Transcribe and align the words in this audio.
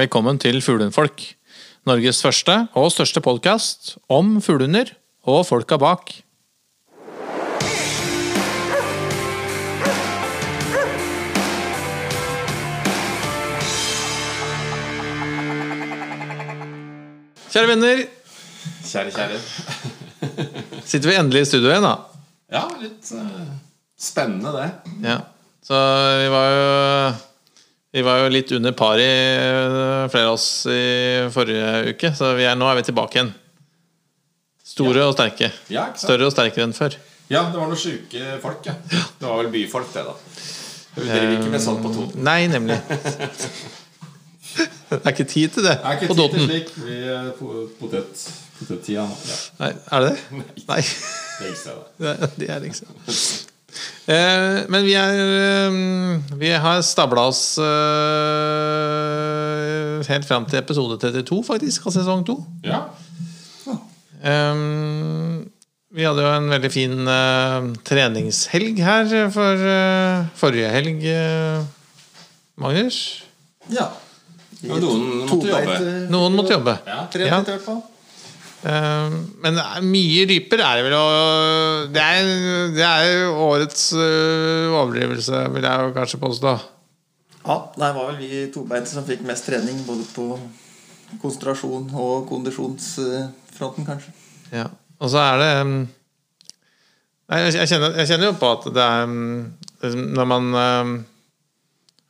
Velkommen 0.00 0.38
til 0.40 0.62
Fuglehundfolk. 0.64 1.20
Norges 1.84 2.22
første 2.24 2.54
og 2.78 2.86
største 2.94 3.20
podkast 3.20 3.98
om 4.08 4.38
fuglehunder 4.40 4.94
og 5.28 5.42
folka 5.44 5.76
bak. 5.76 6.14
Kjære 17.50 17.68
venner, 17.74 18.04
Kjære, 18.86 19.12
kjære. 19.12 19.40
sitter 20.94 21.10
vi 21.10 21.18
endelig 21.20 21.44
i 21.44 21.50
studio 21.52 21.74
igjen, 21.74 21.84
da. 21.84 21.96
Ja, 22.56 22.68
litt 22.80 23.12
uh, 23.12 23.50
spennende, 24.00 24.56
det. 24.56 24.70
Ja. 25.04 25.20
Så 25.66 25.88
vi 26.24 26.32
var 26.32 26.54
jo 26.56 26.70
Vi 27.90 28.02
var 28.06 28.20
jo 28.22 28.30
litt 28.30 28.52
under 28.54 28.74
par 28.78 29.00
i 29.02 29.06
eh, 29.10 30.04
flere 30.12 30.28
av 30.30 30.36
oss 30.36 30.66
i 30.70 30.82
forrige 31.34 31.90
uke, 31.90 32.12
så 32.14 32.34
vi 32.38 32.46
er, 32.46 32.54
nå 32.58 32.68
er 32.70 32.78
vi 32.78 32.84
tilbake 32.86 33.18
igjen. 33.18 33.32
Store 34.70 35.08
og 35.08 35.16
sterke. 35.16 35.50
Ja. 35.74 35.88
Større 35.98 36.28
og 36.28 36.34
sterkere 36.34 36.68
enn 36.68 36.76
før. 36.76 36.94
Ja, 37.30 37.42
det 37.50 37.58
var 37.58 37.66
noen 37.66 37.78
sjuke 37.78 38.38
folk, 38.42 38.62
ja. 38.70 38.76
Det 38.86 39.26
var 39.26 39.40
vel 39.42 39.50
byfolk, 39.54 39.90
det, 39.94 40.06
da. 40.06 40.14
Vi 40.94 41.06
driver 41.08 41.34
ikke 41.36 41.50
med 41.50 41.62
sånt 41.62 41.82
på 41.82 41.90
Toten. 41.94 42.22
Nei, 42.26 42.40
nemlig. 42.50 42.78
Det 44.90 44.96
er 45.06 45.12
ikke 45.12 45.24
tid 45.30 45.52
til 45.54 45.62
det 45.62 45.76
Det 45.78 45.86
er 45.86 45.92
ikke 46.00 46.06
på 46.10 46.14
tid 46.18 46.32
til 46.34 46.46
slik. 46.48 46.70
Vi 46.82 46.96
på 47.38 47.50
potet, 47.78 48.22
potettida. 48.58 49.04
Ja, 49.06 49.36
Nei, 49.60 49.68
er 49.70 50.02
det 50.02 50.08
det? 50.10 50.40
Nei. 50.66 50.80
det 50.82 51.44
er 51.46 51.52
ikke 51.52 51.60
så 51.60 51.76
det. 52.02 52.30
Det 52.34 52.48
er 52.50 52.66
ikke 52.66 52.88
eh, 52.90 53.20
Men 54.10 54.82
vi 54.86 54.94
er 54.98 55.12
eh, 55.20 55.70
Vi 56.40 56.50
har 56.64 56.78
stabla 56.86 57.22
oss 57.30 57.42
eh, 57.62 57.68
helt 60.10 60.26
fram 60.28 60.44
til 60.50 60.58
episode 60.60 60.94
32, 61.02 61.38
faktisk, 61.46 61.86
av 61.86 61.92
sesong 61.98 62.22
2. 62.26 62.36
Ja. 62.66 62.80
Um, 64.20 65.48
vi 65.96 66.04
hadde 66.04 66.20
jo 66.22 66.28
en 66.36 66.50
veldig 66.52 66.68
fin 66.70 67.08
eh, 67.08 67.70
treningshelg 67.88 68.76
her 68.84 69.06
for 69.34 69.54
eh, 69.72 70.26
forrige 70.38 70.68
helg, 70.74 71.00
eh, 71.08 71.62
Magnus. 72.60 72.98
Ja. 73.72 73.86
Noen 74.60 75.24
måtte 75.24 75.48
jobbe. 75.48 75.76
Noen 76.12 76.34
måtte 76.36 76.52
jobbe. 76.54 76.74
Ja. 76.86 76.98
Trent 77.10 77.30
Ja. 77.30 77.38
litt, 77.40 77.48
i 77.48 77.54
hvert 77.56 77.64
fall. 77.64 77.80
Um, 78.60 79.14
men 79.40 79.56
mye 79.88 80.26
ryper 80.28 80.60
er 80.60 80.76
det 80.76 80.82
vel 80.84 80.94
og 80.98 81.94
Det 81.94 82.00
er, 82.04 82.26
det 82.74 82.84
er 82.84 83.30
årets 83.32 83.86
eh, 83.96 84.66
overdrivelse, 84.68 85.38
vil 85.54 85.64
jeg 85.64 85.86
jo 85.86 85.94
kanskje 85.96 86.20
påstå. 86.20 86.52
Ja, 87.40 87.56
det 87.72 87.88
var 87.96 88.10
vel 88.10 88.18
vi 88.20 88.42
tobeinte 88.52 88.92
som 88.92 89.06
fikk 89.08 89.22
mest 89.24 89.48
trening, 89.48 89.80
både 89.86 90.04
på 90.12 90.26
konsentrasjon 91.22 91.88
og 91.96 92.28
kondisjonsfronten, 92.28 93.88
kanskje. 93.88 94.12
Ja. 94.52 94.66
Og 95.00 95.08
så 95.08 95.22
er 95.24 95.40
det 95.40 95.48
um, 95.64 95.78
jeg, 97.30 97.54
jeg, 97.54 97.70
kjenner, 97.70 97.96
jeg 97.96 98.10
kjenner 98.10 98.28
jo 98.28 98.36
på 98.42 98.50
at 98.58 98.68
det 98.74 98.84
er 98.84 99.14
liksom, 99.86 100.04
Når 100.18 100.28
man 100.28 101.06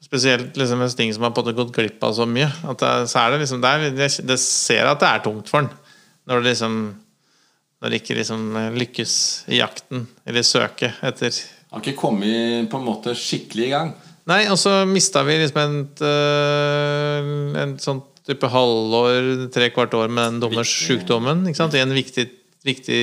Spesielt 0.03 0.57
liksom 0.59 0.81
med 0.83 0.97
ting 0.99 1.13
som 1.15 1.23
har 1.23 1.31
på 1.37 1.45
gått 1.47 1.71
glipp 1.77 2.03
av 2.03 2.17
så 2.17 2.25
mye. 2.27 2.49
At 2.67 2.81
det, 2.83 2.95
så 3.13 3.21
er 3.21 3.31
det 3.31 3.45
liksom 3.45 3.61
det, 3.63 3.71
er, 3.71 3.93
det, 3.95 4.09
det 4.27 4.39
ser 4.43 4.89
at 4.91 4.99
det 4.99 5.07
er 5.07 5.23
tungt 5.23 5.53
for 5.53 5.63
den. 5.63 5.71
Når 6.31 6.45
det 6.45 6.53
liksom 6.55 6.77
Når 7.81 7.91
det 7.91 7.99
ikke 8.03 8.17
liksom 8.19 8.45
lykkes 8.77 9.15
i 9.51 9.59
jakten 9.59 10.07
eller 10.29 10.47
søket 10.47 11.01
etter 11.07 11.35
Har 11.71 11.83
ikke 11.83 11.99
kommet 11.99 12.71
på 12.71 12.81
en 12.81 12.87
måte 12.87 13.15
skikkelig 13.17 13.67
i 13.67 13.73
gang. 13.73 13.93
Nei, 14.31 14.43
og 14.53 14.59
så 14.61 14.83
mista 14.87 15.23
vi 15.27 15.39
liksom 15.41 15.61
et, 15.63 16.03
øh, 16.05 17.31
en 17.63 17.73
sånn 17.81 18.03
type 18.27 18.51
halvår, 18.53 19.49
tre 19.55 19.71
kvart 19.75 19.95
år 19.97 20.11
med 20.11 20.35
den 20.35 20.41
dumme 20.43 20.65
sjukdommen. 20.67 21.47
I 21.49 21.81
en 21.81 21.95
viktig, 21.95 22.27
viktig 22.67 23.01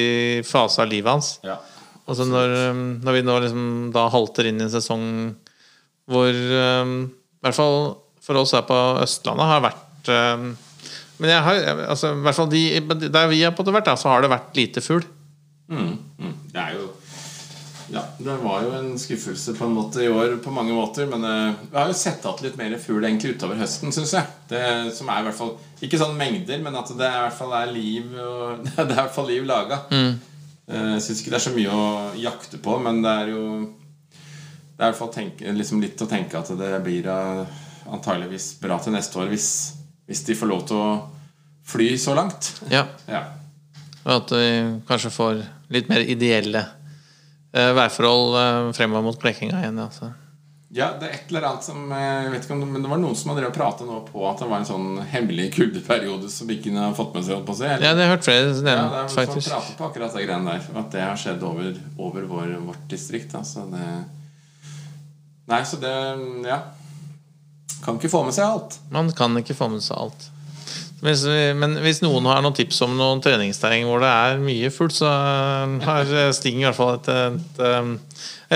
fase 0.47 0.83
av 0.83 0.91
livet 0.91 1.15
hans. 1.15 1.31
Ja. 1.47 1.57
Og 2.07 2.15
så 2.15 2.27
når, 2.27 2.53
når 3.03 3.17
vi 3.17 3.23
nå 3.27 3.39
liksom 3.43 3.65
da 3.95 4.07
halter 4.13 4.47
inn 4.47 4.61
i 4.61 4.67
en 4.67 4.71
sesong 4.71 5.07
hvor 6.07 6.31
um, 6.31 6.93
I 7.11 7.47
hvert 7.47 7.57
fall 7.57 7.81
for 8.23 8.39
oss 8.39 8.53
her 8.55 8.63
på 8.67 8.77
Østlandet 9.03 9.47
har 9.49 9.63
vært 9.63 10.09
øhm, 10.11 10.47
Men 11.17 11.33
jeg 11.33 11.43
har 11.47 11.61
altså, 11.87 12.13
i 12.13 12.25
hvert 12.25 12.37
fall 12.37 12.49
de, 12.51 12.63
der 13.09 13.29
vi 13.31 13.41
har 13.41 13.55
på 13.57 13.65
det 13.65 13.73
vært, 13.73 13.89
så 13.97 14.11
har 14.11 14.23
det 14.23 14.31
vært 14.31 14.57
lite 14.57 14.83
fugl. 14.85 15.05
Mm, 15.67 15.97
mm. 16.19 16.33
Det 16.53 16.61
er 16.61 16.77
jo 16.77 16.85
Ja, 17.87 18.01
det 18.19 18.33
var 18.43 18.65
jo 18.65 18.71
en 18.75 18.97
skuffelse 18.99 19.53
på 19.55 19.63
en 19.63 19.75
måte 19.77 20.01
i 20.03 20.09
år 20.11 20.33
på 20.43 20.51
mange 20.51 20.75
måter. 20.75 21.07
Men 21.07 21.23
uh, 21.23 21.55
vi 21.71 21.77
har 21.77 21.87
jo 21.87 21.95
sett 21.95 22.25
igjen 22.25 22.43
litt 22.43 22.57
mer 22.59 22.75
fugl 22.83 23.05
egentlig 23.07 23.37
utover 23.37 23.59
høsten, 23.61 23.93
syns 23.95 24.11
jeg. 24.17 24.33
Det 24.51 24.63
som 24.95 25.07
er 25.09 25.21
i 25.21 25.27
hvert 25.29 25.39
fall 25.39 25.53
Ikke 25.85 25.99
sånn 26.01 26.17
mengder, 26.19 26.59
men 26.63 26.75
at 26.75 26.91
det 26.91 27.07
i 27.07 27.21
hvert 27.23 27.37
fall 27.37 27.55
er 27.55 27.71
liv 27.71 28.11
og, 28.19 28.65
Det 28.75 28.83
er 28.83 28.91
i 28.91 28.99
hvert 28.99 29.15
fall 29.15 29.31
liv 29.31 29.47
laga. 29.47 29.85
Jeg 30.67 31.03
syns 31.03 31.21
ikke 31.21 31.31
det 31.31 31.39
er 31.39 31.45
så 31.45 31.55
mye 31.55 31.71
å 31.79 31.87
jakte 32.19 32.59
på, 32.59 32.75
men 32.83 32.99
det 33.05 33.13
er 33.23 33.31
jo 33.31 33.45
Det 34.11 34.83
er 34.83 34.83
i 34.83 34.91
hvert 34.91 34.99
fall 34.99 35.13
tenke, 35.15 35.55
liksom 35.55 35.79
litt 35.81 36.03
å 36.03 36.11
tenke 36.11 36.43
at 36.43 36.51
det 36.59 36.73
blir 36.83 37.07
uh, 37.07 37.63
antageligvis 37.87 38.57
bra 38.59 38.77
til 38.83 38.97
neste 38.97 39.15
år 39.21 39.31
hvis, 39.31 39.49
hvis 40.07 40.23
de 40.27 40.35
får 40.39 40.51
lov 40.51 40.65
til 40.69 40.79
å 40.79 40.89
fly 41.67 41.89
så 41.99 42.15
langt. 42.15 42.53
Ja. 42.71 42.85
Ja. 43.11 43.25
Og 44.07 44.13
at 44.21 44.31
vi 44.31 44.47
kanskje 44.87 45.11
får 45.11 45.41
litt 45.73 45.89
mer 45.91 46.05
ideelle 46.07 46.63
uh, 46.63 47.73
værforhold 47.75 48.37
uh, 48.37 48.69
fremover 48.77 49.09
mot 49.09 49.19
Blekinga 49.19 49.59
igjen. 49.59 49.81
Altså. 49.83 50.13
Ja, 50.75 50.89
det 50.99 51.07
er 51.07 51.13
et 51.15 51.29
eller 51.31 51.45
annet 51.47 51.63
som 51.63 51.91
eh, 51.95 52.05
jeg 52.25 52.31
vet 52.33 52.43
ikke 52.43 52.55
om 52.57 52.61
det, 52.61 52.67
Men 52.73 52.83
det 52.83 52.89
var 52.91 52.99
noen 52.99 53.15
som 53.15 53.31
hadde 53.31 53.51
prata 53.55 53.85
nå 53.87 54.01
på 54.09 54.23
at 54.27 54.41
det 54.43 54.49
var 54.49 54.59
en 54.59 54.67
sånn 54.67 54.97
hemmelig 55.13 55.45
kuldeperiode 55.55 56.27
som 56.31 56.49
ikke 56.51 56.73
har 56.75 56.95
fått 56.97 57.15
med 57.15 57.23
seg. 57.23 57.45
På 57.47 57.55
si. 57.55 57.69
Ja, 57.71 57.93
det 57.95 58.03
har 58.03 58.11
hørt 58.17 58.27
flere 58.27 58.49
Ja, 58.51 58.57
det 58.59 58.73
er 58.75 59.07
som 59.07 59.21
faktisk. 59.21 59.47
prater 59.47 59.77
på 59.79 59.87
akkurat 59.87 60.17
det 60.17 60.25
greiene 60.27 60.57
der. 60.57 60.67
At 60.83 60.89
det 60.91 61.05
har 61.05 61.21
skjedd 61.21 61.45
over, 61.47 61.71
over 61.95 62.27
vår, 62.27 62.51
vårt 62.67 62.83
distrikt. 62.91 63.35
Altså 63.39 63.63
det 63.71 63.85
Nei, 65.47 65.61
så 65.63 65.79
det 65.79 65.93
Ja. 66.43 66.59
Kan 67.83 67.99
ikke 67.99 68.11
få 68.11 68.23
med 68.25 68.35
seg 68.35 68.47
alt. 68.47 68.79
Man 68.93 69.11
kan 69.15 69.37
ikke 69.39 69.55
få 69.57 69.69
med 69.71 69.83
seg 69.85 69.97
alt. 69.97 70.27
Hvis 70.97 71.21
men 71.59 71.77
hvis 71.83 72.01
noen 72.01 72.25
har 72.25 72.41
noen 72.41 72.55
tips 72.57 72.79
om 72.87 72.95
noen 72.97 73.21
treningsterreng 73.21 73.85
hvor 73.85 74.01
det 74.01 74.09
er 74.09 74.39
mye 74.41 74.71
fullt, 74.73 74.95
så 74.97 75.11
eh, 75.11 75.75
har 75.85 76.33
Sting 76.33 76.63
i 76.63 76.65
hvert 76.65 76.77
fall 76.79 76.95
et, 76.95 77.11
et, 77.13 77.61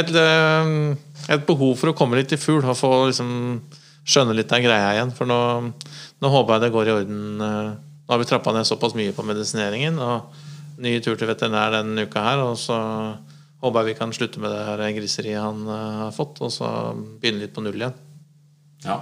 et, 0.01 0.09
et, 0.09 0.97
et 1.37 1.45
behov 1.45 1.75
for 1.77 1.91
å 1.91 1.95
komme 1.97 2.17
litt 2.17 2.33
i 2.33 2.41
fugl 2.41 2.65
og 2.65 2.79
få 2.79 2.91
liksom 3.11 3.31
skjønne 4.01 4.35
litt 4.35 4.51
av 4.53 4.63
greia 4.63 4.93
igjen. 4.95 5.13
For 5.13 5.29
nå, 5.29 5.39
nå 6.21 6.33
håper 6.33 6.57
jeg 6.57 6.65
det 6.65 6.73
går 6.75 6.89
i 6.89 6.95
orden. 6.99 7.23
eh, 7.45 7.71
Nå 8.01 8.15
har 8.15 8.19
vi 8.19 8.27
trappa 8.27 8.51
ned 8.51 8.67
såpass 8.67 8.97
mye 8.97 9.13
på 9.15 9.23
medisineringen. 9.23 9.99
Og 10.01 10.81
ny 10.81 10.97
tur 11.03 11.15
til 11.15 11.29
veterinær 11.29 11.77
denne 11.77 12.07
uka 12.09 12.23
her. 12.25 12.41
Og 12.43 12.57
så 12.59 12.77
håper 13.61 13.83
jeg 13.83 13.91
vi 13.91 13.99
kan 13.99 14.15
slutte 14.15 14.41
med 14.41 14.51
det 14.51 14.63
her 14.65 14.87
griseriet 14.97 15.43
han 15.45 15.61
eh, 15.69 15.99
har 16.07 16.15
fått, 16.15 16.41
og 16.41 16.51
så 16.53 16.71
begynne 17.21 17.45
litt 17.45 17.53
på 17.55 17.63
null 17.63 17.77
igjen. 17.77 17.99
Ja. 18.85 18.97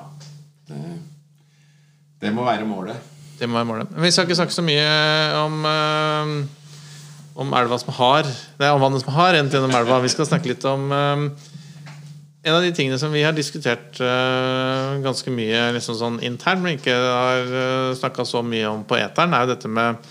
Det, 0.67 0.79
det 2.21 2.31
må 2.35 2.45
være 2.47 2.67
målet. 2.67 2.99
Det 3.39 3.47
må 3.47 3.59
være 3.59 3.69
målet. 3.69 3.93
Vi 3.95 4.11
skal 4.11 4.27
ikke 4.27 4.39
snakke 4.41 4.55
så 4.55 4.65
mye 4.65 4.87
om 5.39 5.61
eh, 5.69 6.33
Om 7.39 7.53
elva 7.55 7.77
som 7.79 7.93
har 7.95 8.27
er 8.27 8.73
om 8.73 8.81
vannet 8.83 9.05
som 9.05 9.13
har 9.15 9.31
rent 9.33 9.53
gjennom 9.53 9.75
elva. 9.77 10.01
Vi 10.03 10.11
skal 10.11 10.27
snakke 10.27 10.51
litt 10.51 10.65
om 10.67 10.91
eh, 10.91 11.23
En 12.43 12.57
av 12.57 12.65
de 12.65 12.73
tingene 12.75 12.99
som 12.99 13.11
vi 13.11 13.23
har 13.23 13.35
diskutert 13.35 13.97
uh, 13.99 14.95
ganske 15.03 15.27
mye 15.27 15.73
liksom 15.75 15.97
sånn 15.99 16.21
internt, 16.23 16.63
men 16.63 16.77
ikke 16.77 16.93
har 16.95 17.49
uh, 17.51 17.89
snakka 17.99 18.23
så 18.23 18.39
mye 18.47 18.63
om 18.69 18.85
på 18.87 18.95
eteren, 18.95 19.35
er 19.35 19.43
jo 19.43 19.49
dette 19.51 19.71
med 19.75 20.07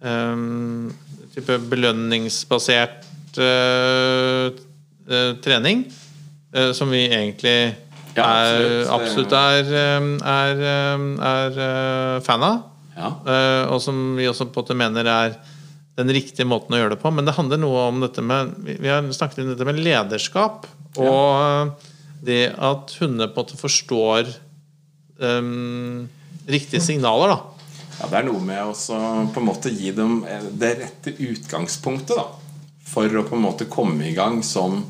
um, 0.00 0.88
type 1.34 1.58
belønningsbasert 1.68 3.04
uh, 3.36 4.48
uh, 4.56 5.32
trening. 5.44 5.84
som 6.72 6.88
vi 6.88 7.02
egentlig 7.12 7.76
Ja, 8.16 8.30
absolutt. 8.94 9.34
er, 9.36 9.68
er, 9.68 10.00
eh, 10.00 10.08
er, 10.32 10.64
eh, 10.70 11.04
er 11.32 11.60
eh, 11.66 12.24
fan 12.24 12.44
av. 12.46 12.64
Ja. 12.96 13.10
Eh, 13.28 13.64
og 13.72 13.80
som 13.84 14.16
vi 14.16 14.28
også 14.28 14.48
på 14.48 14.62
en 14.62 14.64
måte 14.64 14.78
mener 14.78 15.10
er 15.10 15.36
den 15.96 16.12
riktige 16.12 16.48
måten 16.48 16.76
å 16.76 16.80
gjøre 16.80 16.96
det 16.96 17.02
på. 17.02 17.12
Men 17.12 17.28
det 17.28 17.36
handler 17.36 17.60
noe 17.60 17.88
om 17.90 18.00
dette 18.04 18.24
med 18.24 18.56
Vi 18.64 18.88
har 18.88 19.04
snakket 19.12 19.44
om 19.44 19.52
dette 19.52 19.68
med 19.68 19.80
lederskap. 19.80 20.66
Og 20.96 21.42
eh, 21.42 21.92
det 22.26 22.40
at 22.52 22.96
hunder 23.00 23.28
på 23.28 23.40
en 23.40 23.44
måte 23.44 23.58
forstår 23.60 24.30
um, 25.20 26.08
riktige 26.48 26.80
signaler, 26.80 27.34
da. 27.34 27.68
Ja, 28.00 28.08
Det 28.08 28.18
er 28.18 28.26
noe 28.26 28.40
med 28.44 28.62
å 28.64 28.72
på 29.32 29.40
en 29.40 29.46
måte 29.46 29.70
gi 29.72 29.92
dem 29.94 30.22
det 30.56 30.72
rette 30.80 31.12
utgangspunktet 31.12 32.16
da, 32.16 32.24
for 32.88 33.20
å 33.20 33.24
på 33.28 33.36
en 33.36 33.44
måte 33.44 33.68
komme 33.70 34.08
i 34.08 34.14
gang 34.16 34.40
som, 34.44 34.80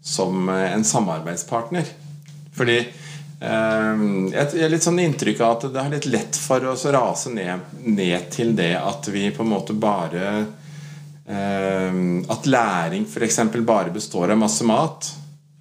som 0.00 0.48
en 0.48 0.84
samarbeidspartner. 0.88 1.92
Fordi 2.54 2.76
eh, 2.78 4.02
jeg 4.30 4.62
har 4.62 4.72
litt 4.72 4.86
sånn 4.86 5.02
inntrykk 5.02 5.42
av 5.42 5.56
at 5.56 5.66
det 5.74 5.82
er 5.82 5.94
litt 5.96 6.10
lett 6.10 6.38
for 6.38 6.70
oss 6.70 6.86
å 6.86 6.94
rase 6.94 7.32
ned, 7.34 7.78
ned 7.82 8.28
til 8.34 8.54
det 8.56 8.74
at 8.78 9.10
vi 9.10 9.26
på 9.34 9.42
en 9.44 9.52
måte 9.54 9.74
bare 9.74 10.26
eh, 11.26 12.02
At 12.30 12.46
læring 12.50 13.08
f.eks. 13.08 13.40
bare 13.66 13.94
består 13.94 14.34
av 14.34 14.38
masse 14.40 14.66
mat. 14.68 15.10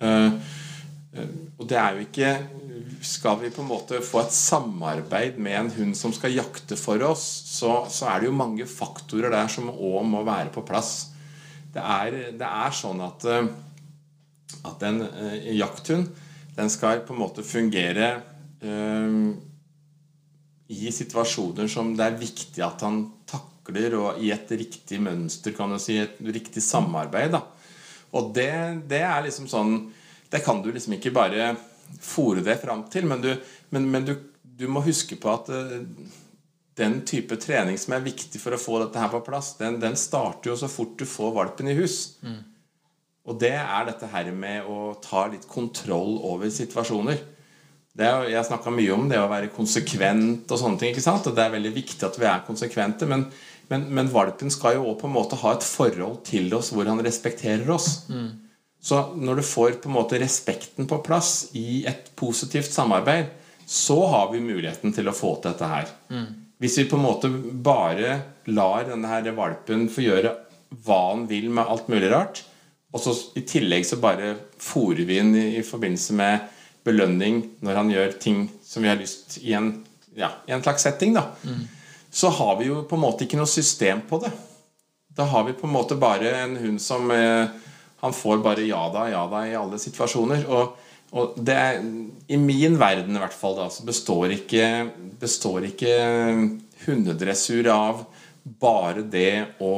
Eh, 0.03 0.27
eh, 1.17 1.31
og 1.57 1.69
det 1.69 1.79
er 1.79 1.97
jo 1.97 2.05
ikke 2.07 2.35
skal 3.03 3.35
vi 3.41 3.49
på 3.51 3.59
en 3.59 3.67
måte 3.67 3.97
få 3.99 4.21
et 4.21 4.31
samarbeid 4.31 5.35
med 5.35 5.57
en 5.57 5.71
hund 5.75 5.97
som 5.99 6.13
skal 6.15 6.31
jakte 6.37 6.77
for 6.79 7.01
oss, 7.03 7.23
så, 7.51 7.81
så 7.91 8.07
er 8.07 8.21
det 8.21 8.29
jo 8.29 8.37
mange 8.37 8.63
faktorer 8.69 9.33
der 9.33 9.49
som 9.51 9.67
òg 9.73 10.05
må 10.07 10.21
være 10.23 10.53
på 10.55 10.63
plass. 10.63 11.09
Det 11.73 11.83
er, 11.83 12.15
det 12.39 12.47
er 12.47 12.77
sånn 12.77 13.01
at, 13.03 13.25
eh, 13.27 13.49
at 14.69 14.85
en 14.87 15.01
jakthund 15.57 16.13
den 16.55 16.69
skal 16.69 17.01
på 17.07 17.15
en 17.15 17.21
måte 17.23 17.43
fungere 17.45 18.09
uh, 18.63 19.33
i 20.73 20.91
situasjoner 20.91 21.67
som 21.69 21.93
det 21.97 22.05
er 22.05 22.21
viktig 22.21 22.63
at 22.65 22.85
han 22.85 23.03
takler, 23.29 23.97
og 23.99 24.21
i 24.23 24.31
et 24.33 24.51
riktig 24.57 24.99
mønster, 25.03 25.53
kan 25.55 25.73
du 25.73 25.79
si, 25.81 25.97
et 26.01 26.17
riktig 26.23 26.63
samarbeid. 26.63 27.35
da. 27.35 27.43
Og 28.13 28.33
det, 28.35 28.51
det 28.89 29.01
er 29.05 29.23
liksom 29.25 29.47
sånn 29.49 29.75
Det 30.33 30.41
kan 30.45 30.61
du 30.61 30.71
liksom 30.73 30.95
ikke 30.95 31.13
bare 31.13 31.51
fòre 32.01 32.41
det 32.41 32.55
fram 32.61 32.87
til, 32.89 33.05
men, 33.05 33.21
du, 33.21 33.35
men, 33.69 33.85
men 33.91 34.05
du, 34.07 34.15
du, 34.41 34.65
må 34.67 34.81
huske 34.81 35.17
på 35.21 35.29
at 35.29 35.51
uh, 35.53 35.83
den 36.79 37.01
type 37.05 37.37
trening 37.37 37.77
som 37.77 37.93
er 37.93 38.05
viktig 38.05 38.41
for 38.41 38.55
å 38.55 38.61
få 38.61 38.79
dette 38.81 38.97
her 38.97 39.11
på 39.13 39.21
plass, 39.27 39.51
den, 39.59 39.77
den 39.81 39.97
starter 39.99 40.49
jo 40.49 40.57
så 40.57 40.69
fort 40.71 40.95
du 40.97 41.05
får 41.05 41.35
valpen 41.35 41.69
i 41.69 41.75
hus. 41.77 42.15
Mm. 42.25 42.39
Og 43.23 43.37
det 43.39 43.53
er 43.55 43.87
dette 43.87 44.09
her 44.11 44.31
med 44.35 44.67
å 44.67 44.93
ta 45.03 45.27
litt 45.31 45.45
kontroll 45.47 46.17
over 46.27 46.51
situasjoner. 46.51 47.21
Er, 47.93 48.25
jeg 48.25 48.47
snakka 48.47 48.71
mye 48.73 48.93
om 48.95 49.05
det 49.09 49.19
å 49.21 49.29
være 49.29 49.51
konsekvent 49.53 50.49
og 50.49 50.59
sånne 50.59 50.81
ting. 50.81 50.91
ikke 50.91 51.05
sant? 51.05 51.27
Og 51.29 51.35
det 51.37 51.45
er 51.45 51.53
veldig 51.53 51.71
viktig 51.75 52.03
at 52.07 52.17
vi 52.19 52.27
er 52.27 52.45
konsekvente. 52.47 53.07
Men, 53.07 53.27
men, 53.69 53.85
men 53.95 54.11
valpen 54.11 54.51
skal 54.51 54.79
jo 54.79 54.87
òg 54.89 54.97
på 55.03 55.07
en 55.07 55.15
måte 55.15 55.39
ha 55.39 55.53
et 55.55 55.67
forhold 55.67 56.23
til 56.27 56.51
oss 56.57 56.73
hvor 56.73 56.89
han 56.89 57.03
respekterer 57.05 57.69
oss. 57.71 58.03
Mm. 58.09 58.31
Så 58.83 58.99
når 59.15 59.39
du 59.39 59.47
får 59.47 59.77
på 59.79 59.87
en 59.87 59.95
måte 59.95 60.19
respekten 60.19 60.89
på 60.89 60.99
plass 61.05 61.53
i 61.55 61.85
et 61.87 62.09
positivt 62.19 62.73
samarbeid, 62.73 63.29
så 63.63 64.01
har 64.11 64.31
vi 64.33 64.43
muligheten 64.43 64.91
til 64.91 65.07
å 65.07 65.15
få 65.15 65.37
til 65.37 65.53
dette 65.53 65.69
her. 65.69 65.93
Mm. 66.11 66.31
Hvis 66.59 66.75
vi 66.81 66.89
på 66.91 66.99
en 66.99 67.05
måte 67.05 67.29
bare 67.63 68.17
lar 68.51 68.89
denne 68.89 69.07
her 69.07 69.31
valpen 69.37 69.87
få 69.91 70.03
gjøre 70.03 70.33
hva 70.83 70.99
han 71.13 71.23
vil 71.29 71.47
med 71.53 71.69
alt 71.69 71.87
mulig 71.91 72.09
rart, 72.11 72.43
og 72.93 73.01
så 73.01 73.13
i 73.39 73.41
tillegg 73.49 73.87
så 73.89 73.97
bare 74.01 74.35
fòrer 74.61 75.03
vi 75.09 75.17
inn 75.17 75.33
i, 75.33 75.47
i, 75.57 75.65
forbindelse 75.65 76.15
med 76.17 76.49
belønning 76.85 77.41
når 77.65 77.79
han 77.79 77.91
gjør 77.91 78.15
ting 78.21 78.45
som 78.65 78.85
vi 78.85 78.91
har 78.91 78.99
lyst 78.99 79.39
i 79.41 79.55
en, 79.57 79.71
ja, 80.17 80.29
i 80.45 80.53
en 80.53 80.61
slags 80.61 80.85
setting, 80.85 81.15
da, 81.17 81.25
mm. 81.41 81.63
så 82.13 82.29
har 82.37 82.59
vi 82.59 82.69
jo 82.69 82.83
på 82.85 82.99
en 82.99 83.05
måte 83.05 83.25
ikke 83.25 83.39
noe 83.39 83.49
system 83.49 84.05
på 84.09 84.21
det. 84.21 84.31
Da 85.13 85.25
har 85.29 85.45
vi 85.47 85.57
på 85.57 85.67
en 85.67 85.73
måte 85.73 85.97
bare 85.97 86.35
en 86.43 86.55
hund 86.57 86.81
som 86.81 87.09
eh, 87.13 87.49
han 88.03 88.13
får 88.13 88.41
bare 88.45 88.65
ja 88.67 88.81
da, 88.93 89.07
ja 89.09 89.25
da 89.31 89.43
i 89.47 89.57
alle 89.57 89.77
situasjoner. 89.81 90.45
Og, 90.51 90.77
og 91.13 91.35
det 91.37 91.57
er, 91.57 91.83
I 92.27 92.39
min 92.41 92.77
verden 92.81 93.15
i 93.15 93.21
hvert 93.21 93.37
fall 93.37 93.57
da, 93.57 93.69
så 93.73 93.85
består 93.87 94.33
ikke, 94.37 94.65
består 95.21 95.69
ikke 95.69 95.93
hundedressur 96.85 97.69
av 97.73 98.03
bare 98.43 99.05
det 99.07 99.61
å 99.63 99.75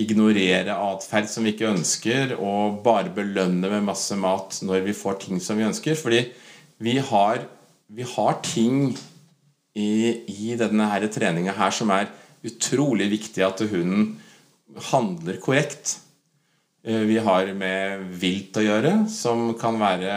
ignorere 0.00 0.72
atferd 0.72 1.28
som 1.28 1.44
vi 1.44 1.52
ikke 1.52 1.70
ønsker, 1.72 2.34
og 2.40 2.80
bare 2.84 3.12
belønne 3.12 3.68
med 3.74 3.88
masse 3.90 4.16
mat 4.16 4.60
når 4.64 4.86
vi 4.86 4.96
får 4.96 5.20
ting 5.26 5.42
som 5.42 5.58
vi 5.60 5.68
ønsker. 5.68 5.98
Fordi 5.98 6.24
vi 6.82 6.96
har, 6.98 7.44
vi 7.92 8.06
har 8.14 8.40
ting 8.46 8.94
i, 9.76 9.92
i 10.28 10.56
denne 10.60 10.88
her 10.90 11.06
treninga 11.12 11.54
her 11.56 11.74
som 11.74 11.92
er 11.94 12.10
utrolig 12.46 13.10
viktig 13.12 13.44
at 13.46 13.62
hunden 13.70 14.16
handler 14.90 15.38
korrekt. 15.42 15.98
Eh, 16.84 17.04
vi 17.06 17.20
har 17.22 17.52
med 17.54 18.08
vilt 18.20 18.56
å 18.58 18.64
gjøre, 18.64 18.94
som 19.12 19.52
kan 19.60 19.78
være 19.80 20.12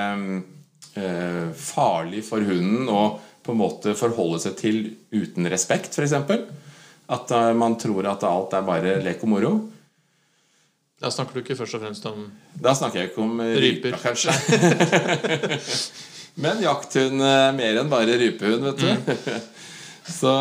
eh, 0.98 1.51
farlig 1.54 2.24
for 2.25 2.45
hunden 2.45 2.89
å 2.89 3.06
på 3.45 3.54
en 3.54 3.60
måte 3.62 3.94
forholde 3.94 4.39
seg 4.42 4.56
til 4.57 4.78
uten 5.13 5.45
respekt, 5.51 5.94
f.eks. 5.94 6.16
At 7.12 7.31
uh, 7.31 7.52
man 7.57 7.78
tror 7.81 8.07
at 8.10 8.25
alt 8.25 8.56
er 8.57 8.66
bare 8.66 8.98
lek 9.06 9.24
og 9.25 9.31
moro. 9.31 9.54
Da 11.02 11.12
snakker 11.12 11.36
du 11.36 11.44
ikke 11.44 11.57
først 11.60 11.75
og 11.78 11.84
fremst 11.84 12.06
om 12.07 12.22
Da 12.56 12.72
snakker 12.74 13.02
jeg 13.02 13.12
ikke 13.12 13.25
om 13.25 13.42
ryper, 13.42 13.98
kanskje. 14.00 14.34
Men 16.44 16.63
jakthund 16.63 17.22
er 17.24 17.54
mer 17.56 17.80
enn 17.80 17.92
bare 17.92 18.16
rypehund, 18.19 18.63
vet 18.66 18.81
du. 18.81 18.90
Mm. 18.90 19.44
så, 20.19 20.34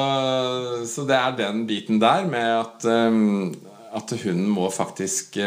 så, 0.91 1.05
det 1.07 1.19
er 1.19 1.37
den 1.39 1.65
biten 1.69 2.01
der 2.03 2.25
med 2.27 2.49
at, 2.63 2.87
um, 2.89 3.53
at 3.95 4.15
hunden 4.25 4.49
må 4.51 4.71
faktisk 4.75 5.39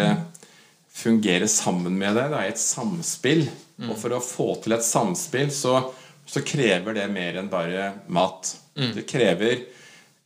fungere 0.98 1.48
sammen 1.52 1.98
med 2.00 2.16
deg 2.18 2.36
i 2.38 2.52
et 2.52 2.62
samspill. 2.62 3.48
Mm. 3.78 3.92
Og 3.92 3.98
for 4.00 4.16
å 4.16 4.24
få 4.24 4.48
til 4.64 4.76
et 4.78 4.86
samspill 4.86 5.52
så, 5.54 5.80
så 6.26 6.44
krever 6.46 6.98
det 6.98 7.08
mer 7.14 7.38
enn 7.42 7.52
bare 7.52 7.92
mat. 8.14 8.56
Mm. 8.78 8.94
Det 8.96 9.06
krever 9.10 9.54
eh, 9.60 9.77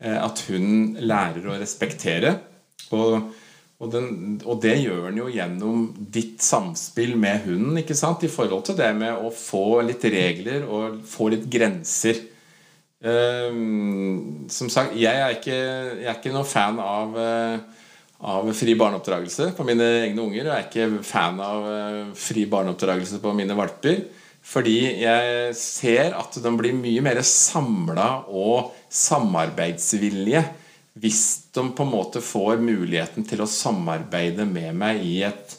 at 0.01 0.39
hun 0.49 0.95
lærer 0.97 1.45
å 1.45 1.59
respektere. 1.61 2.33
Og, 2.95 3.27
og, 3.77 3.87
den, 3.93 4.07
og, 4.41 4.55
det 4.63 4.79
gjør 4.81 5.03
den 5.07 5.19
jo 5.21 5.27
gjennom 5.29 5.83
ditt 6.13 6.41
samspill 6.41 7.13
med 7.21 7.45
hunden. 7.45 7.77
ikke 7.83 7.97
sant? 7.97 8.25
I 8.25 8.31
forhold 8.31 8.65
til 8.67 8.79
det 8.79 8.89
med 8.97 9.13
å 9.13 9.29
få 9.35 9.83
litt 9.85 10.05
regler 10.09 10.65
og 10.65 11.03
få 11.07 11.29
litt 11.35 11.45
grenser. 11.51 12.23
Uh, 13.01 13.53
som 14.53 14.69
sagt, 14.73 14.97
jeg 14.97 15.21
er 15.21 15.37
ikke, 15.37 15.61
ikke 16.15 16.33
noen 16.33 16.49
fan 16.49 16.81
av 16.81 17.15
uh, 17.17 17.79
av 18.21 18.51
fri 18.53 18.75
barneoppdragelse 18.77 19.51
på 19.57 19.65
mine 19.65 19.85
egne 20.03 20.21
unger. 20.21 20.45
Jeg 20.45 20.53
er 20.53 20.67
ikke 20.67 21.05
fan 21.05 21.39
av 21.41 21.65
uh, 21.65 22.01
fri 22.17 22.45
barneoppdragelse 22.49 23.21
på 23.23 23.33
mine 23.37 23.57
valper. 23.57 24.03
Fordi 24.41 24.77
jeg 25.03 25.55
ser 25.57 26.15
at 26.17 26.37
de 26.43 26.51
blir 26.57 26.75
mye 26.75 27.03
mer 27.05 27.21
samla 27.25 28.09
og 28.27 28.73
samarbeidsvillige 28.89 30.43
hvis 31.01 31.23
de 31.55 31.63
på 31.71 31.85
en 31.85 31.91
måte 31.91 32.19
får 32.25 32.59
muligheten 32.59 33.23
til 33.27 33.43
å 33.43 33.47
samarbeide 33.47 34.43
med 34.49 34.75
meg 34.75 35.05
i 35.07 35.21
et, 35.23 35.53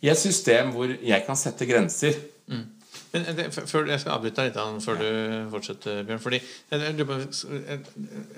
i 0.00 0.08
et 0.08 0.18
system 0.18 0.70
hvor 0.72 0.88
jeg 0.88 1.26
kan 1.26 1.36
sette 1.36 1.68
grenser. 1.68 2.16
Mm. 2.48 2.62
Men 3.10 3.26
det, 3.36 3.48
før, 3.52 3.90
Jeg 3.90 4.00
skal 4.00 4.14
avbryte 4.14 4.46
deg 4.46 4.54
litt 4.54 4.84
før 4.86 5.00
du 5.02 5.10
fortsetter, 5.52 6.00
Bjørn. 6.06 6.22
Fordi 6.22 6.40
jeg, 6.40 6.94
jeg, 6.96 7.80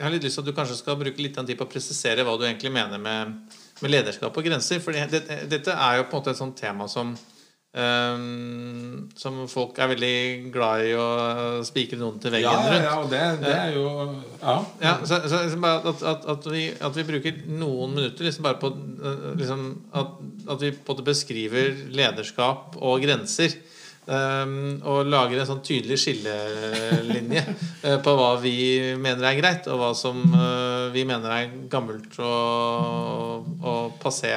har 0.01 0.15
litt 0.15 0.25
lyst 0.27 0.41
til 0.41 0.43
at 0.43 0.49
du 0.49 0.57
kanskje 0.57 0.81
skal 0.81 0.99
bruke 0.99 1.23
litt 1.23 1.37
tid 1.37 1.59
på 1.61 1.69
å 1.69 1.71
presisere 1.71 2.25
hva 2.27 2.35
du 2.41 2.49
egentlig 2.49 2.73
mener 2.75 2.99
med 2.99 3.37
med 3.83 3.91
lederskap 3.91 4.37
og 4.37 4.47
grenser. 4.47 4.81
For 4.83 4.95
det, 4.95 5.23
dette 5.51 5.75
er 5.75 5.99
jo 5.99 6.07
på 6.07 6.17
en 6.17 6.23
måte 6.23 6.35
et 6.35 6.41
sånt 6.41 6.59
tema 6.59 6.89
som 6.91 7.13
Um, 7.73 9.07
som 9.17 9.39
folk 9.49 9.79
er 9.81 9.89
veldig 9.95 10.17
glad 10.53 10.83
i 10.85 10.91
å 10.93 11.05
spikre 11.65 11.97
noen 11.97 12.19
til 12.21 12.35
veggen 12.35 12.53
ja, 12.53 12.67
rundt. 12.69 12.85
Ja, 12.85 12.97
og 13.01 13.07
det, 13.09 13.21
det 13.41 13.53
er 13.57 13.71
jo 13.79 13.87
Ja. 14.43 14.57
ja 14.83 14.93
så, 15.09 15.23
så 15.25 15.41
liksom 15.47 15.65
at, 15.65 15.89
at, 15.89 16.27
at, 16.35 16.49
vi, 16.53 16.67
at, 16.69 16.99
vi, 16.99 17.07
bruker 17.09 17.39
noen 17.49 17.97
minutter 17.97 18.29
liksom 18.29 18.45
bare 18.45 18.61
på 18.61 18.75
liksom, 19.41 19.65
at, 19.89 20.21
at, 20.51 20.61
vi 20.61 20.75
på 20.77 20.93
måte 20.93 21.07
beskriver 21.07 21.87
lederskap 21.97 22.77
og 22.77 23.01
grenser. 23.07 23.57
Um, 24.03 24.83
og 24.83 25.07
lager 25.07 25.39
en 25.39 25.47
sånn 25.47 25.61
tydelig 25.63 26.01
skillelinje 26.03 27.45
uh, 27.47 28.01
på 28.05 28.15
hva 28.19 28.33
vi 28.43 28.57
mener 28.99 29.29
er 29.31 29.39
greit, 29.39 29.69
og 29.71 29.79
hva 29.79 29.93
som 29.95 30.19
uh, 30.35 30.91
vi 30.93 31.07
mener 31.09 31.31
er 31.31 31.55
gammelt 31.71 32.19
og, 32.19 33.47
og 33.63 33.97
passé. 34.03 34.35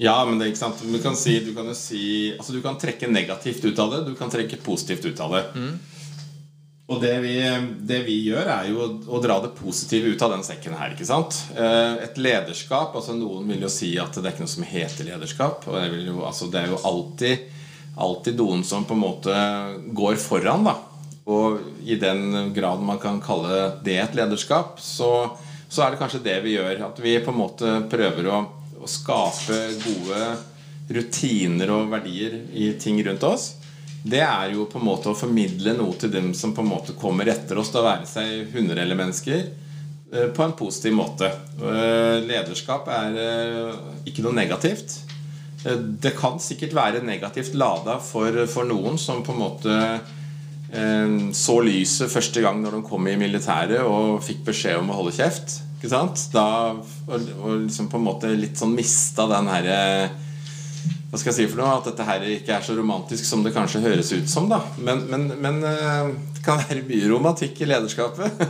Ja, 0.00 0.16
men 0.26 0.40
det 0.40 0.46
er 0.46 0.50
ikke 0.50 0.58
sant 0.64 0.80
Du 0.82 0.96
kan, 0.98 1.14
si, 1.14 1.36
du 1.44 1.52
kan 1.54 1.68
jo 1.70 1.74
si 1.78 2.32
altså 2.34 2.56
Du 2.56 2.58
kan 2.64 2.74
trekke 2.82 3.06
negativt 3.06 3.62
ut 3.62 3.78
av 3.78 3.92
det, 3.92 4.00
du 4.08 4.16
kan 4.18 4.32
trekke 4.32 4.58
positivt 4.64 5.06
ut 5.06 5.20
av 5.22 5.36
det. 5.36 5.44
Mm. 5.54 5.74
Og 6.84 6.98
det 7.00 7.14
vi, 7.24 7.36
det 7.88 8.00
vi, 8.04 8.18
gjør, 8.26 8.48
er 8.58 8.66
jo 8.68 8.80
å, 8.84 8.88
å, 9.16 9.20
dra 9.22 9.38
det 9.40 9.54
positive 9.56 10.10
ut 10.12 10.24
av 10.26 10.34
den 10.34 10.42
sekken 10.44 10.74
her. 10.76 10.92
ikke 10.92 11.06
sant? 11.08 11.38
Uh, 11.56 11.96
et 12.04 12.18
lederskap 12.20 12.92
altså 12.92 13.14
Noen 13.16 13.48
vil 13.48 13.64
jo 13.64 13.70
si 13.72 13.94
at 13.96 14.18
det 14.18 14.26
er 14.26 14.34
ikke 14.34 14.44
noe 14.44 14.52
som 14.52 14.66
heter 14.68 15.08
lederskap. 15.08 15.64
Og 15.70 15.78
det, 15.78 16.02
jo, 16.10 16.18
altså, 16.28 16.50
det 16.52 16.60
er 16.60 16.74
jo 16.74 16.82
alltid 16.84 17.52
alltid 17.96 18.38
noen 18.38 18.64
som 18.64 18.84
på 18.84 18.94
en 18.94 19.00
måte 19.00 19.34
går 19.94 20.16
foran. 20.16 20.64
da 20.64 20.76
Og 21.24 21.60
i 21.84 21.96
den 21.96 22.52
grad 22.54 22.82
man 22.82 22.98
kan 22.98 23.20
kalle 23.22 23.80
det 23.84 23.98
et 24.00 24.18
lederskap, 24.18 24.80
så, 24.80 25.36
så 25.68 25.84
er 25.84 25.94
det 25.94 26.00
kanskje 26.02 26.24
det 26.24 26.40
vi 26.44 26.56
gjør. 26.56 26.86
At 26.90 27.00
vi 27.00 27.18
på 27.22 27.32
en 27.32 27.40
måte 27.40 27.74
prøver 27.90 28.30
å, 28.30 28.42
å 28.84 28.90
skape 28.90 29.60
gode 29.80 30.24
rutiner 30.92 31.70
og 31.72 31.92
verdier 31.92 32.36
i 32.52 32.72
ting 32.80 33.00
rundt 33.04 33.24
oss. 33.24 33.54
Det 34.04 34.20
er 34.20 34.52
jo 34.52 34.66
på 34.68 34.76
en 34.76 34.84
måte 34.84 35.08
å 35.08 35.16
formidle 35.16 35.72
noe 35.78 35.96
til 35.96 36.12
dem 36.12 36.34
som 36.36 36.52
på 36.52 36.60
en 36.60 36.68
måte 36.68 36.96
kommer 36.98 37.28
etter 37.32 37.56
oss, 37.56 37.70
til 37.72 37.80
å 37.80 37.86
være 37.86 38.08
seg 38.08 38.52
hunder 38.52 38.82
eller 38.82 38.98
mennesker, 38.98 39.46
eh, 40.12 40.28
på 40.28 40.44
en 40.44 40.52
positiv 40.58 40.92
måte. 40.98 41.30
Eh, 41.56 42.20
lederskap 42.28 42.90
er 42.92 43.16
eh, 43.22 43.78
ikke 44.10 44.26
noe 44.26 44.36
negativt. 44.36 45.00
Det 45.64 46.10
kan 46.12 46.36
sikkert 46.36 46.74
være 46.76 47.00
negativt 47.00 47.54
lada 47.56 47.96
for, 48.04 48.36
for, 48.52 48.68
noen 48.68 48.98
som 49.00 49.22
på 49.24 49.32
en 49.32 49.40
måte 49.40 49.78
så 51.32 51.54
lyset 51.62 52.10
første 52.10 52.42
gang 52.42 52.58
når 52.60 52.74
de 52.74 52.80
kom 52.84 53.06
i 53.08 53.14
militæret 53.16 53.86
og 53.86 54.18
fikk 54.26 54.42
beskjed 54.48 54.80
om 54.82 54.90
å 54.90 54.96
holde 54.98 55.14
kjeft. 55.14 55.54
Ikke 55.84 55.92
sant? 55.92 56.20
Da, 56.32 56.72
og, 56.80 57.24
og 57.44 57.66
liksom 57.66 57.90
på 57.92 57.98
en 58.00 58.06
måte 58.06 58.30
litt 58.32 58.56
sånn 58.56 58.72
mista 58.72 59.26
den 59.28 59.50
herre 59.52 59.80
hva 61.12 61.18
skal 61.20 61.30
jeg 61.30 61.36
si 61.36 61.50
for 61.52 61.60
noe? 61.60 61.74
At 61.76 61.84
dette 61.90 62.04
her 62.08 62.22
ikke 62.26 62.54
er 62.56 62.62
så 62.64 62.74
romantisk 62.74 63.26
som 63.28 63.44
det 63.44 63.52
kanskje 63.54 63.84
høres 63.84 64.08
ut 64.16 64.30
som. 64.32 64.48
da 64.50 64.64
Men, 64.82 65.04
men, 65.12 65.28
men 65.44 65.60
eh, 65.68 66.08
det 66.34 66.40
kan 66.42 66.58
være 66.58 66.86
mye 66.88 67.10
romantikk 67.12 67.60
i 67.60 67.68
lederskapet. 67.68 68.40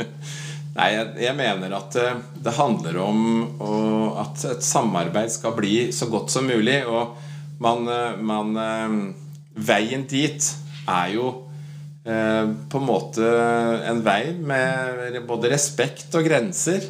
Nei, 0.76 0.88
jeg, 0.96 1.06
jeg, 1.22 1.36
mener 1.38 1.76
at 1.78 1.96
eh, 2.02 2.18
det 2.42 2.56
handler 2.58 2.98
om 3.06 3.22
å, 3.62 3.78
at 4.26 4.44
et 4.50 4.66
samarbeid 4.66 5.32
skal 5.32 5.54
bli 5.56 5.76
så 5.96 6.10
godt 6.10 6.34
som 6.34 6.50
mulig. 6.50 6.82
Og 6.90 7.14
man, 7.62 7.86
eh, 7.88 8.18
man 8.18 9.14
Veien 9.54 10.04
dit 10.10 10.50
er 10.90 11.14
jo 11.14 11.30
på 12.00 12.78
en 12.80 12.86
måte 12.86 13.26
en 13.90 13.98
vei 14.00 14.32
med 14.32 15.18
både 15.28 15.50
respekt 15.52 16.14
og 16.16 16.24
grenser. 16.24 16.86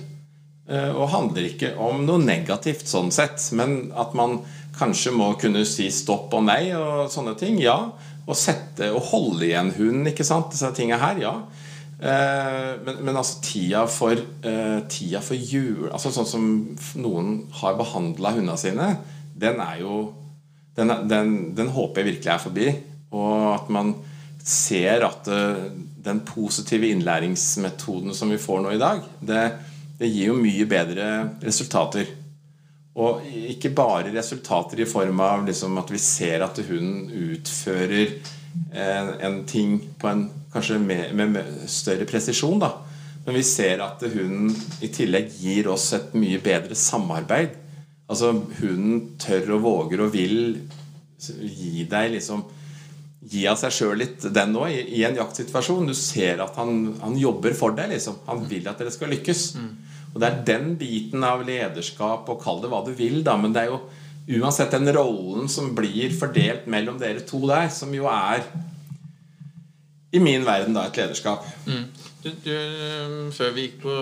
Og 0.71 1.09
handler 1.11 1.49
ikke 1.49 1.73
om 1.83 2.05
noe 2.07 2.23
negativt 2.23 2.87
sånn 2.87 3.11
sett, 3.11 3.43
men 3.59 3.88
at 3.99 4.14
man 4.14 4.37
kanskje 4.79 5.11
må 5.14 5.33
kunne 5.40 5.64
si 5.67 5.88
stopp 5.90 6.31
og 6.38 6.47
nei 6.47 6.71
og 6.76 7.11
sånne 7.11 7.35
ting. 7.40 7.59
Ja. 7.59 7.90
Og 8.29 8.38
sette 8.38 8.93
og 8.95 9.02
holde 9.11 9.49
igjen 9.49 9.73
hunden, 9.75 10.07
ikke 10.12 10.26
sant. 10.26 10.52
Disse 10.55 10.71
tingene 10.76 11.00
her, 11.02 11.19
ja. 11.23 11.35
Eh, 12.00 12.71
men, 12.85 13.02
men, 13.02 13.17
altså 13.17 13.43
tida 13.45 13.85
for, 13.90 14.17
eh, 14.17 14.79
tida 14.88 15.21
for 15.21 15.37
jul 15.37 15.90
altså 15.90 16.09
Sånn 16.14 16.29
som 16.31 16.45
noen 16.97 17.35
har 17.59 17.75
behandla 17.76 18.31
hundene 18.38 18.55
sine, 18.57 18.87
den 19.37 19.61
er 19.61 19.83
jo 19.83 19.99
den, 20.79 20.95
den, 21.11 21.35
den, 21.59 21.69
håper 21.75 22.00
jeg 22.00 22.09
virkelig 22.14 22.33
er 22.33 22.40
forbi. 22.40 22.71
Og 23.12 23.35
at 23.52 23.69
man 23.75 23.93
ser 24.47 25.04
at 25.06 25.28
uh, 25.30 25.66
den 26.00 26.23
positive 26.26 26.88
innlæringsmetoden 26.90 28.14
som 28.16 28.32
vi 28.32 28.40
får 28.40 28.64
nå 28.64 28.75
i 28.75 28.80
dag, 28.80 29.04
det, 29.20 29.44
det 30.00 30.09
gir 30.11 30.32
jo 30.32 30.40
mye 30.40 30.66
bedre 30.68 31.06
resultater. 31.44 32.09
Og 33.00 33.23
ikke 33.25 33.70
bare 33.76 34.12
resultater 34.12 34.82
i 34.82 34.88
form 34.88 35.23
av 35.23 35.47
liksom 35.47 35.78
at 35.80 35.92
vi 35.92 36.00
ser 36.02 36.42
at 36.44 36.59
hunden 36.66 37.06
utfører 37.30 38.16
en, 38.75 39.12
en 39.20 39.42
ting 39.47 39.76
en 40.04 40.25
kanskje 40.52 40.78
med, 40.82 41.14
med, 41.14 41.44
større 41.70 42.06
presisjon. 42.09 42.59
da 42.59 42.73
Men 43.25 43.37
vi 43.38 43.44
ser 43.47 43.82
at 43.85 44.02
hunden 44.02 44.50
i 44.82 44.90
tillegg 44.92 45.30
gir 45.38 45.70
oss 45.70 45.92
et 45.97 46.14
mye 46.18 46.40
bedre 46.42 46.75
samarbeid. 46.75 47.54
Altså 48.11 48.32
hunden 48.35 49.16
tør 49.23 49.54
og 49.56 49.62
våger 49.68 50.02
og 50.02 50.14
vil 50.14 50.40
gi 51.20 51.85
deg 51.87 52.16
liksom 52.16 52.42
Gi 53.30 53.44
av 53.46 53.58
seg 53.60 53.75
sjøl 53.75 54.00
litt, 54.00 54.25
den 54.34 54.56
òg, 54.58 54.72
i, 54.75 54.82
i, 54.99 55.04
en 55.06 55.18
jaktsituasjon. 55.20 55.87
Du 55.87 55.94
ser 55.94 56.42
at 56.42 56.58
han, 56.58 56.96
han 57.02 57.16
jobber 57.18 57.54
for 57.56 57.76
deg. 57.76 57.92
liksom 57.92 58.18
Han 58.26 58.42
vil 58.50 58.66
at 58.70 58.80
dere 58.80 58.92
skal 58.94 59.12
lykkes. 59.14 59.44
Mm. 59.60 59.70
Og 60.10 60.20
Det 60.20 60.28
er 60.28 60.44
den 60.49 60.72
biten 60.80 61.25
av 61.26 61.44
lederskap, 61.46 62.28
og 62.28 62.42
kall 62.42 62.62
det 62.62 62.70
hva 62.72 62.82
du 62.87 62.90
vil, 62.99 63.20
da, 63.26 63.37
men 63.38 63.54
det 63.54 63.62
er 63.64 63.70
jo 63.70 63.80
uansett 64.40 64.75
den 64.75 64.90
rollen 64.94 65.49
som 65.50 65.70
blir 65.75 66.12
fordelt 66.14 66.66
mellom 66.70 66.99
dere 67.00 67.22
to 67.26 67.40
der, 67.46 67.70
som 67.75 67.94
jo 67.94 68.06
er 68.10 68.42
i 70.10 70.18
min 70.22 70.44
verden 70.46 70.75
da 70.75 70.88
et 70.88 70.99
lederskap. 70.99 71.46
Mm. 71.66 71.87
Du, 72.21 72.29
du, 72.45 72.55
før 73.33 73.55
vi 73.57 73.62
gikk 73.65 73.79
på 73.81 73.93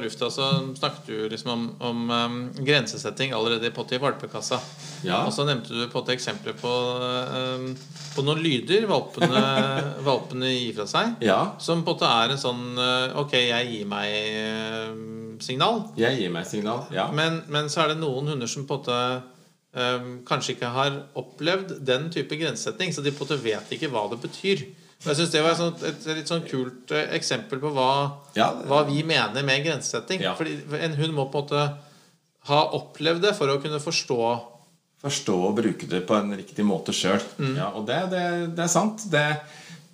lufta, 0.00 0.30
så 0.32 0.46
snakket 0.78 1.10
du 1.10 1.26
liksom 1.28 1.50
om, 1.52 1.64
om 1.84 1.98
um, 2.08 2.38
grensesetting 2.56 3.34
allerede 3.36 3.68
i 3.68 3.74
potte 3.74 3.98
i 3.98 4.00
valpekassa. 4.00 4.56
Ja. 5.04 5.18
Og 5.26 5.34
så 5.36 5.44
nevnte 5.44 5.76
du 5.76 5.84
på 5.92 6.00
eksempler 6.14 6.56
på, 6.56 6.72
um, 6.72 7.68
på 8.14 8.24
noen 8.24 8.40
lyder 8.40 8.88
valpene, 8.88 9.42
valpene 10.08 10.54
gir 10.54 10.72
fra 10.78 10.88
seg. 10.88 11.20
Ja. 11.26 11.38
Som 11.60 11.84
på 11.84 11.98
er 12.00 12.32
en 12.32 12.40
sånn 12.40 12.64
uh, 12.80 13.12
Ok, 13.20 13.36
jeg 13.44 13.68
gir 13.74 13.90
meg 13.90 15.44
signal. 15.44 15.84
Jeg 16.00 16.16
gir 16.22 16.32
meg 16.32 16.48
signal, 16.48 16.86
ja. 16.96 17.10
Men, 17.12 17.42
men 17.52 17.68
så 17.72 17.84
er 17.84 17.92
det 17.92 18.00
noen 18.00 18.32
hunder 18.32 18.48
som 18.48 18.64
måte 18.68 18.96
um, 19.76 20.10
kanskje 20.24 20.56
ikke 20.56 20.72
har 20.72 20.96
opplevd 21.18 21.76
den 21.84 22.08
type 22.14 22.40
grensesetting, 22.40 22.96
så 22.96 23.04
de 23.04 23.12
måte 23.16 23.36
vet 23.36 23.76
ikke 23.76 23.92
hva 23.92 24.08
det 24.12 24.22
betyr. 24.24 24.64
Og 25.04 25.10
jeg 25.10 25.18
synes 25.18 25.32
Det 25.34 25.42
var 25.44 25.60
et, 25.60 25.82
et, 25.90 26.06
litt 26.16 26.30
sånn 26.30 26.46
kult 26.48 26.92
uh, 26.94 27.02
eksempel 27.14 27.60
på 27.62 27.70
hva, 27.76 27.90
ja, 28.38 28.48
hva, 28.66 28.82
vi 28.88 29.02
mener 29.06 29.44
med 29.46 29.66
grensesetting. 29.66 30.24
Ja. 30.24 30.34
Fordi 30.38 30.56
En 30.80 30.96
hund 30.98 31.14
må 31.16 31.28
på 31.30 31.42
en 31.42 31.46
måte 31.46 31.66
ha 32.46 32.60
opplevd 32.78 33.26
det 33.26 33.34
for 33.38 33.50
å 33.50 33.60
kunne 33.62 33.82
forstå 33.82 34.20
Forstå 35.06 35.34
og 35.50 35.58
bruke 35.58 35.86
det 35.86 36.00
på 36.08 36.16
en 36.16 36.32
riktig 36.34 36.64
måte 36.64 36.90
sjøl. 36.96 37.20
Mm. 37.36 37.52
Ja, 37.58 37.66
og 37.76 37.84
det, 37.86 37.98
det, 38.10 38.22
det, 38.56 38.62
er 38.64 38.70
sant. 38.72 39.04
Det 39.12 39.26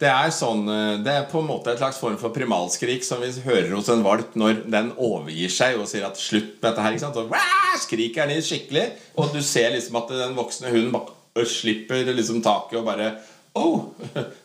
det 0.02 0.10
er, 0.10 0.32
sånn, 0.34 0.64
eh, 0.66 0.96
det 1.04 1.12
er 1.14 1.26
på 1.30 1.38
en 1.42 1.46
måte 1.46 1.70
et 1.70 1.78
slags 1.78 2.00
form 2.02 2.16
for 2.18 2.34
primalskrik 2.34 3.04
som 3.06 3.20
vi 3.22 3.30
hører 3.44 3.70
hos 3.76 3.90
en 3.92 4.02
valp 4.02 4.34
når 4.38 4.64
den 4.72 4.90
overgir 4.96 5.52
seg 5.52 5.78
og 5.78 5.86
sier 5.90 6.08
at 6.08 6.18
'slutt 6.18 6.56
med 6.56 6.64
dette 6.66 6.82
her'. 6.82 6.96
ikke 6.96 7.04
sant? 7.04 7.20
Så 7.20 7.84
skriker 7.86 8.26
den 8.26 8.42
skikkelig, 8.42 8.86
og 9.16 9.30
du 9.34 9.42
ser 9.42 9.70
liksom 9.70 10.00
at 10.02 10.10
den 10.10 10.34
voksne 10.34 10.72
hunden 10.74 10.90
bare 10.92 11.46
slipper 11.46 12.02
liksom 12.10 12.42
taket 12.42 12.80
og 12.80 12.88
bare 12.90 13.12
Oh, 13.58 13.92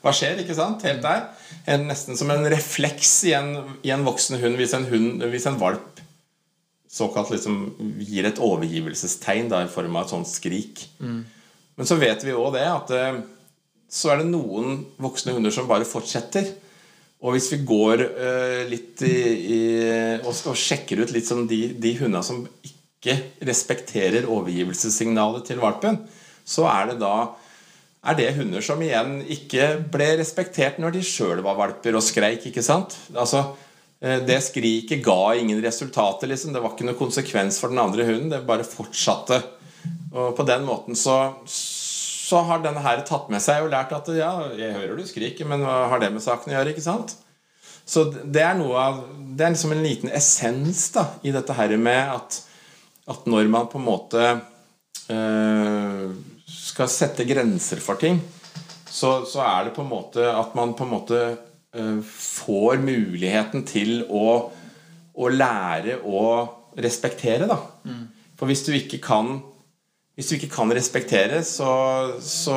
hva 0.04 0.12
skjer? 0.16 0.42
ikke 0.44 0.56
sant? 0.58 0.84
Helt 0.88 1.04
der. 1.06 1.30
En, 1.70 1.88
nesten 1.88 2.20
som 2.20 2.32
en 2.34 2.48
refleks 2.52 3.14
i 3.30 3.34
en, 3.38 3.54
i 3.86 3.94
en 3.96 4.04
voksen 4.08 4.40
hund 4.42 4.60
hvis 4.60 4.76
en, 4.76 4.88
hund, 4.90 5.24
hvis 5.32 5.48
en 5.48 5.60
valp 5.62 6.02
såkalt 6.98 7.32
liksom 7.34 7.58
gir 8.00 8.28
et 8.28 8.40
overgivelsestegn 8.42 9.52
da, 9.52 9.64
i 9.64 9.72
form 9.72 9.98
av 9.98 10.08
et 10.08 10.14
sånt 10.16 10.30
skrik. 10.30 10.86
Mm. 11.04 11.20
Men 11.78 11.90
så 11.90 11.98
vet 12.00 12.24
vi 12.26 12.36
òg 12.36 12.56
det 12.56 12.66
at 12.68 12.94
eh, 12.96 13.20
så 13.88 14.12
er 14.12 14.22
det 14.22 14.32
noen 14.32 14.82
voksne 15.00 15.36
hunder 15.36 15.54
som 15.54 15.70
bare 15.70 15.88
fortsetter. 15.88 16.50
Og 17.24 17.34
hvis 17.34 17.50
vi 17.54 17.64
går 17.66 18.04
uh, 18.04 18.64
litt 18.70 19.02
i, 19.08 19.14
i 19.56 19.62
og, 20.20 20.34
og, 20.52 20.58
sjekker 20.60 21.02
ut 21.02 21.14
litt 21.16 21.26
som 21.26 21.48
de, 21.50 21.64
de 21.74 21.94
hundene 21.98 22.22
som 22.26 22.44
ikke 22.62 23.16
respekterer 23.48 24.28
overgivelsessignalet 24.30 25.48
til 25.48 25.62
valpen, 25.64 25.98
så 26.46 26.68
er 26.70 26.92
det 26.92 27.00
da 27.02 27.16
er 28.06 28.18
det 28.18 28.34
hunder 28.38 28.64
som 28.64 28.82
igjen 28.84 29.22
ikke 29.34 29.70
ble 29.92 30.12
respektert 30.20 30.78
når 30.80 30.96
de 30.96 31.06
sjøl 31.06 31.42
var 31.46 31.58
valper 31.58 31.98
og 31.98 32.06
skreik. 32.06 32.46
ikke 32.50 32.64
sant? 32.64 32.96
Altså, 33.16 33.56
eh, 34.02 34.20
Det 34.20 34.42
skriket 34.44 35.04
ga 35.04 35.34
ingen 35.36 35.62
resultater. 35.64 36.28
liksom. 36.28 36.54
Det 36.54 36.62
var 36.62 36.72
ikke 36.72 36.86
noe 36.86 36.96
konsekvens 36.96 37.60
for 37.60 37.70
den 37.70 37.80
andre 37.80 38.06
hunden. 38.06 38.30
Det 38.30 38.46
bare 38.46 38.64
fortsatte. 38.64 39.44
Og 40.14 40.36
på 40.36 40.46
den 40.46 40.64
måten 40.64 40.96
så, 40.96 41.34
så 41.46 42.44
har 42.44 42.60
denne 42.64 42.84
her 42.84 43.02
tatt 43.02 43.30
med 43.30 43.42
seg 43.42 43.64
og 43.64 43.72
lært 43.72 43.92
at 43.92 44.08
ja, 44.16 44.50
jeg 44.56 44.74
hører 44.74 44.98
du 44.98 45.06
skriker, 45.08 45.46
men 45.46 45.62
hva 45.62 45.88
har 45.92 46.00
det 46.00 46.12
med 46.14 46.24
saken 46.24 46.52
å 46.52 46.58
gjøre? 46.58 46.74
ikke 46.74 46.86
sant? 46.86 47.16
Så 47.88 48.10
det 48.12 48.44
er 48.44 48.58
noe 48.60 48.76
av 48.76 49.04
Det 49.38 49.46
er 49.46 49.54
liksom 49.54 49.72
en 49.72 49.84
liten 49.84 50.10
essens 50.10 50.90
da, 50.92 51.06
i 51.24 51.32
dette 51.32 51.54
her 51.54 51.76
med 51.78 52.10
at, 52.16 52.42
at 53.08 53.28
når 53.30 53.48
man 53.48 53.68
på 53.70 53.78
en 53.78 53.86
måte 53.86 54.24
øh, 55.14 56.16
skal 56.48 56.90
sette 56.92 57.26
grenser 57.28 57.82
for 57.84 58.00
ting, 58.00 58.22
så, 58.88 59.22
så, 59.28 59.44
er 59.44 59.68
det 59.68 59.76
på 59.76 59.84
en 59.84 59.92
måte 59.92 60.24
at 60.32 60.56
man 60.58 60.74
på 60.78 60.86
en 60.86 60.94
måte 60.94 61.20
øh, 61.76 62.00
får 62.04 62.80
muligheten 62.82 63.66
til 63.68 64.06
å, 64.08 64.30
å 65.14 65.30
lære 65.34 66.00
å 66.08 66.24
respektere, 66.78 67.50
da. 67.50 67.60
Mm. 67.84 68.06
For 68.38 68.50
hvis 68.50 68.64
du 68.68 68.74
ikke 68.78 69.02
kan 69.04 69.40
hvis 70.18 70.32
du 70.32 70.34
ikke 70.40 70.50
kan 70.50 70.72
respektere, 70.74 71.44
så, 71.46 71.70
så, 72.26 72.56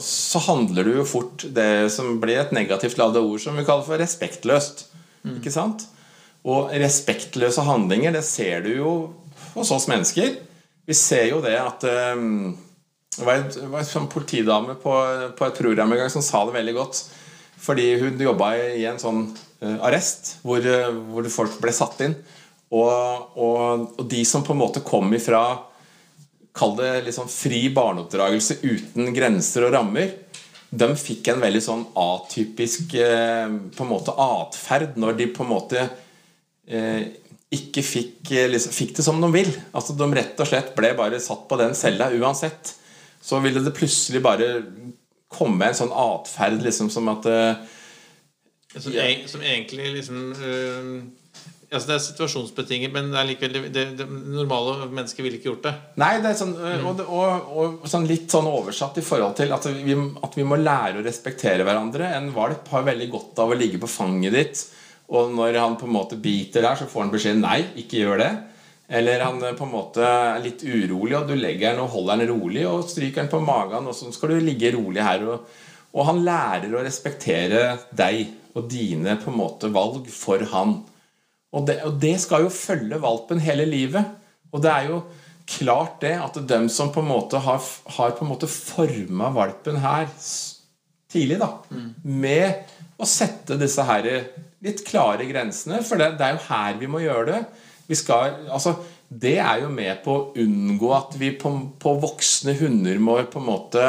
så, 0.00 0.40
handler 0.46 0.86
du 0.86 0.94
jo 0.94 1.02
fort 1.04 1.42
det 1.44 1.90
som 1.92 2.14
blir 2.22 2.38
et 2.40 2.54
negativt 2.56 2.96
ladet 2.96 3.20
ord, 3.20 3.36
som 3.42 3.58
vi 3.58 3.66
kaller 3.68 3.84
for 3.84 4.00
respektløst. 4.00 4.86
Mm. 5.20 5.34
Ikke 5.34 5.52
sant? 5.52 5.84
Og 6.48 6.72
respektløse 6.72 7.66
handlinger, 7.68 8.16
det 8.16 8.24
ser 8.24 8.64
du 8.64 8.70
jo 8.78 8.92
hos 9.52 9.74
oss 9.76 9.90
mennesker. 9.92 10.38
Vi 10.88 10.96
ser 10.96 11.28
jo 11.34 11.42
det 11.44 11.52
at 11.60 11.84
um, 12.16 12.54
Det 13.12 13.26
var 13.26 13.42
en 13.44 13.84
sånn 13.86 14.08
politidame 14.12 14.76
på, 14.80 14.92
på, 15.36 15.46
et 15.46 15.58
program 15.58 15.92
en 15.92 16.00
gang 16.00 16.12
som 16.12 16.24
sa 16.24 16.44
det 16.48 16.56
veldig 16.56 16.76
godt. 16.78 17.02
Fordi 17.62 17.90
hun 18.00 18.22
jobba 18.22 18.54
i 18.74 18.86
en 18.88 19.00
sånn 19.00 19.26
uh, 19.62 19.78
arrest 19.86 20.38
hvor, 20.42 20.64
uh, 20.64 20.88
hvor, 21.12 21.28
folk 21.30 21.58
ble 21.62 21.74
satt 21.76 22.00
inn. 22.06 22.16
Og, 22.72 23.36
og, 23.36 23.92
og 24.00 24.08
de 24.08 24.24
som 24.24 24.44
på 24.46 24.56
en 24.56 24.62
måte 24.62 24.84
kom 24.86 25.12
ifra 25.14 25.44
Kall 26.52 26.74
det 26.76 27.06
liksom 27.06 27.30
fri 27.32 27.62
barneoppdragelse 27.72 28.58
uten 28.60 29.14
grenser 29.16 29.64
og 29.64 29.72
rammer. 29.72 30.10
De 30.68 30.88
fikk 31.00 31.30
en 31.32 31.40
veldig 31.40 31.62
sånn 31.64 31.86
atypisk 31.96 32.92
eh, 33.00 33.48
på 33.72 33.84
en 33.84 33.88
måte 33.88 34.12
atferd 34.20 34.98
når 35.00 35.16
de 35.16 35.28
på 35.32 35.46
en 35.46 35.50
måte 35.50 35.86
eh, 36.68 37.08
ikke 37.52 37.84
fikk, 37.84 38.20
eh, 38.32 38.50
liksom, 38.52 38.72
fikk, 38.76 38.94
det 38.98 39.04
som 39.04 39.20
de 39.20 39.32
vil. 39.32 39.50
Altså 39.72 39.96
De 39.96 40.08
rett 40.12 40.44
og 40.44 40.48
slett 40.48 40.72
ble 40.76 40.92
bare 40.98 41.20
satt 41.24 41.44
på 41.48 41.60
den 41.60 41.76
cella 41.76 42.10
uansett. 42.12 42.74
Så 43.22 43.38
ville 43.42 43.62
det 43.62 43.74
plutselig 43.76 44.22
bare 44.24 44.50
komme 45.32 45.70
en 45.70 45.78
sånn 45.78 45.94
atferd 45.94 46.60
liksom 46.64 46.90
som 46.92 47.08
at 47.12 47.28
eh, 47.30 47.64
som, 48.72 48.92
som, 49.28 49.42
egentlig 49.44 49.90
liksom 49.98 50.30
uh 50.32 51.02
Altså 51.72 51.88
det 51.88 51.94
er 51.94 52.02
situasjonsbetinget, 52.04 52.92
men 52.92 53.06
det 53.08 53.16
er 53.16 53.28
likevel 53.30 53.54
det, 53.72 53.84
det, 53.96 54.04
normale 54.04 54.90
mennesket 54.90 55.24
ville 55.24 55.38
ikke 55.38 55.48
gjort 55.48 55.68
det. 55.70 55.72
Nei, 56.02 56.10
det 56.20 56.28
er 56.28 56.36
sånn, 56.36 56.52
mm. 56.52 56.84
og, 56.90 57.00
og, 57.06 57.46
og, 57.62 57.86
sånn 57.88 58.04
litt 58.10 58.28
sånn 58.32 58.50
oversatt 58.50 59.00
i 59.00 59.04
forhold 59.06 59.38
til 59.38 59.54
at 59.56 59.68
vi, 59.72 59.96
at 59.96 60.36
vi, 60.36 60.44
må 60.44 60.58
lære 60.60 61.00
å 61.00 61.06
respektere 61.06 61.64
hverandre. 61.64 62.10
En 62.18 62.28
valp 62.34 62.68
har 62.74 62.84
veldig 62.90 63.08
godt 63.14 63.40
av 63.40 63.54
å 63.54 63.56
ligge 63.56 63.80
på 63.80 63.88
fanget 63.88 64.36
ditt, 64.36 64.64
og 65.16 65.32
når 65.32 65.56
han 65.62 65.78
på 65.80 65.88
en 65.88 65.96
måte 65.96 66.20
biter 66.20 66.66
der, 66.66 66.76
så 66.76 66.90
får 66.90 67.06
han 67.06 67.14
beskjed 67.14 67.40
'nei, 67.40 67.62
ikke 67.80 68.04
gjør 68.04 68.20
det'. 68.20 68.34
Eller 68.92 69.24
han 69.24 69.40
eh, 69.42 69.56
på 69.56 69.64
en 69.64 69.72
måte 69.72 70.04
er 70.04 70.42
litt 70.44 70.62
urolig, 70.66 71.16
og 71.16 71.30
du 71.30 71.34
legger 71.38 71.72
den 71.72 71.82
og 71.84 71.94
holder 71.94 72.22
den 72.22 72.32
rolig 72.34 72.66
og 72.68 72.84
stryker 72.90 73.22
den 73.22 73.32
på 73.32 73.40
magen, 73.44 73.88
og 73.88 73.96
så 73.96 74.12
skal 74.12 74.34
du 74.34 74.44
ligge 74.44 74.74
rolig 74.76 75.04
her. 75.04 75.24
Og, 75.32 75.48
og 75.96 76.08
han 76.10 76.22
lærer 76.26 76.76
å 76.76 76.84
respektere 76.84 77.64
deg 77.96 78.26
og 78.52 78.68
dine 78.68 79.16
på 79.20 79.32
en 79.32 79.40
måte 79.40 79.72
valg 79.72 80.10
for 80.12 80.44
han. 80.52 80.76
Og 81.52 81.66
det, 81.68 81.78
og 81.88 81.96
det 82.00 82.18
skal 82.20 82.46
jo 82.46 82.52
følge 82.52 83.00
valpen 83.00 83.40
hele 83.44 83.64
livet. 83.68 84.12
Og 84.52 84.60
det 84.64 84.72
er 84.72 84.90
jo 84.90 85.02
klart 85.48 86.00
det 86.04 86.14
at 86.20 86.36
de 86.48 86.60
som 86.72 86.92
på 86.92 87.00
en 87.02 87.10
måte 87.10 87.40
har, 87.42 87.60
har 87.96 88.14
på 88.16 88.24
en 88.24 88.30
måte 88.30 88.48
forma 88.48 89.32
valpen 89.34 89.80
her 89.82 90.08
tidlig, 91.12 91.40
da, 91.40 91.50
med 92.04 93.00
å 93.00 93.08
sette 93.08 93.58
disse 93.60 93.84
her 93.84 94.06
litt 94.64 94.84
klare 94.86 95.26
grensene, 95.28 95.82
for 95.84 96.00
det, 96.00 96.14
det 96.20 96.24
er 96.24 96.36
jo 96.36 96.46
her 96.46 96.78
vi 96.80 96.88
må 96.88 97.02
gjøre 97.02 97.26
det. 97.32 97.42
Skal, 97.98 98.46
altså, 98.52 98.76
det 99.08 99.36
er 99.42 99.62
jo 99.64 99.72
med 99.72 100.00
på 100.04 100.14
å 100.14 100.24
unngå 100.40 100.92
at 100.96 101.16
vi 101.20 101.32
på, 101.38 101.52
på 101.80 101.94
voksne 102.00 102.54
hunder 102.60 103.00
må 103.02 103.18
på 103.28 103.42
en 103.42 103.48
måte 103.48 103.86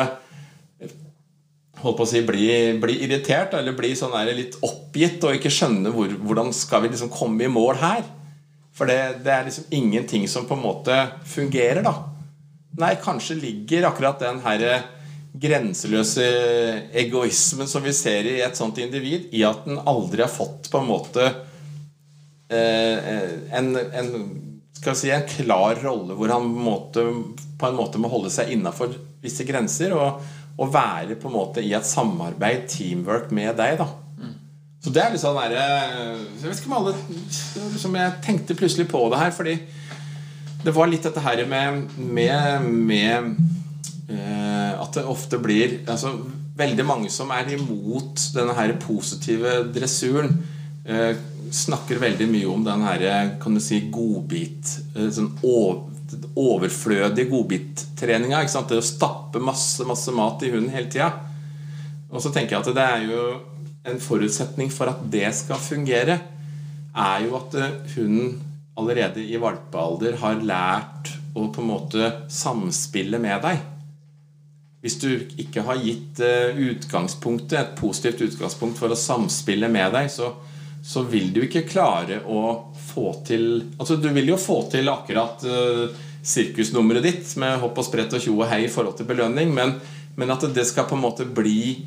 holdt 1.84 2.00
på 2.00 2.06
å 2.06 2.10
si, 2.10 2.22
bli, 2.26 2.48
bli 2.80 2.98
irritert 3.06 3.56
eller 3.58 3.76
bli 3.76 3.92
sånn 3.98 4.16
der 4.16 4.32
litt 4.36 4.58
oppgitt 4.64 5.24
og 5.28 5.38
ikke 5.38 5.52
skjønne 5.52 5.92
hvor, 5.94 6.12
hvordan 6.24 6.52
skal 6.56 6.84
vi 6.84 6.94
liksom 6.94 7.12
komme 7.14 7.46
i 7.46 7.52
mål 7.52 7.80
her. 7.82 8.04
For 8.74 8.90
det, 8.90 9.24
det, 9.26 9.32
er 9.34 9.48
liksom 9.48 9.70
ingenting 9.76 10.26
som 10.32 10.48
på 10.50 10.58
en 10.58 10.64
måte 10.64 10.98
fungerer, 11.30 11.84
da. 11.86 11.94
Nei, 12.82 12.96
kanskje 13.02 13.38
ligger 13.38 13.90
akkurat 13.92 14.22
den 14.24 14.40
her 14.46 14.64
grenseløse 15.34 16.26
egoismen 16.98 17.70
som 17.70 17.84
vi 17.86 17.94
ser 17.94 18.30
i 18.30 18.40
et 18.46 18.58
sånt 18.58 18.80
individ, 18.82 19.30
i 19.34 19.44
at 19.46 19.66
den 19.68 19.82
aldri 19.90 20.24
har 20.26 20.32
fått 20.32 20.72
på 20.74 20.82
en 20.82 20.90
måte 20.90 21.26
eh, 21.26 21.53
en, 22.54 23.74
en, 23.78 24.14
skal 24.78 24.96
si, 25.00 25.10
en 25.14 25.26
klar 25.30 25.80
rolle 25.84 26.16
hvor 26.18 26.32
han 26.34 26.46
måte, 26.46 27.06
på 27.60 27.70
en 27.70 27.78
måte 27.78 28.02
må 28.02 28.12
holde 28.12 28.32
seg 28.34 28.52
innafor 28.54 28.94
visse 29.24 29.46
grenser. 29.48 29.96
og 29.98 30.24
og, 30.58 30.74
være 30.74 31.18
på 31.18 31.30
en 31.30 31.38
måte 31.38 31.64
i 31.64 31.74
et 31.74 31.88
samarbeid, 31.88 32.68
teamwork, 32.70 33.32
med 33.34 33.56
deg. 33.58 33.80
da 33.82 33.88
Så 34.84 34.92
det 34.94 35.02
er 35.02 35.14
liksom 35.14 35.34
sånn 35.34 35.40
derre 35.40 35.64
Jeg 36.42 36.50
vet 36.50 36.60
ikke 36.60 36.70
om 36.72 36.78
alle 36.82 36.94
liksom 37.72 37.98
Jeg 37.98 38.20
tenkte 38.26 38.58
plutselig 38.60 38.88
på 38.92 39.06
det 39.14 39.22
her, 39.22 39.34
fordi 39.36 39.58
det 40.64 40.72
var 40.72 40.88
litt 40.88 41.04
dette 41.04 41.20
her 41.20 41.42
med, 41.50 41.98
med, 41.98 42.68
med 42.72 43.34
eh, 44.08 44.72
At 44.80 44.94
det 44.96 45.04
ofte 45.10 45.40
blir 45.42 45.82
altså, 45.92 46.14
Veldig 46.56 46.86
mange 46.88 47.12
som 47.12 47.34
er 47.36 47.50
imot 47.58 48.30
denne 48.36 48.54
her 48.56 48.76
positive 48.80 49.56
dressuren, 49.74 50.38
eh, 50.86 51.18
snakker 51.54 52.02
veldig 52.02 52.28
mye 52.32 52.50
om 52.50 52.64
den 52.66 52.84
her, 52.86 53.04
kan 53.42 53.56
du 53.56 53.62
si, 53.64 53.84
godbit 53.94 54.78
eh, 54.96 55.10
sånn 55.14 55.34
overflødige 56.38 57.30
godbittreninga. 57.32 58.44
Det 58.46 58.80
å 58.80 58.86
stappe 58.86 59.42
masse, 59.42 59.86
masse 59.88 60.14
mat 60.14 60.44
i 60.46 60.52
hunden 60.54 60.74
hele 60.74 60.92
tida. 60.92 61.12
Og 62.14 62.22
så 62.22 62.30
tenker 62.34 62.56
jeg 62.58 62.64
at 62.64 62.76
det 62.78 62.86
er 62.86 63.06
jo 63.10 63.26
en 63.90 64.00
forutsetning 64.00 64.72
for 64.72 64.92
at 64.92 65.02
det 65.12 65.28
skal 65.36 65.60
fungere, 65.60 66.20
er 66.94 67.26
jo 67.26 67.38
at 67.40 67.56
eh, 67.58 67.78
hunden 67.96 68.36
allerede 68.78 69.22
i 69.22 69.38
valpealder 69.42 70.18
har 70.22 70.42
lært 70.42 71.12
å 71.34 71.48
på 71.54 71.62
en 71.62 71.70
måte 71.70 72.10
samspille 72.32 73.20
med 73.22 73.42
deg. 73.46 73.62
Hvis 74.84 74.98
du 75.02 75.10
ikke 75.40 75.64
har 75.66 75.82
gitt 75.82 76.20
eh, 76.24 76.58
utgangspunktet, 76.70 77.60
et 77.60 77.76
positivt 77.80 78.26
utgangspunkt 78.28 78.82
for 78.82 78.94
å 78.94 79.00
samspille 79.00 79.70
med 79.72 79.94
deg, 79.96 80.10
så, 80.12 80.34
så 80.84 81.06
vil 81.08 81.32
du 81.34 81.40
ikke 81.46 81.64
klare 81.68 82.20
å 82.28 82.42
få 82.76 83.14
til 83.28 83.46
Altså, 83.78 83.96
du 83.96 84.10
vil 84.12 84.34
jo 84.34 84.40
få 84.40 84.66
til 84.72 84.92
akkurat 84.92 85.46
uh, 85.48 85.88
sirkusnummeret 86.24 87.06
ditt 87.06 87.34
med 87.40 87.62
hopp 87.62 87.80
og 87.80 87.88
sprett 87.88 88.14
og 88.16 88.24
tjo 88.24 88.36
og 88.36 88.50
hei 88.52 88.66
i 88.66 88.72
forhold 88.72 88.98
til 89.00 89.08
belønning, 89.08 89.52
men, 89.56 89.78
men, 90.16 90.34
at 90.34 90.46
det 90.56 90.66
skal 90.68 90.88
på 90.90 90.98
en 90.98 91.06
måte 91.06 91.28
bli 91.28 91.86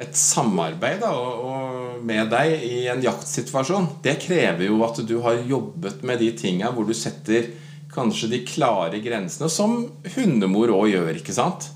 et 0.00 0.14
samarbeid 0.16 1.00
da, 1.02 1.12
og, 1.12 2.02
med 2.08 2.28
deg 2.30 2.62
i 2.62 2.74
en 2.92 3.00
jaktsituasjon, 3.02 3.88
det 4.04 4.20
krever 4.22 4.68
jo 4.68 4.76
at 4.86 5.00
du 5.04 5.16
har 5.24 5.40
jobbet 5.48 6.04
med 6.06 6.20
de 6.22 6.28
tinga 6.38 6.70
hvor 6.70 6.86
du 6.86 6.94
setter 6.94 7.50
kanskje 7.90 8.30
de 8.30 8.44
klare 8.46 9.00
grensene, 9.02 9.48
som 9.50 9.80
hundemor 10.14 10.70
òg 10.76 10.92
gjør, 10.92 11.18
ikke 11.18 11.34
sant? 11.34 11.66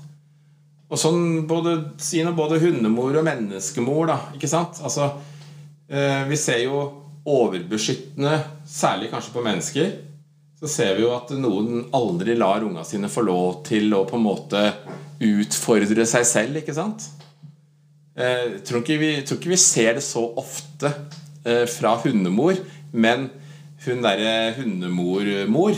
Og 0.93 0.99
sånn 1.01 1.23
både, 1.49 1.75
si 2.01 2.21
både 2.37 2.61
hundemor 2.61 3.17
og 3.17 3.25
menneskemor, 3.25 4.05
da. 4.11 4.17
Ikke 4.37 4.49
sant? 4.51 4.79
Altså, 4.85 5.09
eh, 5.09 5.32
vi 5.87 6.37
ser 6.39 6.63
jo 6.63 6.77
overbeskyttende, 7.25 8.37
særlig 8.67 9.09
kanskje 9.11 9.33
på 9.33 9.43
mennesker, 9.45 9.91
så 10.59 10.69
ser 10.71 10.95
vi 10.95 11.03
jo 11.03 11.11
at 11.15 11.31
noen 11.35 11.89
aldri 11.95 12.37
lar 12.39 12.63
unga 12.63 12.85
sine 12.87 13.09
få 13.11 13.25
lov 13.27 13.61
til 13.67 13.91
å 13.95 14.05
på 14.07 14.15
en 14.15 14.25
måte 14.25 14.63
utfordre 15.23 16.05
seg 16.07 16.25
selv. 16.27 16.59
ikke 16.61 16.75
sant? 16.75 17.09
Jeg 18.13 18.43
eh, 18.45 18.59
tror 18.63 18.83
ikke 18.83 18.99
vi, 19.01 19.13
tror 19.25 19.39
ikke 19.39 19.53
vi 19.55 19.59
ser 19.59 19.97
det 19.97 20.05
så 20.05 20.23
ofte 20.39 20.91
eh, 21.43 21.65
fra 21.67 21.95
hundemor, 22.03 22.59
men 22.91 23.27
hun 23.83 24.03
derre 24.05 24.53
hundemor-mor 24.59 25.75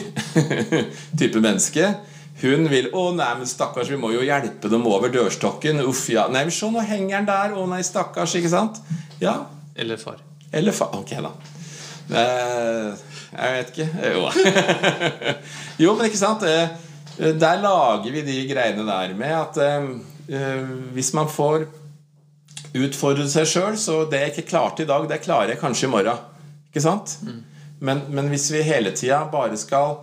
type 1.20 1.42
menneske 1.42 1.94
hun 2.42 2.68
vil 2.68 2.90
'Å, 2.92 3.04
nei, 3.16 3.30
men 3.40 3.48
stakkars, 3.48 3.88
vi 3.90 3.98
må 3.98 4.12
jo 4.12 4.26
hjelpe 4.26 4.68
dem 4.70 4.84
over 4.92 5.10
dørstokken.' 5.10 5.80
Uff, 5.88 6.10
ja. 6.12 6.28
Nei, 6.28 6.44
se, 6.52 6.68
nå 6.68 6.84
henger 6.84 7.22
den 7.22 7.30
der. 7.30 7.54
Å 7.56 7.64
nei, 7.72 7.80
stakkars. 7.80 8.36
Ikke 8.36 8.52
sant? 8.52 8.82
Ja. 9.24 9.38
Eller 9.76 9.98
far. 9.98 10.22
Eller 10.52 10.72
far. 10.72 10.96
Ok, 10.96 11.12
da. 11.20 11.32
Eh, 12.10 13.06
jeg 13.36 13.56
vet 13.56 13.72
ikke. 13.74 13.88
Jo. 14.14 14.28
jo, 15.84 15.96
men 15.96 16.08
ikke 16.08 16.20
sant? 16.22 16.46
Eh, 16.48 17.32
der 17.40 17.64
lager 17.64 18.12
vi 18.12 18.24
de 18.26 18.38
greiene 18.50 18.86
der 18.88 19.16
med 19.18 19.34
at 19.36 19.60
eh, 19.66 20.62
hvis 20.96 21.14
man 21.18 21.32
får 21.32 21.68
utfordret 22.76 23.32
seg 23.32 23.48
sjøl, 23.48 23.76
så 23.80 24.04
det 24.12 24.22
jeg 24.22 24.34
ikke 24.34 24.50
klarte 24.54 24.84
i 24.84 24.90
dag, 24.90 25.08
det 25.10 25.24
klarer 25.24 25.54
jeg 25.54 25.62
kanskje 25.62 25.88
i 25.88 25.92
morgen. 25.92 26.24
Ikke 26.70 26.84
sant? 26.84 27.18
Mm. 27.24 27.44
Men, 27.80 28.04
men, 28.10 28.32
hvis 28.32 28.50
vi 28.54 28.64
hele 28.64 28.92
tida 28.96 29.26
bare 29.28 29.58
skal 29.60 29.98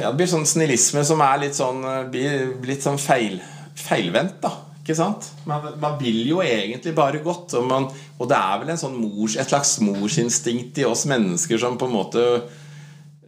ja, 0.00 0.08
Det 0.08 0.16
blir 0.16 0.30
sånn 0.30 0.46
snillisme 0.48 1.02
som 1.04 1.20
er 1.22 1.42
litt 1.44 1.56
sånn, 1.56 1.84
blir 2.10 2.54
litt 2.66 2.84
sånn 2.84 2.98
feil, 3.00 3.36
feilvendt, 3.78 4.40
da. 4.42 4.56
Ikke 4.82 4.96
sant? 4.98 5.28
Man, 5.46 5.62
man, 5.78 5.94
vil 6.00 6.24
jo 6.26 6.40
egentlig 6.42 6.90
bare 6.96 7.20
godt. 7.22 7.54
Og, 7.54 7.66
man, 7.70 7.86
og 8.18 8.30
det 8.30 8.38
er 8.38 8.62
vel 8.64 8.74
sånn 8.80 8.98
mors, 8.98 9.36
et 9.38 9.52
slags 9.52 9.76
morsinstinkt 9.84 10.80
i 10.82 10.86
oss 10.88 11.04
mennesker 11.10 11.60
som 11.62 11.78
på 11.78 11.86
en 11.86 11.94
måte 11.94 12.24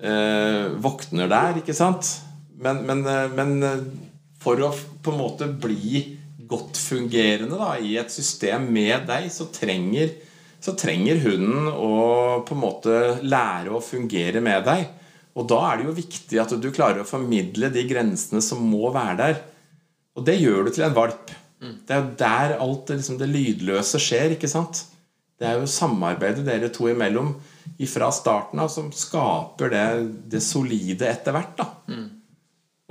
eh, 0.02 0.66
våkner 0.82 1.30
der, 1.30 1.60
ikke 1.62 1.76
sant? 1.76 2.10
Men, 2.58 2.82
men, 2.88 3.04
eh, 3.06 3.30
men, 3.38 3.54
eh, 3.62 3.84
for 4.42 4.58
å 4.66 4.72
på 4.74 5.14
en 5.14 5.20
måte 5.20 5.46
bli 5.46 6.02
godt 6.44 6.80
fungerende 6.80 7.56
da, 7.60 7.76
i 7.78 7.94
et 8.02 8.10
system 8.12 8.66
med 8.74 9.06
deg, 9.08 9.30
så 9.32 9.46
trenger, 9.54 10.10
så 10.58 10.74
trenger 10.76 11.22
hunden 11.22 11.70
å 11.70 12.42
på 12.44 12.58
en 12.58 12.62
måte 12.64 12.98
lære 13.22 13.72
å 13.72 13.84
fungere 13.84 14.42
med 14.44 14.66
deg. 14.66 14.84
Og 15.38 15.46
da 15.50 15.62
er 15.68 15.78
det 15.78 15.86
jo 15.86 15.96
viktig 16.02 16.42
at 16.42 16.58
du 16.58 16.68
klarer 16.74 17.02
å 17.02 17.08
formidle 17.08 17.70
de 17.74 17.86
grensene 17.86 18.42
som 18.42 18.58
må 18.66 18.90
være 18.94 19.16
der. 19.22 19.40
Og 20.18 20.26
det 20.26 20.36
gjør 20.38 20.66
du 20.66 20.74
til 20.74 20.86
en 20.86 20.98
valp. 20.98 21.32
Det 21.86 21.94
er 21.94 22.02
jo 22.02 22.16
der 22.20 22.56
alt 22.60 22.92
liksom, 22.92 23.18
det 23.20 23.30
lydløse 23.30 24.00
skjer. 24.02 24.36
ikke 24.36 24.50
sant? 24.50 24.84
Det 25.38 25.48
er 25.48 25.58
jo 25.58 25.70
samarbeidet 25.70 26.44
dere 26.46 26.70
to 26.72 26.88
imellom 26.90 27.34
fra 27.90 28.10
starten 28.14 28.60
av 28.62 28.68
som 28.70 28.90
skaper 28.94 29.72
det, 29.72 29.86
det 30.30 30.42
solide 30.44 31.08
etter 31.10 31.34
hvert. 31.34 31.62
Mm. 31.90 32.06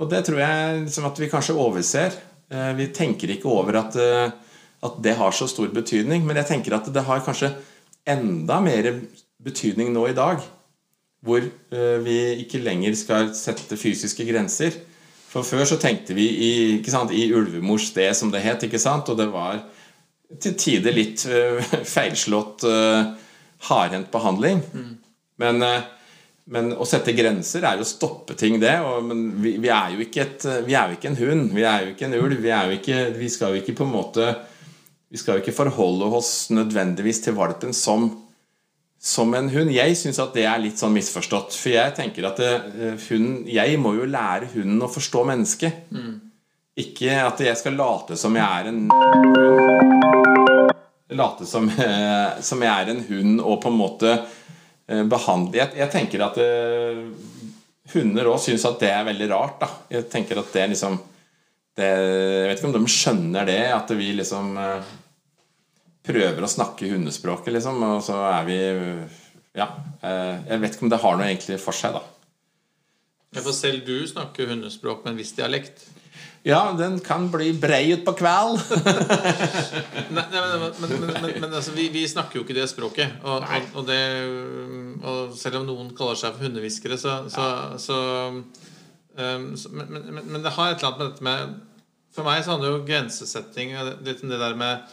Og 0.02 0.10
det 0.10 0.24
tror 0.26 0.40
jeg 0.42 0.80
liksom, 0.84 1.06
at 1.08 1.20
vi 1.22 1.30
kanskje 1.32 1.58
overser. 1.58 2.16
Eh, 2.52 2.72
vi 2.78 2.88
tenker 2.94 3.30
ikke 3.34 3.50
over 3.50 3.78
at, 3.80 3.96
eh, 3.96 4.32
at, 4.84 4.98
det 5.02 5.16
har 5.16 5.32
så 5.32 5.48
stor 5.48 5.70
betydning. 5.72 6.26
Men 6.26 6.36
jeg 6.42 6.50
tenker 6.50 6.76
at 6.76 6.90
det 6.92 7.06
har 7.06 7.24
kanskje 7.24 7.54
enda 8.06 8.60
mer 8.60 8.90
betydning 9.42 9.92
nå 9.94 10.08
i 10.10 10.16
dag. 10.16 10.42
Hvor 11.24 11.40
eh, 11.40 11.98
vi 12.04 12.18
ikke 12.42 12.62
lenger 12.62 12.98
skal 12.98 13.32
sette 13.38 13.78
fysiske 13.80 14.26
grenser. 14.28 14.76
For 15.34 15.42
før 15.42 15.66
så 15.66 15.80
tenkte 15.82 16.14
vi 16.14 16.28
i, 16.30 16.52
sant, 16.86 17.10
i 17.10 17.26
ulvemors 17.34 17.88
sted, 17.90 18.12
som 18.14 18.30
det 18.30 18.44
het, 18.44 18.68
ikke 18.68 18.78
sant? 18.78 19.08
og 19.10 19.18
det 19.18 19.26
var 19.32 19.64
til 20.40 20.54
tider 20.58 20.94
litt 20.94 21.24
uh, 21.26 21.58
feilslått 21.96 22.62
uh, 22.70 23.10
hardhendt 23.66 24.12
behandling. 24.14 24.62
Mm. 24.70 24.92
Men, 25.42 25.58
uh, 25.66 26.14
men, 26.54 26.70
å 26.78 26.86
sette 26.86 27.16
grenser 27.18 27.66
er 27.66 27.80
jo 27.80 27.86
å 27.86 27.90
stoppe 27.90 28.38
ting, 28.38 28.60
det. 28.62 28.76
Og, 28.86 29.02
men 29.10 29.26
vi, 29.42 29.56
vi, 29.58 29.72
er 29.74 29.98
et, 30.22 30.46
vi 30.68 30.78
er 30.78 30.92
jo 30.92 31.00
ikke 31.00 31.10
en 31.10 31.20
hund. 31.24 31.50
Vi 31.56 31.66
er 31.66 31.82
jo 31.82 31.94
ikke 31.96 32.08
en 32.08 32.18
ulv. 32.20 32.38
Vi, 32.38 32.54
ikke, 32.78 33.00
vi 33.18 33.30
skal 33.34 33.54
jo 33.56 33.64
ikke 33.64 33.78
på 33.80 33.88
en 33.88 33.94
måte 33.94 34.34
Vi 35.10 35.18
skal 35.20 35.36
jo 35.36 35.44
ikke 35.44 35.54
forholde 35.54 36.06
oss 36.14 36.50
nødvendigvis 36.54 37.20
til 37.26 37.36
valpen 37.36 37.74
som 37.74 38.08
som 39.04 39.34
en 39.36 39.50
hund. 39.52 39.72
Jeg 39.74 39.96
syns 40.00 40.18
at 40.22 40.32
det 40.36 40.46
er 40.48 40.62
litt 40.62 40.80
sånn 40.80 40.94
misforstått. 40.96 41.52
For 41.60 41.74
jeg 41.74 41.92
tenker 41.96 42.24
at 42.30 42.40
det, 42.40 42.52
hund, 43.10 43.48
Jeg 43.52 43.76
må 43.80 43.94
jo 43.98 44.08
lære 44.08 44.48
hunden 44.54 44.80
å 44.82 44.88
forstå 44.88 45.26
mennesket. 45.28 45.90
Mm. 45.92 46.14
Ikke 46.80 47.18
at 47.22 47.42
jeg 47.44 47.60
skal 47.60 47.76
late 47.78 48.16
som 48.18 48.34
jeg 48.34 48.44
er 48.44 48.72
en 48.72 48.88
Late 51.14 51.46
som, 51.46 51.68
uh, 51.68 52.40
som 52.42 52.62
jeg 52.64 52.72
er 52.72 52.90
en 52.90 53.02
hund 53.06 53.42
og 53.44 53.60
på 53.62 53.70
en 53.70 53.76
måte 53.76 54.08
eh, 54.16 55.02
behandle 55.06 55.60
jeg, 55.60 55.76
jeg 55.78 55.92
tenker 55.92 56.24
at 56.24 56.38
eh, 56.42 57.04
hunder 57.92 58.30
òg 58.32 58.40
syns 58.42 58.64
at 58.66 58.80
det 58.82 58.90
er 58.90 59.06
veldig 59.06 59.28
rart. 59.30 59.60
da 59.60 59.68
Jeg 59.92 60.08
tenker 60.10 60.40
at 60.40 60.50
det 60.56 60.64
liksom 60.72 60.96
det, 61.76 61.86
Jeg 61.86 62.48
vet 62.48 62.58
ikke 62.58 62.70
om 62.70 62.74
de 62.74 62.96
skjønner 62.96 63.46
det, 63.52 63.60
at 63.76 63.94
vi 63.94 64.10
liksom 64.16 64.56
eh, 64.58 64.90
prøver 66.04 66.44
å 66.44 66.50
snakke 66.50 66.90
hundespråket, 66.92 67.52
liksom, 67.56 67.82
og 67.86 68.02
så 68.04 68.18
er 68.28 68.48
vi 68.48 68.58
Ja. 69.54 69.68
eh, 70.02 70.40
jeg 70.48 70.60
vet 70.60 70.74
ikke 70.74 70.82
om 70.82 70.90
det 70.90 71.00
har 71.00 71.16
noe 71.16 71.26
egentlig 71.26 71.60
for 71.60 71.72
seg, 71.72 71.94
da. 71.94 72.02
Ja, 73.34 73.40
for 73.40 73.52
selv 73.52 73.84
du 73.86 74.06
snakker 74.06 74.46
hundespråk 74.46 75.04
med 75.04 75.12
en 75.12 75.18
viss 75.18 75.32
dialekt. 75.32 75.86
Ja, 76.44 76.74
den 76.76 76.98
kan 77.00 77.30
bli 77.32 77.52
brei 77.56 77.94
utpå 77.94 78.12
kveld. 78.18 78.60
Nei, 80.14 80.24
nei, 80.28 80.42
men, 80.60 80.74
men, 80.78 81.06
men, 81.08 81.30
men, 81.40 81.54
altså, 81.54 81.72
vi, 81.72 81.88
vi 81.88 82.02
snakker 82.08 82.36
jo 82.36 82.42
ikke 82.44 82.56
det 82.58 82.66
språket. 82.68 83.14
Og, 83.24 83.40
og, 83.40 83.70
og, 83.80 83.86
det, 83.88 84.00
og 85.00 85.32
selv 85.40 85.62
om 85.62 85.70
noen 85.70 85.94
kaller 85.96 86.20
seg 86.20 86.36
for 86.36 86.44
hundehviskere, 86.44 86.98
så, 87.00 87.22
så, 87.32 87.46
så, 87.80 87.96
um, 89.16 89.48
så 89.56 89.72
men, 89.72 90.20
men, 90.20 90.42
det 90.44 90.52
har 90.52 90.74
et 90.74 90.84
eller 90.84 90.92
annet 90.92 91.00
med 91.00 91.08
dette 91.08 91.24
med 91.30 91.56
For 92.14 92.28
meg 92.28 92.44
så 92.44 92.52
handler 92.52 92.76
jo 92.76 92.84
grensesetting 92.86 93.72
litt 94.04 94.20
om 94.22 94.30
det 94.30 94.42
der 94.44 94.60
med 94.60 94.84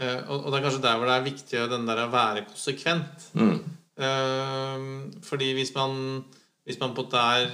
og, 0.00 0.36
og 0.44 0.46
det 0.50 0.58
er 0.58 0.64
kanskje 0.64 0.82
der 0.84 0.96
hvor 0.96 1.10
det 1.10 1.16
er 1.16 1.26
viktig 1.26 1.64
den 1.72 1.88
der 1.88 2.04
å 2.06 2.12
være 2.12 2.46
konsekvent. 2.48 3.26
Mm. 3.36 3.58
Uh, 4.00 4.84
fordi 5.26 5.52
hvis 5.58 5.74
man 5.76 6.24
Hvis 6.64 6.78
man 6.78 6.92
på 6.94 7.02
en 7.02 7.08
måte 7.08 7.20
er 7.34 7.50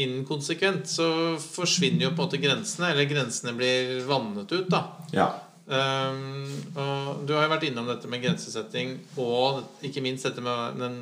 inkonsekvent, 0.00 0.86
så 0.88 1.36
forsvinner 1.42 2.06
jo 2.06 2.10
på 2.14 2.22
en 2.22 2.28
måte 2.28 2.38
grensene. 2.40 2.92
Eller 2.94 3.08
grensene 3.10 3.52
blir 3.58 3.98
vannet 4.08 4.52
ut, 4.54 4.68
da. 4.70 4.84
Ja. 5.12 5.26
Um, 5.66 6.46
og 6.74 7.26
du 7.28 7.34
har 7.34 7.44
jo 7.44 7.52
vært 7.52 7.66
innom 7.68 7.90
dette 7.90 8.08
med 8.10 8.22
grensesetting 8.24 8.96
og 9.22 9.60
ikke 9.86 10.02
minst 10.02 10.26
dette 10.26 10.42
med 10.42 10.80
den 10.80 10.96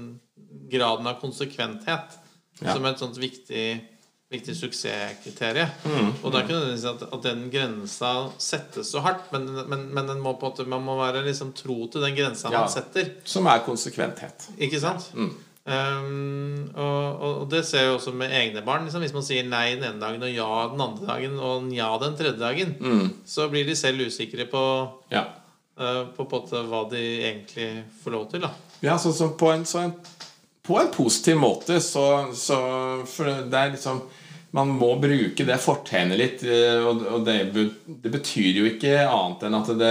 graden 0.72 1.06
av 1.08 1.20
konsekventhet 1.22 2.18
Ja. 2.60 2.74
som 2.74 2.84
et 2.84 2.98
sånt 2.98 3.16
viktig, 3.16 3.78
viktig 4.30 4.54
suksesskriterium. 4.58 5.70
Mm. 5.88 6.08
Og 6.22 6.32
det 6.32 6.38
er 6.38 6.42
ikke 6.44 6.56
nødvendigvis 6.58 6.84
at, 6.90 7.02
at 7.16 7.22
den 7.24 7.46
grensa 7.52 8.10
settes 8.38 8.90
så 8.92 9.00
hardt, 9.00 9.30
men, 9.32 9.46
men, 9.70 9.86
men 9.96 10.08
den 10.10 10.20
må 10.20 10.34
måte, 10.40 10.66
man 10.68 10.82
må 10.84 10.98
være 11.00 11.22
liksom 11.24 11.54
tro 11.56 11.86
til 11.88 12.04
den 12.04 12.16
grensa 12.18 12.50
Ja. 12.52 12.60
man 12.66 12.72
setter. 12.72 13.14
Som 13.24 13.46
er 13.48 13.62
konsekventhet. 13.64 14.50
Ikke 14.58 14.80
sant? 14.82 15.08
Mm. 15.14 15.30
Um, 15.68 16.70
og, 16.80 17.18
og, 17.20 17.50
det 17.52 17.60
ser 17.68 17.82
jeg 17.86 17.96
også 17.98 18.12
med 18.16 18.32
egne 18.32 18.62
barn. 18.64 18.86
Liksom, 18.86 19.02
hvis 19.04 19.12
man 19.16 19.24
sier 19.26 19.44
nei 19.48 19.74
den 19.74 19.84
ene 19.84 20.00
dagen 20.00 20.22
og 20.24 20.30
ja 20.32 20.46
den 20.72 20.80
andre 20.84 21.08
dagen 21.10 21.34
og 21.44 21.66
ja 21.76 21.88
den 22.00 22.16
tredje 22.16 22.40
dagen, 22.40 22.76
Mm. 22.80 23.10
så 23.28 23.48
blir 23.52 23.66
de 23.68 23.76
selv 23.76 24.06
usikre 24.06 24.46
på, 24.48 24.62
Ja. 25.12 25.24
uh, 25.80 26.06
på, 26.16 26.24
på 26.24 26.40
hva 26.68 26.84
de 26.90 27.02
egentlig 27.32 27.84
får 28.04 28.10
lov 28.16 28.30
til. 28.30 28.40
Da. 28.46 28.50
Ja, 28.82 28.96
så, 28.98 29.12
så 29.12 29.28
på, 29.36 29.50
en, 29.52 29.64
så 29.68 29.78
en, 29.84 29.92
på 30.68 30.76
en 30.80 30.90
positiv 30.92 31.38
måte 31.40 31.80
så, 31.80 32.28
så 32.36 32.58
For 33.08 33.30
det 33.48 33.58
er 33.58 33.72
liksom 33.72 34.02
Man 34.56 34.72
må 34.76 34.94
bruke 35.00 35.46
det 35.48 35.58
fortegnet 35.60 36.20
litt, 36.20 36.44
eh, 36.44 36.84
og, 36.84 37.24
det, 37.26 37.40
det 37.86 38.12
betyr 38.12 38.62
jo 38.62 38.68
ikke 38.68 38.94
annet 39.04 39.42
enn 39.44 39.56
at 39.58 39.72
det, 39.76 39.90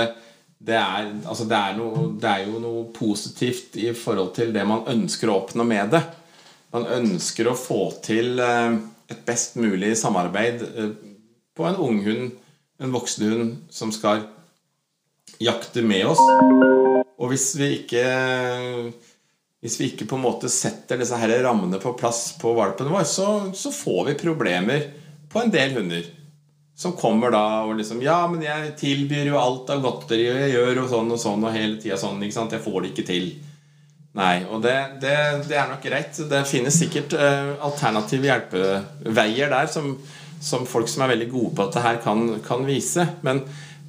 det, 0.58 0.78
er, 0.78 1.12
altså 1.30 1.46
det, 1.50 1.60
er 1.60 1.76
noe, 1.78 2.08
det 2.18 2.32
er 2.32 2.48
jo 2.48 2.62
noe 2.64 2.88
positivt 2.96 3.78
i 3.78 3.92
forhold 3.94 4.32
til 4.34 4.50
det 4.56 4.64
man 4.66 4.88
ønsker 4.90 5.30
å 5.30 5.38
oppnå 5.44 5.66
med 5.68 5.94
det. 5.94 6.02
Man 6.74 6.90
ønsker 6.98 7.52
å 7.52 7.54
få 7.58 7.84
til 8.02 8.42
eh, 8.42 8.80
et 9.14 9.22
best 9.30 9.62
mulig 9.62 9.94
samarbeid 10.02 10.66
eh, 10.66 10.90
på 11.54 11.70
en 11.70 11.78
unghund, 11.78 12.34
en 12.82 12.98
voksen 12.98 13.30
hund, 13.30 13.54
som 13.70 13.94
skal 13.94 14.26
jakte 15.38 15.86
med 15.86 16.10
oss. 16.16 16.22
Og 17.18 17.32
hvis 17.32 17.52
vi 17.62 17.72
ikke 17.80 18.04
Hvis 19.62 19.80
vi 19.80 19.90
ikke 19.90 20.06
på 20.06 20.20
en 20.20 20.26
måte 20.28 20.50
setter 20.54 21.00
disse 21.02 21.18
her 21.18 21.32
rammene 21.42 21.80
på 21.82 21.96
plass 21.98 22.30
på 22.38 22.54
valpen 22.58 22.92
vår, 22.94 23.08
så, 23.10 23.28
så 23.58 23.74
får 23.74 24.04
vi 24.12 24.20
problemer 24.22 24.86
på 25.32 25.42
en 25.42 25.54
del 25.54 25.74
hunder. 25.80 26.06
Som 26.78 26.94
kommer 26.94 27.34
da 27.34 27.64
og 27.66 27.80
liksom 27.80 28.04
Ja, 28.06 28.20
men 28.30 28.44
jeg 28.46 28.76
tilbyr 28.78 29.32
jo 29.32 29.40
alt 29.42 29.72
av 29.74 29.82
godteri, 29.82 30.28
og 30.30 30.42
jeg 30.44 30.54
gjør 30.54 30.84
jo 30.84 30.90
sånn 30.92 31.16
og 31.16 31.22
sånn 31.24 31.48
og 31.48 31.56
hele 31.56 31.80
tida 31.82 31.98
sånn. 31.98 32.22
ikke 32.22 32.38
sant? 32.38 32.54
Jeg 32.54 32.66
får 32.68 32.84
det 32.84 32.92
ikke 32.94 33.08
til. 33.08 33.32
Nei, 34.18 34.36
og 34.46 34.62
det, 34.62 34.76
det, 35.02 35.16
det 35.50 35.58
er 35.58 35.72
nok 35.72 35.82
greit. 35.82 36.22
Det 36.30 36.44
finnes 36.50 36.78
sikkert 36.78 37.18
uh, 37.18 37.58
alternative 37.66 38.30
hjelpeveier 38.30 39.50
der 39.54 39.74
som, 39.74 39.96
som 40.38 40.70
folk 40.70 40.90
som 40.90 41.06
er 41.06 41.16
veldig 41.16 41.32
gode 41.34 41.56
på 41.58 41.66
dette 41.66 41.84
her, 41.86 41.98
kan, 42.06 42.30
kan 42.46 42.66
vise. 42.70 43.06
Men, 43.26 43.42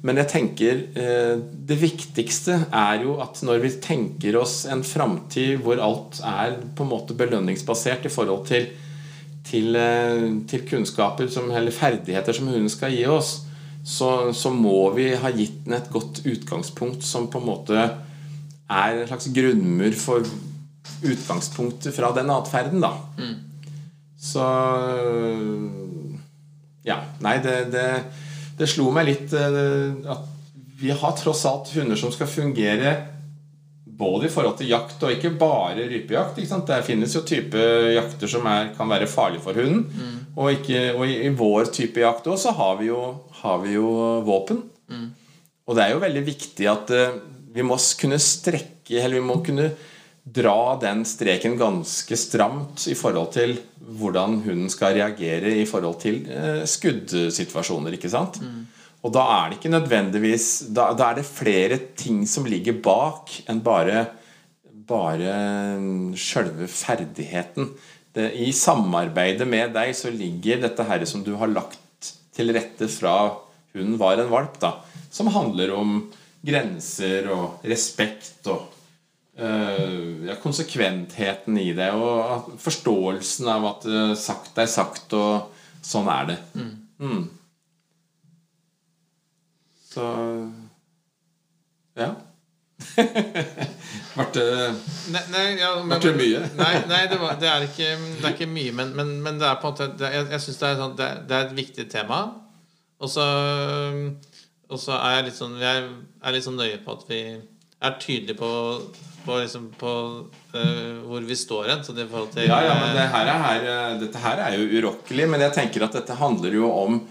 men 0.05 0.19
jeg 0.21 0.29
tenker 0.31 0.83
eh, 0.95 1.39
det 1.69 1.77
viktigste 1.81 2.55
er 2.71 3.01
jo 3.03 3.17
at 3.19 3.41
når 3.43 3.63
vi 3.65 3.71
tenker 3.83 4.37
oss 4.39 4.61
en 4.71 4.83
framtid 4.87 5.59
hvor 5.65 5.81
alt 5.83 6.21
er 6.23 6.55
på 6.75 6.85
en 6.85 6.91
måte 6.93 7.17
belønningsbasert 7.19 8.07
i 8.07 8.13
forhold 8.13 8.45
til, 8.47 8.69
til, 9.47 9.75
eh, 9.75 10.23
til 10.47 10.63
kunnskaper 10.69 11.27
som, 11.31 11.51
eller 11.51 11.75
ferdigheter 11.75 12.37
som 12.37 12.47
hunden 12.47 12.71
skal 12.71 12.95
gi 12.95 13.03
oss, 13.11 13.41
så, 13.83 14.31
så 14.35 14.51
må 14.55 14.91
vi 14.95 15.09
ha 15.19 15.33
gitt 15.35 15.65
den 15.65 15.75
et 15.75 15.91
godt 15.91 16.23
utgangspunkt 16.23 17.03
som 17.07 17.27
på 17.31 17.41
en 17.41 17.49
måte 17.49 17.83
er 18.69 19.01
en 19.01 19.07
slags 19.09 19.29
grunnmur 19.35 19.99
for 19.99 20.23
utgangspunktet 20.99 21.95
fra 21.95 22.11
den 22.15 22.31
atferden, 22.33 22.83
da. 22.83 22.93
Så 24.19 24.45
Ja. 26.87 27.01
Nei, 27.23 27.37
det, 27.43 27.55
det, 27.73 27.85
det 28.59 28.67
slo 28.67 28.89
meg 28.95 29.07
litt 29.07 29.33
eh, 29.37 30.11
at 30.11 30.27
vi 30.79 30.91
har 30.95 31.15
tross 31.19 31.45
alt 31.47 31.71
hunder 31.75 31.99
som 31.99 32.11
skal 32.13 32.29
fungere 32.31 32.93
både 33.99 34.29
i 34.29 34.31
forhold 34.31 34.55
til 34.61 34.69
jakt 34.71 35.01
og 35.03 35.11
ikke 35.11 35.33
bare 35.39 35.87
rypejakt. 35.89 36.37
Ikke? 36.39 36.61
Det 36.69 36.77
finnes 36.87 37.15
jo 37.15 37.25
type 37.27 37.63
jakter 37.95 38.31
som 38.31 38.47
er, 38.47 38.69
kan 38.77 38.87
være 38.87 39.09
farlige 39.11 39.43
for 39.43 39.59
hunden. 39.59 39.89
Og, 40.37 40.53
ikke, 40.53 40.93
og 40.95 41.03
i, 41.09 41.27
vår 41.35 41.67
type 41.75 41.99
jakt 41.99 42.27
også, 42.31 42.47
så 42.47 42.55
har 42.55 42.77
vi 42.79 42.87
jo, 42.87 43.01
har 43.41 43.59
vi 43.65 43.75
jo 43.75 43.89
våpen. 44.27 44.61
Og 45.67 45.75
det 45.75 45.83
er 45.83 45.93
jo 45.93 46.03
veldig 46.05 46.23
viktig 46.25 46.69
at 46.71 46.95
eh, 46.95 47.19
vi 47.53 47.65
må 47.65 47.75
kunne 47.99 48.17
strekke 48.21 49.03
Eller 49.03 49.19
vi 49.19 49.25
må 49.25 49.35
kunne 49.45 49.67
dra 50.35 50.75
den 50.81 51.05
streken 51.07 51.55
ganske 51.59 52.17
stramt 52.19 52.87
i 52.91 52.95
forhold 52.97 53.31
til 53.33 53.55
hvordan 53.99 54.41
hunden 54.45 54.69
skal 54.69 54.97
reagere 54.97 55.55
i 55.61 55.65
forhold 55.69 55.99
til 56.03 56.21
eh, 56.29 56.63
skuddsituasjoner. 56.69 57.95
ikke 57.97 58.11
sant? 58.11 58.41
Og 58.99 59.13
da 59.15 59.23
er 59.37 59.49
det 59.49 59.59
ikke 59.59 59.71
nødvendigvis 59.71 60.47
da, 60.75 60.91
da 60.93 61.11
er 61.11 61.21
det 61.21 61.27
flere 61.29 61.79
ting 61.97 62.25
som 62.27 62.47
ligger 62.49 62.81
bak 62.83 63.31
enn 63.49 63.63
bare 63.63 64.07
bare 64.89 65.33
sjølve 66.17 66.65
ferdigheten. 66.71 67.67
Det, 68.15 68.31
I 68.33 68.49
samarbeidet 68.55 69.45
med 69.47 69.75
deg 69.75 69.93
så 69.93 70.09
ligger 70.09 70.63
dette 70.63 70.85
her 70.87 71.05
som 71.05 71.21
du 71.25 71.35
har 71.37 71.51
lagt 71.51 72.13
til 72.33 72.49
rette 72.55 72.87
fra 72.89 73.15
hunden 73.75 73.99
var 74.01 74.17
en 74.17 74.31
valp, 74.31 74.57
da, 74.61 74.79
som 75.13 75.29
handler 75.29 75.75
om 75.77 75.99
grenser 76.45 77.27
og 77.33 77.65
respekt 77.67 78.47
og 78.49 78.78
ja, 80.27 80.35
konsekventheten 80.43 81.57
i 81.61 81.71
det, 81.77 81.89
og 81.95 82.31
at, 82.35 82.47
forståelsen 82.63 83.47
av 83.51 83.67
at 83.73 83.85
øh, 83.89 84.15
sagt 84.19 84.57
er 84.59 84.69
sagt, 84.69 85.13
og 85.15 85.51
sånn 85.85 86.09
er 86.11 86.31
det. 86.33 86.39
Mm. 86.99 87.27
Så 89.89 90.09
Ja. 91.99 92.15
Ble 94.15 94.25
det 94.33 94.43
Nei, 95.11 95.21
nei, 95.33 95.45
ja, 95.59 95.71
men, 95.83 95.99
det 95.99 96.13
mye? 96.15 96.43
nei, 96.61 96.73
nei 96.87 97.01
det, 97.11 97.17
var, 97.19 97.35
det, 97.39 97.49
er 97.51 97.65
ikke, 97.65 97.89
det 97.97 98.23
er 98.23 98.35
ikke 98.35 98.47
mye, 98.47 98.71
men, 98.75 98.93
men, 98.95 99.15
men 99.23 99.39
det 99.41 99.47
er 99.49 99.57
på 99.59 99.67
en 99.67 99.75
måte 99.75 99.89
det, 99.99 100.11
Jeg, 100.13 100.27
jeg 100.31 100.39
er 100.39 100.77
sånn, 100.79 100.95
det, 100.95 101.07
er, 101.07 101.23
det 101.27 101.35
er 101.35 101.47
et 101.47 101.57
viktig 101.57 101.87
tema. 101.91 102.21
Og 102.99 103.11
så, 103.11 103.25
og 104.69 104.79
så 104.79 104.95
er 104.97 105.17
jeg 105.17 105.27
litt 105.29 105.37
sånn 105.37 105.55
Jeg 105.59 105.83
er 105.87 106.35
litt 106.35 106.45
sånn 106.45 106.59
nøye 106.59 106.79
på 106.83 106.95
at 106.97 107.05
vi 107.07 107.21
er 107.79 107.95
tydelig 108.01 108.35
på, 108.39 108.49
på, 109.25 109.37
liksom, 109.39 109.69
på 109.79 109.93
uh, 110.55 110.97
hvor 111.07 111.23
vi 111.27 111.37
står 111.37 111.69
hen. 111.71 111.83
Så 111.85 111.95
det 111.95 112.09
forhold 112.11 112.33
til 112.33 112.49
Ja, 112.49 112.59
ja, 112.65 112.75
men 112.81 112.95
det 112.97 113.07
her 113.13 113.31
her, 113.45 113.67
eh, 113.73 113.97
dette 114.01 114.23
her 114.23 114.43
er 114.47 114.57
jo 114.57 114.67
urokkelig, 114.79 115.29
men 115.31 115.45
jeg 115.47 115.55
tenker 115.55 115.87
at 115.87 115.95
dette 115.95 116.19
handler 116.19 116.59
jo 116.59 116.71
om 116.71 117.01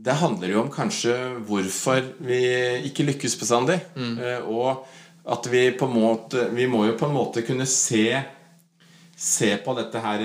Det 0.00 0.14
handler 0.16 0.48
jo 0.48 0.62
om 0.62 0.70
kanskje 0.72 1.14
hvorfor 1.44 2.00
vi 2.24 2.40
ikke 2.88 3.04
lykkes 3.08 3.36
bestandig. 3.40 3.80
Eh, 3.96 4.40
Og 4.48 4.86
at 5.30 5.46
vi 5.52 5.70
på 5.76 5.84
en 5.88 5.96
måte 5.96 6.46
Vi 6.56 6.66
må 6.66 6.86
jo 6.86 6.96
på 6.96 7.06
en 7.08 7.16
måte 7.16 7.44
kunne 7.46 7.66
se 7.68 8.22
Se 9.20 9.50
på 9.60 9.74
dette 9.76 10.00
her 10.00 10.22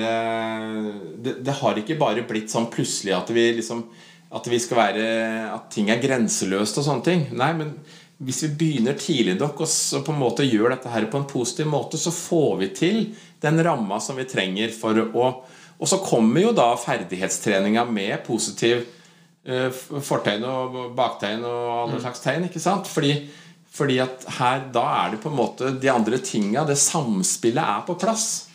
det, 1.20 1.34
det 1.44 1.56
har 1.60 1.76
ikke 1.76 1.98
bare 2.00 2.24
blitt 2.24 2.48
sånn 2.48 2.70
plutselig 2.72 3.12
at 3.12 3.30
vi 3.36 3.50
liksom 3.58 3.84
At 4.32 4.48
vi 4.48 4.60
skal 4.64 4.80
være 4.80 5.06
At 5.52 5.68
ting 5.76 5.92
er 5.92 6.00
grenseløst 6.00 6.80
og 6.80 6.88
sånne 6.88 7.04
ting. 7.04 7.28
Nei, 7.36 7.52
men 7.60 7.76
hvis 8.18 8.44
vi 8.46 8.52
begynner 8.56 8.96
tidlig 9.00 9.36
nok 9.40 9.66
og 9.66 10.06
på 10.06 10.14
en 10.14 10.22
måte 10.22 10.48
gjør 10.48 10.72
dette 10.72 10.92
her 10.92 11.08
på 11.12 11.20
en 11.20 11.28
positiv 11.28 11.68
måte, 11.68 12.00
så 12.00 12.14
får 12.16 12.54
vi 12.62 12.70
til 12.78 13.00
den 13.44 13.60
ramma 13.66 14.00
som 14.00 14.16
vi 14.16 14.28
trenger 14.30 14.72
for 14.76 15.02
å 15.06 15.28
Og 15.76 15.90
så 15.92 15.98
kommer 16.00 16.40
jo 16.40 16.54
da 16.56 16.70
ferdighetstreninga 16.80 17.84
med 17.92 18.22
positiv 18.24 18.86
eh, 19.44 19.68
fortegn 20.00 20.46
og 20.48 20.78
baktegn 20.96 21.44
og 21.44 21.66
alle 21.82 22.00
slags 22.00 22.24
tegn. 22.24 22.46
ikke 22.48 22.64
sant? 22.64 22.88
Fordi, 22.88 23.28
Fordi 23.76 24.00
at 24.00 24.24
her, 24.38 24.64
da 24.72 24.86
er 25.02 25.12
det 25.12 25.20
på 25.20 25.28
en 25.28 25.36
måte 25.36 25.74
de 25.76 25.92
andre 25.92 26.18
tinga, 26.24 26.64
det 26.64 26.78
samspillet 26.80 27.60
er 27.60 27.84
på 27.84 27.98
plass. 28.00 28.48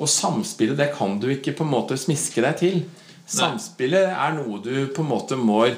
Og 0.00 0.10
samspillet, 0.10 0.76
det 0.76 0.90
kan 0.98 1.20
du 1.22 1.28
ikke 1.30 1.54
på 1.54 1.62
en 1.62 1.70
måte 1.70 1.94
smiske 1.94 2.42
deg 2.42 2.58
til. 2.58 2.82
Samspillet 3.30 4.10
er 4.10 4.34
noe 4.34 4.58
du 4.58 4.88
på 4.90 5.04
en 5.04 5.12
måte 5.14 5.38
må 5.38 5.68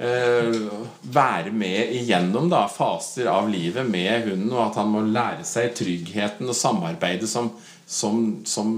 være 0.00 1.52
med 1.52 1.92
igjennom 1.98 2.48
da, 2.48 2.64
faser 2.72 3.28
av 3.28 3.50
livet 3.52 3.84
med 3.84 4.30
hunden, 4.30 4.52
og 4.54 4.62
at 4.70 4.78
han 4.80 4.88
må 4.88 5.02
lære 5.04 5.44
seg 5.44 5.74
tryggheten 5.76 6.48
og 6.48 6.56
samarbeidet 6.56 7.28
som, 7.28 7.50
som, 7.84 8.22
som 8.48 8.70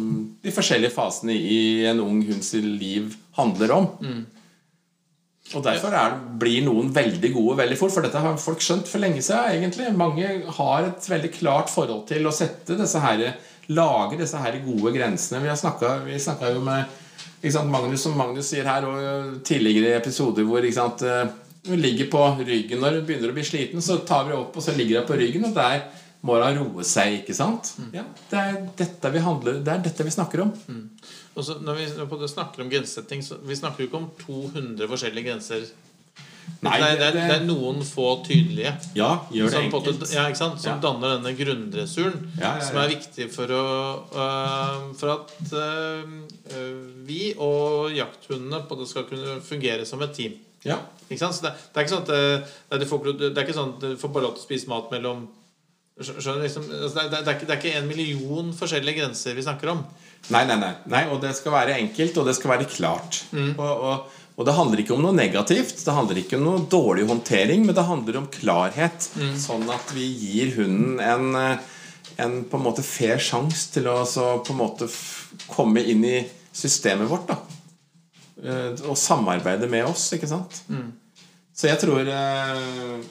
de 0.43 0.55
forskjellige 0.55 0.95
fasene 0.97 1.37
i 1.37 1.85
en 1.91 2.03
ung 2.03 2.25
hunds 2.27 2.53
liv 2.59 3.15
handler 3.39 3.77
om. 3.77 3.87
Og 5.53 5.63
Derfor 5.65 5.95
er, 5.95 6.17
blir 6.41 6.65
noen 6.65 6.91
veldig 6.95 7.31
gode 7.35 7.59
veldig 7.61 7.79
fort, 7.79 7.93
for 7.95 8.07
dette 8.07 8.21
har 8.25 8.39
folk 8.41 8.63
skjønt 8.65 8.89
for 8.89 9.03
lenge 9.03 9.23
siden. 9.23 9.59
egentlig. 9.59 9.91
Mange 9.95 10.29
har 10.59 10.89
et 10.89 11.09
veldig 11.13 11.33
klart 11.35 11.71
forhold 11.71 12.07
til 12.09 12.27
å 12.27 12.35
sette 12.35 12.79
disse 12.79 13.03
her, 13.03 13.27
lage 13.69 14.19
disse 14.19 14.41
her 14.41 14.59
gode 14.65 14.95
grensene. 14.97 15.43
Vi 15.45 16.19
snakka 16.19 16.55
jo 16.55 16.65
med 16.65 17.02
sant, 17.51 17.71
Magnus, 17.73 18.05
som 18.05 18.15
Magnus 18.15 18.53
sier 18.53 18.69
her, 18.69 18.87
og 18.87 19.41
tidligere 19.47 19.97
episoder 19.99 20.47
hvor 20.47 20.67
sant, 20.75 21.03
hun 21.67 21.79
ligger 21.79 22.09
på 22.11 22.23
ryggen 22.43 22.81
når 22.83 23.01
hun 23.01 23.09
begynner 23.09 23.33
å 23.33 23.35
bli 23.35 23.45
sliten, 23.47 23.83
så 23.83 23.99
tar 24.07 24.29
vi 24.29 24.37
opp, 24.37 24.57
og 24.57 24.63
så 24.63 24.75
ligger 24.77 25.01
hun 25.03 25.09
på 25.11 25.19
ryggen, 25.19 25.49
og 25.49 25.55
der 25.57 25.89
må 26.23 26.39
hun 26.39 26.59
roe 26.61 26.87
seg. 26.87 27.21
ikke 27.21 27.35
sant? 27.35 27.73
Ja, 27.95 28.05
det 28.31 28.39
er 28.39 28.61
dette 28.79 29.11
vi 29.15 29.23
handler, 29.25 29.59
det 29.65 29.75
er 29.75 29.83
dette 29.83 30.07
vi 30.07 30.15
snakker 30.15 30.45
om. 30.45 30.53
Og 31.35 31.47
så 31.47 31.57
når 31.65 31.79
vi 31.81 31.87
når 31.97 32.11
vi 32.21 32.29
snakker 32.31 32.63
om 32.63 32.71
grensesetting, 32.71 33.23
så 33.27 33.39
vi 33.43 33.59
snakker 33.59 33.83
jo 33.83 33.91
ikke 33.91 34.03
om 34.03 34.11
200 34.21 34.91
forskjellige 34.91 35.31
grenser. 35.31 35.67
Nei, 36.63 36.77
det, 36.79 36.91
det, 37.01 37.09
det- 37.17 37.35
er 37.35 37.45
noen 37.47 37.81
få 37.83 38.23
tydelige. 38.27 38.71
Ja, 38.95 39.09
gjør 39.35 39.51
det 39.51 39.53
Som, 39.53 39.65
enkelt. 39.67 40.13
ja, 40.15 40.27
som 40.35 40.55
Ja. 40.65 40.77
danner 40.83 41.17
denne 41.17 41.33
grunndressuren, 41.39 42.31
som 42.39 42.77
er 42.79 42.89
viktig 42.93 43.27
for, 43.35 43.51
å, 43.51 43.65
øh, 44.15 44.95
for 44.99 45.17
at 45.17 45.53
øh, 45.59 47.05
vi 47.07 47.35
og 47.39 47.91
jakthundene 47.97 48.63
på 48.69 48.79
det 48.79 48.89
skal 48.89 49.09
kunne 49.11 49.41
fungere 49.43 49.85
som 49.87 50.03
et 50.03 50.15
team. 50.15 50.39
Det, 50.63 50.71
det 50.71 51.11
er 51.11 51.83
ikke 51.83 51.91
sånn 51.91 52.05
at 52.07 52.11
det, 52.71 52.81
du 52.81 52.87
får, 52.87 53.13
det 53.19 53.33
er 53.37 53.43
ikke 53.43 53.57
sånn 53.59 53.75
at 53.75 53.81
du 53.83 53.97
får 53.99 54.13
bare 54.15 54.29
lov 54.29 54.37
til 54.37 54.45
å 54.45 54.47
spise 54.47 54.71
mat 54.71 54.91
mellom 54.95 55.25
Skjønner? 56.03 56.47
Liksom, 56.47 56.65
altså 56.73 57.03
det, 57.03 57.11
det, 57.13 57.19
er 57.29 57.35
ikke, 57.37 57.47
det 57.47 57.53
er 57.53 57.59
ikke 57.61 57.79
en 57.83 57.89
million 57.91 58.47
forskjellige 58.57 59.03
grenser 59.03 59.37
vi 59.37 59.43
snakker 59.45 59.75
om. 59.75 59.83
Nei, 60.33 60.41
nei, 60.49 60.57
nei, 60.57 60.71
nei. 60.89 61.03
Og 61.13 61.21
det 61.23 61.35
skal 61.37 61.53
være 61.53 61.77
enkelt, 61.83 62.17
og 62.23 62.31
det 62.31 62.35
skal 62.39 62.55
være 62.55 62.69
klart. 62.71 63.19
Mm. 63.37 63.51
Og, 63.59 63.83
og, 63.91 64.17
og 64.43 64.49
det 64.49 64.57
handler 64.57 64.83
ikke 64.83 64.97
om 64.97 65.05
noe 65.05 65.15
negativt. 65.15 65.85
Det 65.87 65.95
handler 65.95 66.19
ikke 66.19 66.41
om 66.41 66.45
noe 66.49 66.67
dårlig 66.67 67.07
håndtering, 67.07 67.63
men 67.69 67.77
det 67.79 67.87
handler 67.87 68.19
om 68.19 68.29
klarhet. 68.35 69.07
Mm. 69.15 69.33
Sånn 69.39 69.65
at 69.71 69.95
vi 69.95 70.09
gir 70.11 70.53
hunden 70.59 70.99
en, 70.99 71.57
en 72.19 72.37
på 72.51 72.59
en 72.59 72.67
måte 72.67 72.83
fair 72.83 73.23
sjanse 73.23 73.71
til 73.77 73.87
å 73.93 74.01
så 74.09 74.35
på 74.43 74.57
en 74.57 74.63
måte 74.65 74.91
komme 75.47 75.85
inn 75.87 76.03
i 76.11 76.19
systemet 76.53 77.07
vårt. 77.09 77.31
da 77.31 77.39
Eh, 78.43 78.73
Og 78.89 78.99
samarbeide 78.99 79.69
med 79.71 79.87
oss, 79.87 80.09
ikke 80.17 80.31
sant? 80.31 80.63
Mm. 80.69 80.91
Så 81.55 81.69
jeg 81.69 81.79
tror 81.83 82.09
eh, 82.09 83.03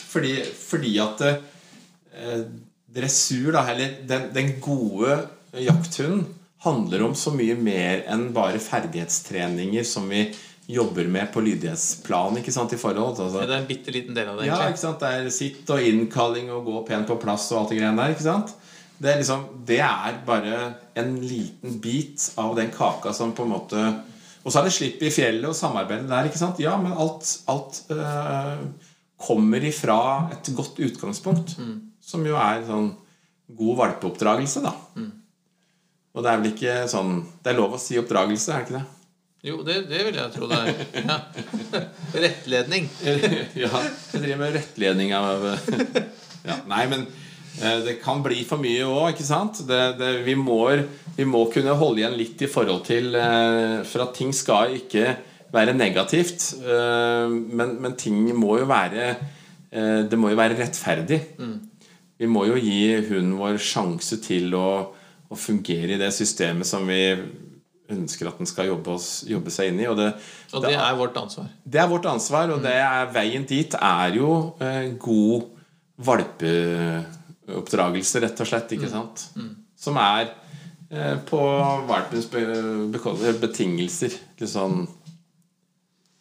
fordi, 0.00 0.34
fordi 0.46 0.94
at 1.02 1.24
eh, 1.26 2.44
dressur, 2.88 3.50
da, 3.52 3.66
eller 3.68 3.98
den, 4.08 4.28
den 4.34 4.54
gode 4.64 5.18
jakthunden, 5.58 6.26
handler 6.64 7.04
om 7.06 7.14
så 7.14 7.30
mye 7.34 7.54
mer 7.54 8.04
enn 8.10 8.28
bare 8.34 8.58
ferdighetstreninger 8.62 9.84
som 9.86 10.08
vi 10.10 10.24
jobber 10.68 11.06
med 11.08 11.30
på 11.32 11.40
lydighetsplan. 11.40 12.36
ikke 12.42 12.52
sant, 12.52 12.72
i 12.72 12.80
forhold 12.80 13.20
altså, 13.22 13.40
Det 13.40 13.54
er 13.54 13.60
en 13.62 13.68
bitte 13.68 13.92
liten 13.94 14.14
del 14.16 14.28
av 14.28 14.36
det. 14.40 14.48
ja, 14.50 14.58
ikke 14.68 14.82
sant? 14.82 15.00
Det 15.00 15.08
er 15.08 15.30
sitt 15.32 15.70
og 15.72 15.80
innkalling 15.80 16.50
og 16.52 16.66
gå 16.66 16.82
pent 16.90 17.08
på 17.08 17.16
plass 17.22 17.46
og 17.52 17.62
alt 17.62 17.72
det 17.72 17.78
greiene 17.80 18.02
der. 18.02 18.12
ikke 18.12 18.26
sant? 18.26 18.52
Det 18.98 19.12
er, 19.12 19.20
liksom, 19.22 19.44
det 19.64 19.78
er 19.78 20.18
bare 20.26 20.56
en 20.98 21.14
liten 21.22 21.78
bit 21.80 22.32
av 22.36 22.56
den 22.58 22.72
kaka 22.74 23.12
som 23.14 23.30
på 23.32 23.46
en 23.46 23.52
måte 23.54 23.82
Og 24.42 24.50
så 24.50 24.58
er 24.58 24.66
det 24.66 24.72
slipp 24.74 25.02
i 25.06 25.10
fjellet 25.14 25.46
og 25.48 25.54
samarbeidet 25.56 26.08
der. 26.10 26.26
ikke 26.26 26.40
sant? 26.40 26.58
Ja, 26.62 26.76
men 26.80 26.92
alt, 26.92 27.26
alt 27.46 27.82
øh, 27.94 28.66
kommer 29.18 29.64
ifra 29.64 30.28
et 30.32 30.50
godt 30.56 30.78
utgangspunkt. 30.82 31.56
Som 32.00 32.26
jo 32.26 32.36
er 32.40 32.62
sånn 32.66 32.90
god 33.58 33.76
valpeoppdragelse, 33.82 34.62
da. 34.64 34.72
Og 36.18 36.24
det 36.24 36.30
er 36.32 36.40
vel 36.40 36.50
ikke 36.50 36.72
sånn 36.90 37.20
Det 37.44 37.52
er 37.52 37.58
lov 37.60 37.76
å 37.76 37.78
si 37.82 37.98
oppdragelse, 38.00 38.50
er 38.50 38.64
det 38.64 38.66
ikke 38.66 38.78
det? 38.80 38.86
Jo, 39.46 39.60
det, 39.62 39.76
det 39.86 40.00
vil 40.02 40.16
jeg 40.18 40.32
tro 40.34 40.48
det 40.50 40.56
er. 40.58 40.80
Ja. 41.06 41.16
Rettledning. 42.24 42.88
ja, 43.62 43.70
jeg 43.70 44.22
driver 44.24 44.40
med 44.40 44.56
rettledning 44.58 45.12
av 45.14 45.44
ja, 46.48 46.56
Nei, 46.66 46.80
men 46.90 47.04
eh, 47.62 47.78
det 47.86 47.94
kan 48.02 48.24
bli 48.24 48.40
for 48.48 48.58
mye 48.62 48.82
òg, 48.88 49.12
ikke 49.14 49.28
sant? 49.28 49.60
Det, 49.68 49.78
det, 50.00 50.10
vi, 50.26 50.34
må, 50.34 50.58
vi 51.14 51.28
må 51.28 51.44
kunne 51.54 51.76
holde 51.78 52.02
igjen 52.02 52.18
litt 52.18 52.42
i 52.42 52.50
forhold 52.50 52.82
til 52.88 53.14
eh, 53.14 53.78
For 53.86 54.08
at 54.08 54.16
ting 54.18 54.34
skal 54.34 54.74
ikke 54.80 55.14
være 55.54 55.76
negativt. 55.78 56.50
eh, 56.58 57.30
Men, 57.30 57.76
men 57.84 57.94
ting 58.00 58.24
må 58.36 58.58
jo 58.60 58.66
være 58.68 59.12
Det 59.70 60.16
må 60.18 60.30
jo 60.32 60.36
være 60.40 60.56
rettferdig. 60.58 61.18
Vi 62.18 62.26
må 62.26 62.46
jo 62.48 62.56
gi 62.58 62.96
hunden 63.06 63.34
vår 63.38 63.58
sjanse 63.60 64.16
til 64.24 64.54
å, 64.56 64.66
å 65.28 65.36
fungere 65.36 65.94
i 65.94 65.98
det 66.00 66.12
systemet 66.16 66.66
som 66.68 66.86
vi 66.88 67.02
ønsker 67.88 68.28
at 68.28 68.36
den 68.40 68.46
skal 68.48 68.66
jobbe, 68.68 68.90
oss, 68.98 69.24
jobbe 69.28 69.50
seg 69.52 69.68
inn 69.72 69.80
i. 69.80 69.86
Og 69.88 69.96
det, 69.96 70.10
Og 70.52 70.62
det 70.64 70.74
er 70.76 70.94
vårt 70.98 71.16
ansvar. 71.16 71.46
det 71.64 71.80
er 71.80 71.88
vårt 71.88 72.06
ansvar, 72.10 72.50
og 72.52 72.62
det 72.64 72.74
er, 72.76 73.06
veien 73.14 73.44
dit 73.48 73.74
er 73.80 74.14
jo 74.18 74.30
eh, 74.60 74.90
god 75.00 75.42
valpeoppdragelse, 76.08 78.20
rett 78.24 78.40
og 78.44 78.48
slett. 78.50 78.72
ikke 78.76 78.90
sant? 78.92 79.16
Som 79.78 79.96
er 80.02 80.24
eh, 80.90 81.16
på 81.28 81.40
valpens 81.88 82.26
be 82.32 82.40
be 82.92 83.32
betingelser. 83.40 84.12
Litt 84.38 84.52
sånn 84.52 84.76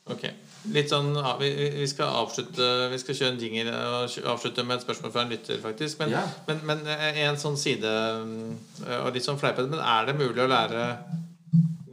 Ok. 0.07 0.23
Litt 0.73 0.89
sånn, 0.91 1.13
ja, 1.15 1.35
vi, 1.39 1.49
vi 1.77 1.85
skal 1.87 2.09
avslutte 2.23 2.65
Vi 2.91 2.97
skal 2.99 3.15
kjøre 3.15 3.33
en 3.35 3.39
jingle 3.39 3.75
og 3.77 4.17
avslutte 4.33 4.65
med 4.67 4.77
et 4.79 4.83
spørsmål 4.87 5.13
fra 5.13 5.23
en 5.23 5.31
lytter, 5.31 5.61
faktisk. 5.63 5.99
Men, 6.01 6.11
Ja. 6.15 6.25
men, 6.49 6.59
men 6.67 6.81
eh, 6.91 7.21
en 7.27 7.37
sånn 7.39 7.55
side 7.59 7.87
eh, 7.87 8.97
Og 9.05 9.13
litt 9.15 9.23
sånn 9.27 9.39
fleipete, 9.39 9.69
men 9.71 9.79
er 9.79 10.09
det 10.09 10.17
mulig 10.19 10.43
å 10.43 10.49
lære 10.51 10.89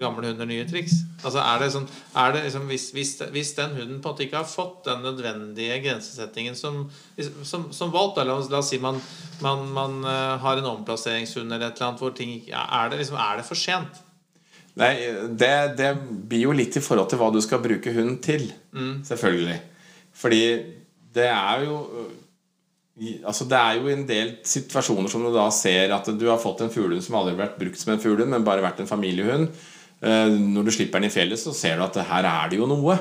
gamle 0.01 0.27
hunder 0.27 0.49
nye 0.51 0.65
triks? 0.69 0.97
Altså 1.23 1.39
er 1.39 1.61
det 1.63 1.69
sånn 1.73 1.85
er 2.19 2.33
det 2.35 2.41
liksom, 2.49 2.65
hvis, 2.69 2.89
hvis, 2.97 3.13
hvis 3.33 3.53
den 3.57 3.77
hunden 3.79 4.01
på 4.03 4.11
en 4.11 4.15
måte 4.17 4.25
ikke 4.27 4.41
har 4.43 4.49
fått 4.51 4.81
den 4.89 5.05
nødvendige 5.07 5.77
grensesettingen 5.85 6.57
som, 6.59 6.81
som, 7.47 7.69
som 7.73 7.93
valgt, 7.95 8.19
da, 8.19 8.25
la, 8.27 8.41
la 8.51 8.59
oss 8.59 8.73
si 8.75 8.81
man, 8.83 8.99
man, 9.45 9.63
man 9.77 9.95
eh, 10.03 10.35
har 10.43 10.59
en 10.61 10.67
omplasseringshund 10.75 11.47
eller 11.47 11.71
et 11.71 11.79
eller 11.79 11.93
annet 11.93 12.03
hvor 12.03 12.13
ting 12.19 12.35
er, 12.51 12.91
det, 12.91 12.99
liksom, 13.05 13.17
er 13.23 13.39
det 13.41 13.47
for 13.47 13.61
sent? 13.61 14.03
Nei, 14.81 14.93
det, 15.39 15.53
det 15.79 15.91
blir 16.29 16.49
jo 16.49 16.55
litt 16.57 16.75
i 16.77 16.83
forhold 16.83 17.09
til 17.13 17.21
hva 17.21 17.29
du 17.35 17.39
skal 17.45 17.61
bruke 17.63 17.93
hunden 17.95 18.17
til. 18.25 18.49
Selvfølgelig. 19.07 19.61
Fordi 20.19 20.41
det 21.15 21.29
er 21.31 21.65
jo 21.69 21.79
Altså 23.27 23.45
Det 23.51 23.59
er 23.59 23.79
jo 23.81 23.89
en 23.91 24.05
del 24.07 24.29
situasjoner 24.47 25.11
som 25.11 25.25
du 25.27 25.33
da 25.35 25.49
ser 25.51 25.91
at 25.97 26.07
du 26.15 26.29
har 26.31 26.39
fått 26.39 26.61
en 26.63 26.71
fuglehund 26.71 27.03
som 27.03 27.17
aldri 27.19 27.33
har 27.35 27.41
vært 27.49 27.57
brukt 27.59 27.81
som 27.81 27.91
en 27.95 27.99
fuglehund, 28.03 28.31
men 28.31 28.45
bare 28.47 28.63
vært 28.63 28.85
en 28.85 28.91
familiehund. 28.91 29.49
Eh, 30.03 30.29
Når 30.31 30.69
du 30.69 30.71
slipper 30.77 31.01
den 31.03 31.09
i 31.09 31.15
fjellet, 31.15 31.41
så 31.43 31.51
ser 31.57 31.75
du 31.81 31.83
at 31.89 31.99
her 32.07 32.29
er 32.31 32.53
det 32.53 32.61
jo 32.61 32.69
noe. 32.71 32.95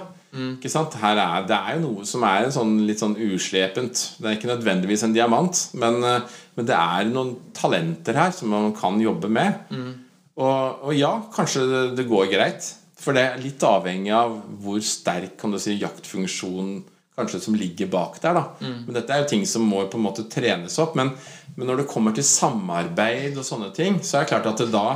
Ikke 0.55 0.71
sant? 0.73 0.95
Er, 0.97 1.43
det 1.45 1.53
er 1.59 1.75
jo 1.77 1.83
noe 1.83 2.05
som 2.09 2.23
er 2.25 2.47
en 2.47 2.55
sånn, 2.55 2.71
litt 2.88 3.03
sånn 3.03 3.13
uslepent. 3.21 3.99
Det 4.17 4.31
er 4.31 4.39
ikke 4.39 4.49
nødvendigvis 4.49 5.03
en 5.05 5.13
diamant, 5.13 5.62
men, 5.77 5.99
eh, 6.09 6.25
men 6.57 6.65
det 6.71 6.73
er 6.79 7.12
noen 7.13 7.36
talenter 7.53 8.17
her 8.17 8.33
som 8.33 8.49
man 8.49 8.73
kan 8.73 8.97
jobbe 9.01 9.29
med. 9.29 9.62
Og, 10.39 10.87
og 10.87 10.95
ja, 10.97 11.11
kanskje 11.33 11.67
det, 11.69 11.83
det 11.99 12.07
går 12.09 12.31
greit. 12.31 12.71
For 13.03 13.15
det 13.15 13.25
er 13.27 13.43
litt 13.43 13.63
avhengig 13.67 14.13
av 14.15 14.37
hvor 14.63 14.79
sterk 14.85 15.35
kan 15.39 15.53
du 15.53 15.59
si, 15.61 15.75
jaktfunksjon 15.81 16.81
kanskje 17.13 17.39
som 17.43 17.55
ligger 17.57 17.91
bak 17.93 18.15
der. 18.23 18.33
da 18.33 18.43
Men 18.87 18.95
dette 18.95 19.13
er 19.13 19.21
jo 19.21 19.31
ting 19.33 19.43
som 19.49 19.65
må 19.69 19.83
på 19.85 19.99
en 19.99 20.07
måte 20.07 20.25
trenes 20.31 20.79
opp. 20.81 20.95
Men, 20.97 21.11
men 21.55 21.69
når 21.69 21.83
det 21.83 21.91
kommer 21.91 22.15
til 22.15 22.25
samarbeid 22.25 23.37
og 23.37 23.45
sånne 23.45 23.69
ting, 23.75 23.99
så 24.01 24.17
er 24.17 24.25
det 24.25 24.33
klart 24.33 24.49
at 24.53 24.63
det 24.63 24.71
da 24.73 24.87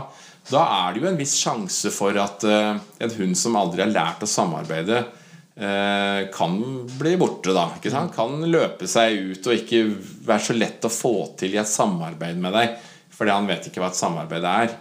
da 0.47 0.63
er 0.63 0.93
det 0.93 1.01
jo 1.01 1.07
en 1.09 1.19
viss 1.19 1.35
sjanse 1.41 1.89
for 1.91 2.15
at 2.21 2.43
uh, 2.47 2.77
en 3.03 3.15
hund 3.17 3.35
som 3.35 3.57
aldri 3.59 3.83
har 3.83 3.91
lært 3.91 4.23
å 4.23 4.29
samarbeide, 4.31 5.01
uh, 5.59 6.21
kan 6.31 6.55
bli 6.93 7.15
borte. 7.19 7.51
da 7.51 7.65
ikke 7.75 7.91
sant? 7.91 8.13
Kan 8.15 8.39
løpe 8.47 8.87
seg 8.87 9.33
ut 9.33 9.49
og 9.49 9.57
ikke 9.57 9.81
være 10.29 10.45
så 10.45 10.55
lett 10.55 10.87
å 10.87 10.93
få 10.93 11.13
til 11.39 11.57
i 11.57 11.59
et 11.59 11.67
samarbeid 11.67 12.39
med 12.39 12.55
deg. 12.55 12.77
Fordi 13.17 13.33
han 13.33 13.49
vet 13.49 13.67
ikke 13.67 13.83
hva 13.83 13.91
et 13.91 13.99
samarbeid 13.99 14.47
er. 14.47 14.77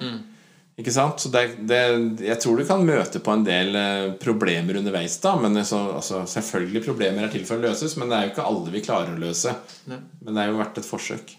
Ikke 0.76 0.92
sant? 0.92 1.22
Så 1.22 1.30
det, 1.32 1.42
det, 1.64 1.78
jeg 2.26 2.36
tror 2.42 2.58
du 2.60 2.66
kan 2.68 2.82
møte 2.84 3.20
på 3.24 3.32
en 3.32 3.44
del 3.46 3.72
eh, 3.80 4.10
problemer 4.20 4.76
underveis. 4.76 5.14
da 5.24 5.32
Men 5.40 5.56
så, 5.64 5.78
altså, 5.96 6.24
selvfølgelig 6.28 6.82
problemer 6.84 7.24
er 7.24 7.32
til 7.32 7.46
for 7.48 7.56
å 7.56 7.64
løses, 7.64 7.94
men 7.96 8.10
det 8.12 8.18
er 8.18 8.26
jo 8.26 8.32
ikke 8.34 8.44
alle 8.50 8.74
vi 8.74 8.82
klarer 8.84 9.14
å 9.14 9.22
løse. 9.22 9.54
Nei. 9.88 10.00
Men 10.20 10.36
det 10.36 10.42
er 10.42 10.50
jo 10.52 10.58
verdt 10.60 10.80
et 10.82 10.88
forsøk. 10.88 11.32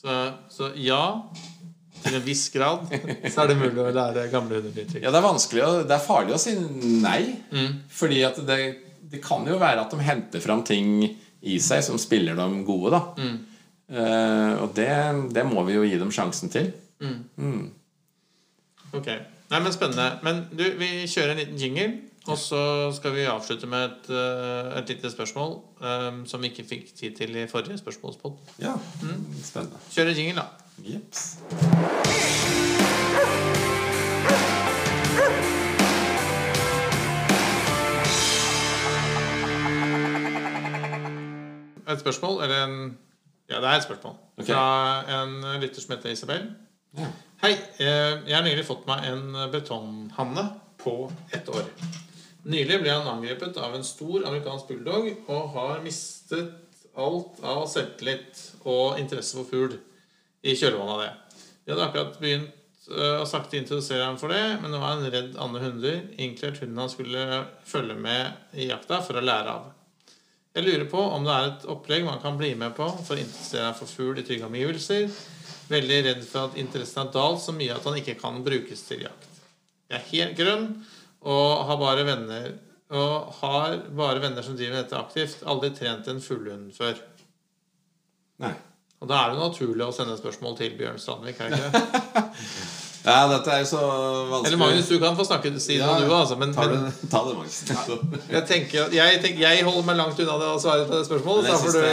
Så, 0.00 0.16
så 0.50 0.72
ja, 0.82 0.98
til 2.02 2.18
en 2.18 2.24
viss 2.26 2.48
grad 2.52 2.90
så 2.90 3.44
er 3.44 3.52
det 3.52 3.58
mulig 3.60 3.80
å 3.86 3.94
lære 3.94 4.26
gamle 4.34 4.58
hundetrykk. 4.64 4.98
Ja, 5.06 5.12
det 5.14 5.20
er 5.22 5.28
vanskelig 5.30 5.62
å, 5.64 5.70
Det 5.86 5.94
er 5.96 6.02
farlig 6.04 6.34
å 6.36 6.40
si 6.42 6.56
nei. 7.04 7.20
Fordi 8.00 8.18
at 8.26 8.42
det, 8.50 8.58
det 9.14 9.22
kan 9.24 9.46
jo 9.48 9.60
være 9.62 9.86
at 9.86 9.94
de 9.94 10.02
henter 10.10 10.42
fram 10.42 10.66
ting 10.66 11.06
i 11.06 11.60
seg 11.62 11.86
som 11.86 12.02
spiller 12.02 12.34
dem 12.40 12.64
gode. 12.66 12.90
da 12.98 13.02
Eh, 13.94 14.52
Og 14.64 14.70
det, 14.74 14.90
det 15.36 15.42
må 15.46 15.62
vi 15.68 15.74
jo 15.78 15.82
gi 15.86 15.98
dem 16.00 16.10
sjansen 16.12 16.50
til. 16.50 16.70
Ok. 18.94 19.06
Nei, 19.50 19.60
men 19.60 19.72
Spennende. 19.72 20.18
Men 20.22 20.44
du, 20.52 20.64
vi 20.78 21.06
kjører 21.10 21.34
en 21.34 21.40
liten 21.42 21.60
jingle. 21.60 21.92
Og 22.24 22.38
så 22.40 22.90
skal 22.96 23.12
vi 23.12 23.26
avslutte 23.28 23.66
med 23.68 23.84
et, 23.84 24.06
eh, 24.08 24.78
et 24.78 24.88
lite 24.88 25.10
spørsmål 25.10 25.58
um, 25.80 26.22
som 26.26 26.42
vi 26.42 26.48
ikke 26.48 26.64
fikk 26.68 26.94
tid 26.96 27.16
til 27.16 27.36
i 27.36 27.46
forrige 27.46 27.78
spørsmålspod. 27.78 28.32
Ja, 28.64 28.72
spennende. 29.44 29.76
Kjør 29.92 30.08
en 30.08 30.16
jingle, 30.16 30.40
da. 30.40 30.46
Jeps. 30.78 31.38
Et 41.92 42.00
spørsmål, 42.00 42.42
eller 42.42 42.64
en 42.64 42.98
Ja, 43.50 43.56
det 43.60 43.64
er 43.64 43.76
et 43.76 43.82
spørsmål. 43.82 44.14
Okay. 44.38 44.52
Fra 44.52 45.22
en 45.22 45.60
lytter 45.60 45.80
som 45.80 45.96
heter 45.96 46.10
Isabel. 46.10 46.54
Ja. 46.98 47.06
Hei. 47.44 47.58
eh, 47.76 48.22
Jeg 48.24 48.32
har 48.32 48.44
nylig 48.46 48.62
fått 48.64 48.86
meg 48.88 49.02
en 49.04 49.34
betonghanne 49.52 50.46
på 50.80 50.94
ett 51.28 51.48
år. 51.52 51.66
Nylig 52.48 52.78
ble 52.80 52.94
han 52.94 53.10
angrepet 53.10 53.58
av 53.60 53.74
en 53.76 53.84
stor 53.84 54.24
amerikansk 54.24 54.70
bulldog 54.70 55.10
og 55.26 55.50
har 55.52 55.82
mistet 55.84 56.54
alt 56.96 57.42
av 57.44 57.66
selvtillit 57.68 58.40
og 58.64 58.96
interesse 58.96 59.36
for 59.36 59.50
fugl 59.50 59.76
i 60.40 60.56
kjølvannet 60.56 60.94
av 60.94 61.02
det. 61.02 61.12
Vi 61.66 61.74
hadde 61.74 61.84
akkurat 61.90 62.16
begynt 62.24 62.88
eh, 62.88 63.20
å 63.20 63.28
sakte 63.28 63.60
introdusere 63.60 64.08
ham 64.08 64.16
for 64.16 64.32
det, 64.32 64.40
men 64.62 64.72
nå 64.72 64.80
var 64.80 64.94
han 64.94 65.12
redd 65.12 65.36
andre 65.36 65.66
hunder, 65.66 66.00
inkludert 66.16 66.64
hunden 66.64 66.80
han 66.80 66.96
skulle 66.96 67.42
følge 67.68 68.00
med 68.08 68.56
i 68.56 68.70
jakta 68.72 69.04
for 69.04 69.20
å 69.20 69.26
lære 69.28 69.58
av. 69.58 69.73
Jeg 70.54 70.66
lurer 70.68 70.84
på 70.86 71.00
om 71.02 71.24
det 71.26 71.34
er 71.34 71.48
et 71.48 71.64
opplegg 71.72 72.04
man 72.06 72.20
kan 72.22 72.36
bli 72.38 72.52
med 72.58 72.76
på 72.76 72.86
for 72.86 73.16
å 73.16 73.20
interessere 73.20 73.72
seg 73.72 73.78
for 73.80 73.90
fugl 73.90 74.20
i 74.20 74.26
trygge 74.26 74.46
omgivelser. 74.46 75.08
Veldig 75.66 75.96
redd 76.06 76.20
for 76.28 76.46
at 76.50 76.58
interessen 76.60 77.00
har 77.02 77.10
dalt 77.14 77.42
så 77.42 77.54
mye 77.56 77.74
at 77.74 77.88
han 77.88 77.98
ikke 77.98 78.14
kan 78.20 78.38
brukes 78.46 78.84
til 78.86 79.02
jakt. 79.02 79.40
Jeg 79.90 79.98
er 79.98 80.06
helt 80.12 80.38
grønn 80.38 80.68
og 81.24 81.64
har 81.66 81.80
bare 81.80 82.06
venner 82.06 82.52
og 82.94 83.34
har 83.40 83.80
bare 83.96 84.22
venner 84.22 84.46
som 84.46 84.54
driver 84.54 84.76
med 84.76 84.84
dette 84.84 85.00
aktivt. 85.00 85.42
Aldri 85.42 85.72
trent 85.74 86.06
en 86.12 86.22
fuglehund 86.22 86.70
før. 86.76 87.02
Nei. 88.44 88.54
Og 89.02 89.10
da 89.10 89.24
er 89.24 89.34
det 89.34 89.42
naturlig 89.42 89.88
å 89.88 89.92
sende 89.96 90.14
spørsmål 90.20 90.54
til 90.60 90.78
Bjørn 90.78 91.02
Strandvik. 91.02 91.40
er 91.40 91.50
det 91.50 91.58
ikke 91.58 91.82
det? 91.82 92.64
Ja, 93.04 93.26
dette 93.28 93.52
er 93.52 93.60
jo 93.60 93.66
så 93.68 93.80
vanskelig. 93.84 94.46
Eller 94.48 94.60
Magnus, 94.62 94.86
du 94.88 94.96
kan 95.02 95.16
få 95.18 95.26
snakke 95.28 95.50
si 95.60 95.76
Ja, 95.76 95.90
noe 95.92 96.06
du, 96.08 96.12
altså. 96.16 96.38
Men, 96.40 96.54
ta, 96.56 96.64
det, 96.72 96.78
ta 97.12 97.20
det, 97.26 97.34
Magnus. 97.36 97.58
jeg, 98.34 98.42
tenker, 98.48 98.94
jeg, 98.96 99.18
tenker, 99.20 99.42
jeg 99.44 99.66
holder 99.66 99.84
meg 99.90 99.98
langt 100.00 100.22
unna 100.24 100.38
det 100.40 100.48
å 100.48 100.62
svare 100.62 100.86
på 100.88 100.96
det 100.96 101.04
spørsmålet. 101.10 101.50
Du 101.52 101.76
det, 101.76 101.92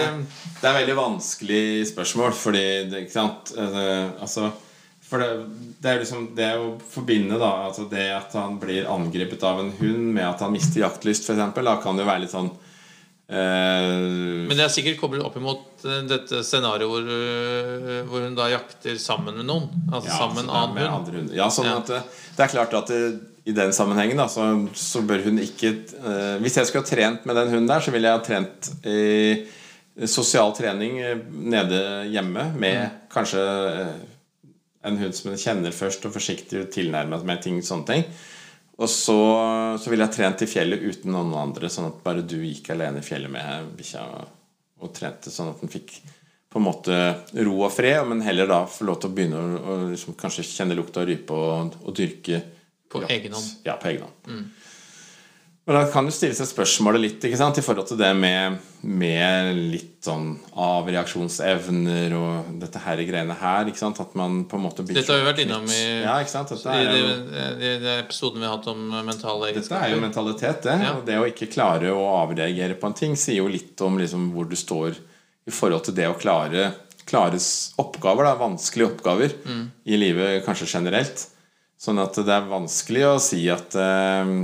det 0.62 0.70
er 0.70 0.78
veldig 0.80 0.96
vanskelig 1.02 1.64
spørsmål, 1.92 2.32
fordi 2.38 2.66
det, 2.94 3.06
ikke 3.06 3.18
sant 3.18 3.52
Altså 3.58 4.54
For 5.10 5.20
det, 5.20 5.30
det 5.84 5.92
er 5.92 6.00
liksom 6.00 6.30
Det 6.38 6.48
å 6.62 6.70
forbinde 6.94 7.40
da 7.42 7.52
altså 7.68 7.90
det 7.92 8.08
at 8.16 8.36
han 8.40 8.56
blir 8.62 8.88
angrepet 8.88 9.44
av 9.44 9.60
en 9.66 9.74
hund, 9.82 10.14
med 10.16 10.30
at 10.30 10.46
han 10.46 10.56
mister 10.56 10.86
jaktlyst, 10.86 11.28
f.eks., 11.28 11.60
kan 11.84 12.00
jo 12.00 12.08
være 12.08 12.24
litt 12.24 12.32
sånn 12.32 12.54
Men 13.32 14.52
det 14.58 14.66
er 14.66 14.72
sikkert 14.74 15.00
koblet 15.00 15.24
opp 15.24 15.38
imot 15.40 15.86
eh, 15.88 16.02
dette 16.10 16.42
scenarioet 16.44 16.92
hvor, 16.92 17.12
øh, 17.16 18.02
hvor 18.10 18.26
hun 18.26 18.36
da 18.38 18.50
jakter 18.52 18.98
sammen 19.00 19.38
med 19.40 19.48
noen. 19.48 19.70
Altså 19.92 20.10
ja, 20.12 20.18
sammen 20.20 20.36
med 20.36 20.44
så 20.44 20.50
en 20.50 20.52
er 20.52 20.62
annen 20.62 20.78
hund. 20.82 20.96
andre 20.98 21.18
hunder. 21.22 21.36
Ja, 21.40 21.48
sånn 21.54 21.70
Ja. 21.70 21.78
at 21.80 21.88
det, 21.94 22.44
er 22.46 22.52
klart 22.52 22.76
at 22.82 22.92
det, 22.92 23.02
i 23.48 23.56
den 23.58 23.72
sammenhengen 23.74 24.20
da, 24.20 24.28
så, 24.30 24.50
så 24.78 25.02
bør 25.08 25.24
hun 25.30 25.40
ikke 25.42 25.72
eh, 25.98 26.36
Hvis 26.44 26.60
jeg 26.60 26.68
skulle 26.70 26.84
ha 26.86 26.92
trent 26.92 27.26
med 27.26 27.40
den 27.40 27.50
hunden 27.56 27.72
der, 27.72 27.80
så 27.82 27.94
ville 27.96 28.12
jeg 28.12 28.20
ha 28.20 28.26
trent 28.26 28.72
i 28.86 29.46
sosial 30.08 30.54
trening 30.58 31.00
eh, 31.04 31.18
nede 31.32 31.82
hjemme 32.12 32.50
med 32.56 32.78
Mm. 32.82 33.00
kanskje 33.12 33.42
eh, 33.82 33.96
en 34.88 34.98
hund 34.98 35.14
som 35.14 35.30
hun 35.32 35.38
kjenner 35.38 35.72
først, 35.76 36.06
og 36.08 36.14
forsiktig 36.16 36.64
tilnærmet 36.74 37.20
meg 37.22 37.26
med 37.28 37.42
ting, 37.44 37.58
sånne 37.62 37.86
ting. 37.86 38.06
Og 38.82 38.90
så, 38.90 39.18
så 39.78 39.92
ville 39.92 40.08
jeg 40.08 40.16
trent 40.16 40.42
i 40.42 40.50
fjellet 40.50 40.82
uten 40.82 41.14
noen 41.14 41.36
andre, 41.38 41.70
sånn 41.70 41.92
at 41.92 42.00
bare 42.02 42.24
du 42.26 42.40
gikk 42.42 42.72
alene 42.74 43.04
i 43.04 43.06
fjellet 43.06 43.30
med 43.30 43.70
bikkja 43.78 44.02
og, 44.08 44.32
og 44.82 44.94
trente, 44.96 45.34
sånn 45.34 45.52
at 45.54 45.62
den 45.62 45.72
fikk 45.72 46.00
på 46.52 46.60
en 46.60 46.66
måte 46.66 46.96
ro 47.46 47.54
og 47.62 47.72
fred, 47.72 48.02
men 48.10 48.24
heller 48.26 48.50
da 48.50 48.64
få 48.68 48.88
lov 48.90 48.98
til 49.00 49.12
å 49.12 49.16
begynne 49.16 49.40
å, 49.40 49.60
å 49.62 49.76
liksom 49.94 50.18
kanskje 50.20 50.48
kjenne 50.50 50.76
lukta 50.76 51.04
av 51.04 51.08
rype 51.08 51.38
og, 51.38 51.78
og 51.86 51.96
dyrke 51.96 52.42
På 52.92 53.06
egen 53.08 53.38
hånd. 53.38 53.54
Ja, 53.64 53.78
på 53.80 53.88
egen 53.94 54.04
hånd. 54.04 54.50
Men 55.68 55.78
da 55.78 55.82
kan 55.94 56.08
du 56.08 56.12
stille 56.14 56.34
seg 56.34 56.48
spørsmålet 56.50 57.04
litt 57.04 57.26
ikke 57.28 57.38
sant, 57.38 57.60
i 57.62 57.64
forhold 57.64 57.86
til 57.92 58.00
det 58.00 58.10
med, 58.18 58.56
med 58.82 59.60
litt 59.76 60.00
sånn 60.02 60.32
avreaksjonsevner 60.58 62.16
og 62.18 62.48
dette 62.64 62.82
her 62.82 63.02
greiene 63.06 63.36
her. 63.38 63.70
At 63.70 64.16
man 64.18 64.40
på 64.50 64.58
en 64.58 64.64
måte 64.66 64.82
blir 64.86 64.98
Dette 64.98 65.14
har 65.14 65.22
vi 65.22 65.28
vært 65.30 65.44
innom 65.44 65.68
i, 65.70 65.82
Ja, 66.02 66.16
i 66.18 66.26
er 66.26 67.78
de 67.84 67.94
episodene 68.00 68.42
vi 68.42 68.50
har 68.50 68.58
hatt 68.58 68.70
om 68.74 68.88
mentale 69.06 69.52
dette 69.54 69.78
er 69.78 69.94
jo 69.94 70.02
mentalitet, 70.02 70.64
det. 70.66 70.78
Ja. 70.82 70.96
Og 70.98 71.06
det 71.06 71.20
å 71.22 71.28
ikke 71.30 71.52
klare 71.54 71.94
å 71.94 72.08
avreagere 72.24 72.80
på 72.82 72.90
en 72.90 72.98
ting 72.98 73.14
sier 73.20 73.44
jo 73.44 73.52
litt 73.52 73.86
om 73.86 74.02
liksom 74.02 74.32
hvor 74.34 74.50
du 74.50 74.58
står 74.58 74.98
i 75.46 75.54
forhold 75.54 75.86
til 75.86 75.98
det 75.98 76.10
å 76.10 76.18
klare 76.18 76.72
klares 77.06 77.74
oppgaver, 77.82 78.26
da, 78.26 78.34
vanskelige 78.40 78.96
oppgaver 78.96 79.38
Mm. 79.46 79.64
i 79.86 79.98
livet 79.98 80.46
kanskje 80.46 80.68
generelt. 80.74 81.28
Sånn 81.82 82.02
at 82.02 82.18
det 82.18 82.30
er 82.30 82.50
vanskelig 82.50 83.06
å 83.10 83.16
si 83.22 83.50
at 83.50 83.74
eh, 83.76 84.36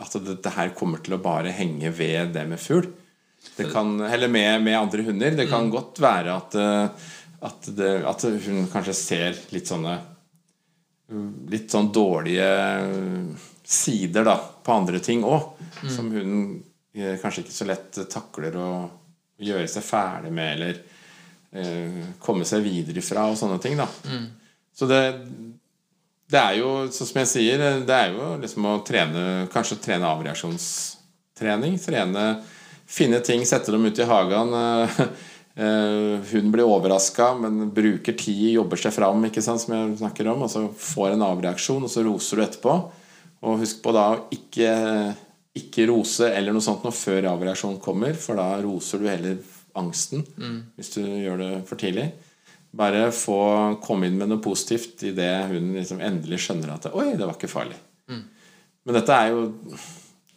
at 0.00 0.16
dette 0.26 0.50
her 0.56 0.72
kommer 0.74 0.98
til 1.04 1.14
å 1.14 1.22
bare 1.22 1.52
henge 1.54 1.90
ved 1.94 2.32
det 2.34 2.46
med 2.50 2.58
fugl. 2.58 2.88
Det 3.56 3.68
kan, 3.70 3.92
eller 4.00 4.28
med, 4.32 4.62
med 4.64 4.78
andre 4.78 5.02
hunder. 5.06 5.30
Det 5.36 5.44
Mm. 5.46 5.50
kan 5.52 5.70
godt 5.70 6.00
være 6.00 6.32
at, 6.34 6.54
eh, 6.54 6.88
at, 7.44 7.68
det, 7.76 7.90
at 8.08 8.22
hun 8.46 8.66
kanskje 8.72 8.94
ser 8.96 9.38
litt 9.54 9.68
sånne 9.70 9.98
Litt 11.52 11.68
sånn 11.70 11.90
dårlige 11.92 12.46
sider 13.62 14.24
da 14.24 14.38
på 14.64 14.72
andre 14.72 14.98
ting 15.04 15.20
òg. 15.24 15.50
Mm. 15.82 15.90
Som 15.92 16.08
hun 16.14 16.62
eh, 16.96 17.18
kanskje 17.20 17.44
ikke 17.44 17.52
så 17.54 17.66
lett 17.68 17.98
takler 18.10 18.56
å 18.56 18.70
gjøre 19.44 19.68
seg 19.68 19.84
ferdig 19.84 20.32
med, 20.32 20.54
eller 20.56 20.80
eh, 21.60 22.00
komme 22.24 22.46
seg 22.48 22.64
videre 22.64 23.02
ifra, 23.04 23.26
og 23.30 23.36
sånne 23.40 23.60
ting. 23.62 23.76
da 23.76 23.86
Mm. 24.08 24.24
Så 24.74 24.88
det, 24.90 25.02
det 26.30 26.40
er 26.40 26.58
jo, 26.58 26.70
sånn 26.94 27.08
som 27.10 27.20
jeg 27.20 27.30
sier, 27.30 27.62
det 27.84 27.94
er 27.94 28.14
jo 28.14 28.34
liksom 28.40 28.66
å 28.70 28.78
trene 28.86 29.46
Kanskje 29.52 29.80
trene 29.84 30.08
avreaksjonstrening. 30.08 31.78
Trene 31.82 32.26
Finne 32.86 33.20
ting, 33.24 33.44
sette 33.48 33.72
dem 33.72 33.86
ut 33.88 33.98
i 33.98 34.04
hagen. 34.08 34.52
eh, 34.54 34.98
eh, 35.56 36.20
Hun 36.30 36.50
blir 36.52 36.68
overraska, 36.68 37.30
men 37.40 37.70
bruker 37.74 38.12
tid, 38.12 38.52
jobber 38.58 38.76
seg 38.76 38.92
fram, 38.92 39.24
ikke 39.24 39.42
sant, 39.42 39.62
som 39.62 39.74
jeg 39.74 39.98
snakker 40.02 40.28
om, 40.28 40.44
og 40.44 40.50
så 40.52 40.66
får 40.68 41.14
en 41.14 41.24
avreaksjon, 41.30 41.86
og 41.86 41.90
så 41.90 42.04
roser 42.04 42.36
du 42.36 42.44
etterpå. 42.44 42.74
Og 43.44 43.60
husk 43.62 43.80
på 43.84 43.92
da 43.96 44.04
å 44.12 44.20
ikke, 44.32 44.70
ikke 45.56 45.88
rose 45.88 46.28
eller 46.28 46.52
noe 46.52 46.64
sånt 46.64 46.84
noe 46.84 46.92
før 46.96 47.30
avreaksjonen 47.32 47.80
kommer, 47.82 48.14
for 48.20 48.36
da 48.40 48.50
roser 48.64 49.00
du 49.02 49.08
heller 49.08 49.40
angsten 49.74 50.22
hvis 50.76 50.92
du 50.94 51.00
gjør 51.02 51.40
det 51.40 51.50
for 51.66 51.80
tidlig. 51.80 52.12
Bare 52.74 53.08
få 53.14 53.38
komme 53.84 54.08
inn 54.08 54.18
med 54.18 54.32
noe 54.32 54.42
positivt 54.42 55.04
idet 55.06 55.46
hun 55.52 55.74
liksom 55.76 56.00
endelig 56.02 56.40
skjønner 56.42 56.74
at 56.74 56.88
Oi, 56.92 57.12
det 57.14 57.26
var 57.26 57.36
ikke 57.36 57.52
farlig. 57.52 57.76
Men 58.84 58.98
dette 58.98 59.16
er 59.16 59.32
jo 59.32 59.44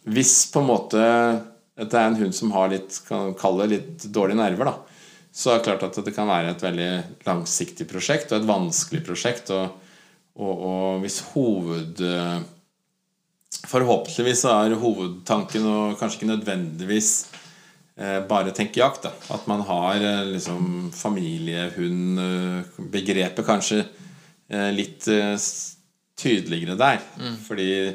Hvis 0.08 0.34
på 0.52 0.62
en 0.62 0.70
måte 0.70 1.00
dette 1.78 1.94
er 1.94 2.08
en 2.08 2.18
hund 2.18 2.34
som 2.34 2.50
har 2.56 2.70
litt 2.72 2.96
kan 3.06 3.34
kalle 3.38 3.68
litt 3.70 4.08
dårlige 4.10 4.40
nerver, 4.40 4.66
da, 4.66 4.72
så 5.30 5.52
er 5.52 5.60
det 5.60 5.66
klart 5.68 5.84
at 5.86 5.98
det 6.02 6.14
kan 6.16 6.26
være 6.26 6.50
et 6.50 6.64
veldig 6.64 6.88
langsiktig 7.28 7.86
prosjekt 7.86 8.32
og 8.32 8.40
et 8.40 8.48
vanskelig 8.48 9.04
prosjekt. 9.06 9.52
Og, 9.54 9.92
og, 10.42 10.64
og 10.70 11.04
hvis 11.04 11.20
hoved 11.34 12.02
Forhåpentligvis 13.68 14.42
er 14.48 14.74
hovedtanken 14.78 15.64
og 15.66 15.94
kanskje 15.98 16.20
ikke 16.20 16.28
nødvendigvis 16.30 17.12
bare 18.28 18.50
tenke 18.54 18.80
jakt. 18.80 19.02
Da. 19.02 19.10
At 19.34 19.46
man 19.50 19.60
har 19.66 19.94
eh, 19.96 20.24
liksom 20.34 20.92
familiehund-begrepet 20.94 23.46
kanskje 23.46 23.84
eh, 24.48 24.72
litt 24.74 25.08
eh, 25.10 25.36
tydeligere 26.18 26.74
der. 26.78 26.98
Fordi 27.46 27.92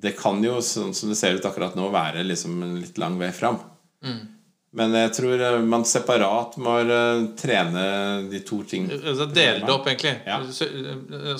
det 0.00 0.12
kan 0.16 0.44
jo, 0.44 0.60
sånn 0.64 0.94
som 0.96 1.08
det 1.12 1.16
ser 1.20 1.34
ut 1.36 1.44
akkurat 1.44 1.74
nå, 1.76 1.90
være 1.92 2.22
liksom 2.24 2.62
en 2.64 2.80
litt 2.80 2.98
lang 3.00 3.18
vei 3.20 3.32
fram. 3.36 3.58
Men 4.70 4.94
jeg 4.94 5.10
tror 5.16 5.40
eh, 5.42 5.56
man 5.66 5.82
separat 5.88 6.54
må 6.62 6.76
eh, 6.84 7.24
trene 7.38 7.82
de 8.30 8.40
to 8.46 8.60
ting. 8.62 8.86
Altså 8.92 9.26
Dele 9.26 9.64
det 9.64 9.72
opp, 9.74 9.88
egentlig. 9.90 10.12
Ja. 10.26 10.38
Så, 10.46 10.68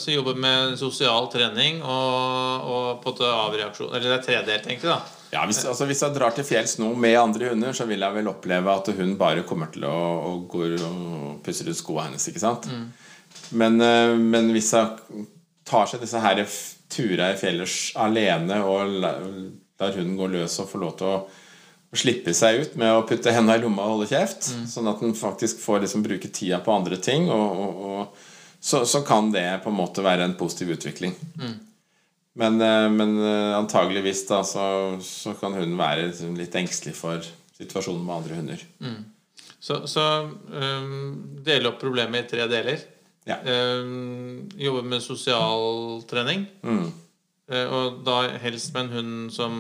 så 0.03 0.17
Jobbe 0.17 0.35
med 0.35 0.75
sosial 0.81 1.29
trening 1.31 1.79
og, 1.85 2.67
og 2.67 2.89
på 3.05 3.15
en 3.15 3.29
avreaksjon 3.31 3.93
Eller 3.95 4.09
det 4.09 4.17
er 4.17 4.25
tredelt, 4.27 4.67
egentlig. 4.67 4.91
da 4.91 4.99
Ja, 5.31 5.45
hvis, 5.47 5.63
altså, 5.63 5.87
hvis 5.87 6.03
jeg 6.03 6.17
drar 6.17 6.35
til 6.35 6.49
fjells 6.49 6.75
nå 6.83 6.91
med 6.99 7.15
andre 7.21 7.53
hunder, 7.53 7.77
så 7.77 7.87
vil 7.87 8.03
jeg 8.03 8.19
vel 8.19 8.33
oppleve 8.33 8.75
at 8.75 8.91
hun 8.99 9.15
bare 9.21 9.47
kommer 9.47 9.71
til 9.71 9.87
å, 9.87 9.95
å 10.27 10.33
gå 10.51 10.73
og 10.81 11.39
pusser 11.47 11.71
ut 11.71 11.79
skoene 11.79 12.09
hennes. 12.09 12.27
ikke 12.33 12.43
sant? 12.43 12.67
Men, 13.55 13.79
eh, 13.81 14.17
men 14.19 14.51
hvis 14.55 14.73
jeg 14.75 15.25
tar 15.71 15.87
seg 15.87 16.03
disse 16.03 16.19
her 16.19 16.43
turene 16.91 17.31
i 17.31 17.39
fjellet 17.39 17.95
alene 18.03 18.59
og 18.67 18.99
lar 19.05 19.95
hunden 19.95 20.19
gå 20.19 20.27
løs 20.35 20.59
og 20.63 20.69
få 20.73 20.83
lov 20.83 20.97
til 20.99 21.13
å, 21.13 21.21
å 21.91 21.99
slippe 21.99 22.35
seg 22.37 22.61
ut 22.63 22.77
med 22.79 22.95
å 22.95 23.07
putte 23.07 23.33
hendene 23.35 23.59
i 23.59 23.63
lomma 23.65 23.87
og 23.87 23.97
holde 23.97 24.11
kjeft. 24.13 24.47
Sånn 24.71 24.91
at 24.91 25.03
den 25.03 25.17
faktisk 25.19 25.59
får 25.63 25.83
liksom 25.85 26.05
bruke 26.07 26.31
tida 26.31 26.61
på 26.63 26.75
andre 26.75 27.01
ting. 27.03 27.27
Og, 27.35 27.65
og, 27.65 27.81
og 27.91 28.61
så, 28.61 28.85
så 28.87 29.03
kan 29.07 29.33
det 29.35 29.47
på 29.65 29.73
en 29.73 29.79
måte 29.81 30.05
være 30.05 30.29
en 30.29 30.37
positiv 30.39 30.77
utvikling. 30.77 31.17
Men, 32.39 32.61
eh, 32.63 32.87
men 32.95 33.17
eh, 33.19 33.57
antageligvis 33.59 34.23
da 34.29 34.45
så, 34.47 34.65
så 35.03 35.35
kan 35.41 35.57
hunden 35.57 35.79
være 35.81 36.07
liksom 36.13 36.39
litt 36.39 36.55
engstelig 36.61 36.95
for 36.99 37.27
situasjonen 37.59 38.07
med 38.07 38.17
andre 38.21 38.39
hunder. 38.39 38.63
Så, 39.61 39.83
så 39.91 40.05
um, 40.31 41.41
dele 41.45 41.69
opp 41.69 41.83
problemet 41.83 42.25
i 42.25 42.31
tre 42.31 42.47
deler. 42.49 42.81
Ja. 43.29 43.37
Um, 43.45 44.47
jobbe 44.57 44.87
med 44.89 45.03
sosial 45.05 46.01
trening. 46.09 46.47
Mm. 46.65 46.87
Eh, 47.51 47.67
og 47.67 48.01
da 48.07 48.23
helst 48.41 48.73
med 48.75 48.87
en 48.87 48.95
hund 48.95 49.35
som 49.35 49.55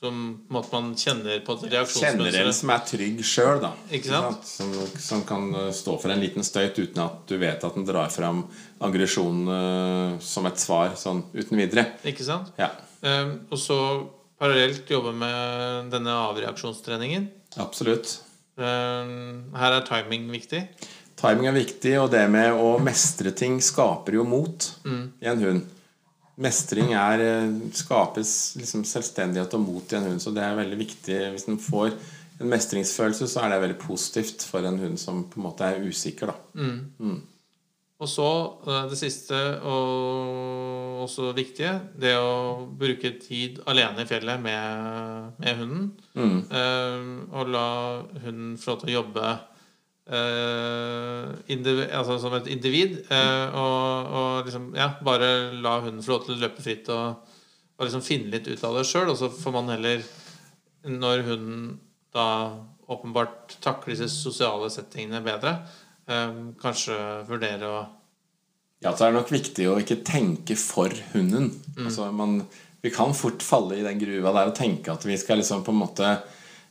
Som 0.00 0.20
at 0.56 0.68
man 0.72 0.92
kjenner 0.96 1.42
på 1.44 1.58
et 1.58 1.74
Kjenner 1.92 2.36
en 2.40 2.52
som 2.56 2.70
er 2.72 2.84
trygg 2.88 3.18
sjøl, 3.26 3.58
da. 3.60 3.74
Ikke 3.92 4.08
sant? 4.08 4.46
Som, 4.48 4.70
som 4.96 5.24
kan 5.28 5.50
eh, 5.66 5.72
stå 5.76 5.98
for 6.00 6.12
en 6.14 6.22
liten 6.22 6.46
støyt 6.46 6.78
uten 6.80 7.02
at 7.04 7.18
du 7.28 7.36
vet 7.40 7.66
at 7.68 7.76
den 7.76 7.84
drar 7.88 8.08
fram 8.14 8.46
aggresjon 8.80 9.42
eh, 9.56 10.14
som 10.24 10.48
et 10.48 10.62
svar 10.62 10.96
sånn 10.96 11.26
uten 11.36 11.60
videre. 11.60 11.90
Ikke 12.08 12.24
sant? 12.24 12.54
Ja, 12.60 12.72
Um, 13.00 13.30
og 13.48 13.56
så 13.56 13.76
parallelt 14.40 14.88
jobbe 14.90 15.12
med 15.16 15.90
denne 15.92 16.16
avreaksjonstreningen. 16.28 17.30
absolutt. 17.56 18.18
Um, 18.60 19.48
her 19.56 19.78
er 19.78 19.86
timing 19.88 20.26
viktig. 20.32 20.66
Timing 21.20 21.48
er 21.48 21.56
viktig, 21.56 21.94
og 22.00 22.10
det 22.12 22.26
med 22.32 22.52
å 22.52 22.74
mestre 22.80 23.32
ting 23.36 23.56
skaper 23.64 24.18
jo 24.18 24.24
mot 24.28 24.68
i 24.84 25.28
en 25.28 25.44
hund. 25.44 25.64
Mestring 26.40 26.94
er, 26.96 27.20
eh, 27.20 27.50
skapes 27.76 28.56
liksom 28.56 28.84
selvstendighet 28.88 29.54
og 29.58 29.60
mot 29.60 29.92
i 29.92 29.98
en 29.98 30.08
hund, 30.08 30.22
så 30.22 30.32
det 30.32 30.44
er 30.44 30.56
veldig 30.56 30.78
viktig. 30.80 31.18
Hvis 31.34 31.44
den 31.48 31.58
får 31.60 31.92
en 32.40 32.48
mestringsfølelse, 32.48 33.28
så 33.28 33.42
er 33.42 33.52
det 33.52 33.60
veldig 33.66 33.80
positivt 33.82 34.46
for 34.48 34.64
en 34.64 34.78
hund 34.80 34.96
som 34.98 35.26
på 35.28 35.40
en 35.40 35.46
måte 35.50 35.68
er 35.68 35.84
usikker. 35.84 36.32
da. 36.32 36.62
Og 38.00 38.08
så 38.08 38.30
eh, 38.64 38.86
det 38.88 38.96
siste 38.96 39.36
og 39.68 41.02
også 41.04 41.34
viktige, 41.36 41.74
det 42.00 42.14
å 42.16 42.64
bruke 42.80 43.12
tid 43.20 43.60
alene 43.68 44.04
i 44.04 44.08
fjellet 44.08 44.40
med, 44.40 45.36
med 45.40 45.60
hunden. 45.60 45.90
Eh, 46.48 47.04
og 47.36 47.52
la 47.52 47.68
hunden 48.24 48.56
få 48.60 48.72
lov 48.72 48.80
til 48.80 48.92
å 48.92 48.98
jobbe 49.02 49.34
eh, 50.10 51.26
individ, 51.54 51.84
altså 51.94 52.18
som 52.22 52.34
et 52.38 52.48
individ. 52.52 52.98
Uh, 53.10 53.46
og, 53.58 54.10
og 54.20 54.48
liksom, 54.48 54.70
ja, 54.78 54.92
bare 55.06 55.30
la 55.62 55.76
hunden 55.84 56.02
få 56.04 56.16
lov 56.16 56.26
til 56.26 56.36
å 56.36 56.40
løpe 56.42 56.64
fritt 56.64 56.90
og, 56.94 57.36
og 57.78 57.86
liksom 57.86 58.04
finne 58.04 58.32
litt 58.34 58.48
ut 58.50 58.66
av 58.66 58.78
det 58.78 58.86
sjøl. 58.88 59.12
Og 59.12 59.20
så 59.20 59.30
får 59.32 59.56
man 59.56 59.70
heller, 59.74 60.02
når 60.88 61.24
hunden 61.28 61.62
da 62.14 62.26
åpenbart 62.90 63.54
takler 63.62 63.94
disse 63.94 64.10
sosiale 64.10 64.70
settingene 64.72 65.22
bedre, 65.24 65.60
uh, 66.10 66.50
kanskje 66.62 66.98
vurdere 67.30 67.70
å 67.70 67.80
Ja, 68.80 68.94
så 68.96 69.06
er 69.06 69.10
det 69.10 69.20
nok 69.20 69.30
viktig 69.34 69.66
å 69.68 69.78
ikke 69.82 70.00
tenke 70.08 70.56
for 70.56 70.92
hunden. 71.12 71.50
Altså, 71.76 72.06
man, 72.16 72.38
vi 72.80 72.88
kan 72.94 73.12
fort 73.12 73.44
falle 73.44 73.76
i 73.76 73.84
den 73.84 74.00
gruva 74.00 74.32
der 74.32 74.48
og 74.48 74.56
tenke 74.56 74.94
at 74.94 75.04
vi 75.04 75.18
skal 75.20 75.36
liksom 75.42 75.66
på 75.66 75.74
en 75.74 75.82
måte 75.82 76.14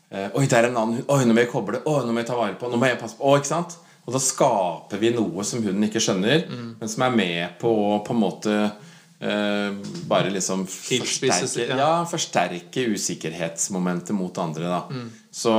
Oi, 0.10 0.48
der 0.50 0.64
er 0.64 0.72
en 0.72 0.80
annen 0.80 1.00
hund. 1.00 1.06
Oi, 1.14 1.22
nå 1.28 1.36
må 1.38 1.44
jeg 1.44 1.52
koble. 1.52 1.84
Oi, 1.86 2.02
nå 2.06 2.16
må 2.16 2.24
jeg 2.24 2.30
ta 2.32 2.38
vare 2.40 2.58
på. 2.58 2.70
Nå 2.72 2.82
må 2.82 2.90
jeg 2.90 3.00
passe 3.02 3.20
på. 3.20 3.30
Å, 3.30 3.38
ikke 3.38 3.52
sant? 3.52 3.78
Og 4.08 4.16
da 4.16 4.22
skaper 4.24 5.02
vi 5.02 5.12
noe 5.14 5.44
som 5.46 5.62
hunden 5.62 5.86
ikke 5.86 6.02
skjønner, 6.02 6.48
men 6.80 6.90
som 6.90 7.04
er 7.06 7.14
med 7.14 7.60
på 7.62 7.70
å 7.70 8.00
på 8.02 8.16
en 8.16 8.22
måte 8.24 8.54
eh, 8.58 9.76
bare 10.10 10.32
liksom 10.34 10.64
forsterke, 10.66 11.68
ja. 11.68 11.78
ja, 11.78 11.90
forsterke 12.10 12.88
usikkerhetsmomentet 12.96 14.16
mot 14.18 14.38
andre. 14.42 14.72
da 14.72 15.04
så, 15.32 15.54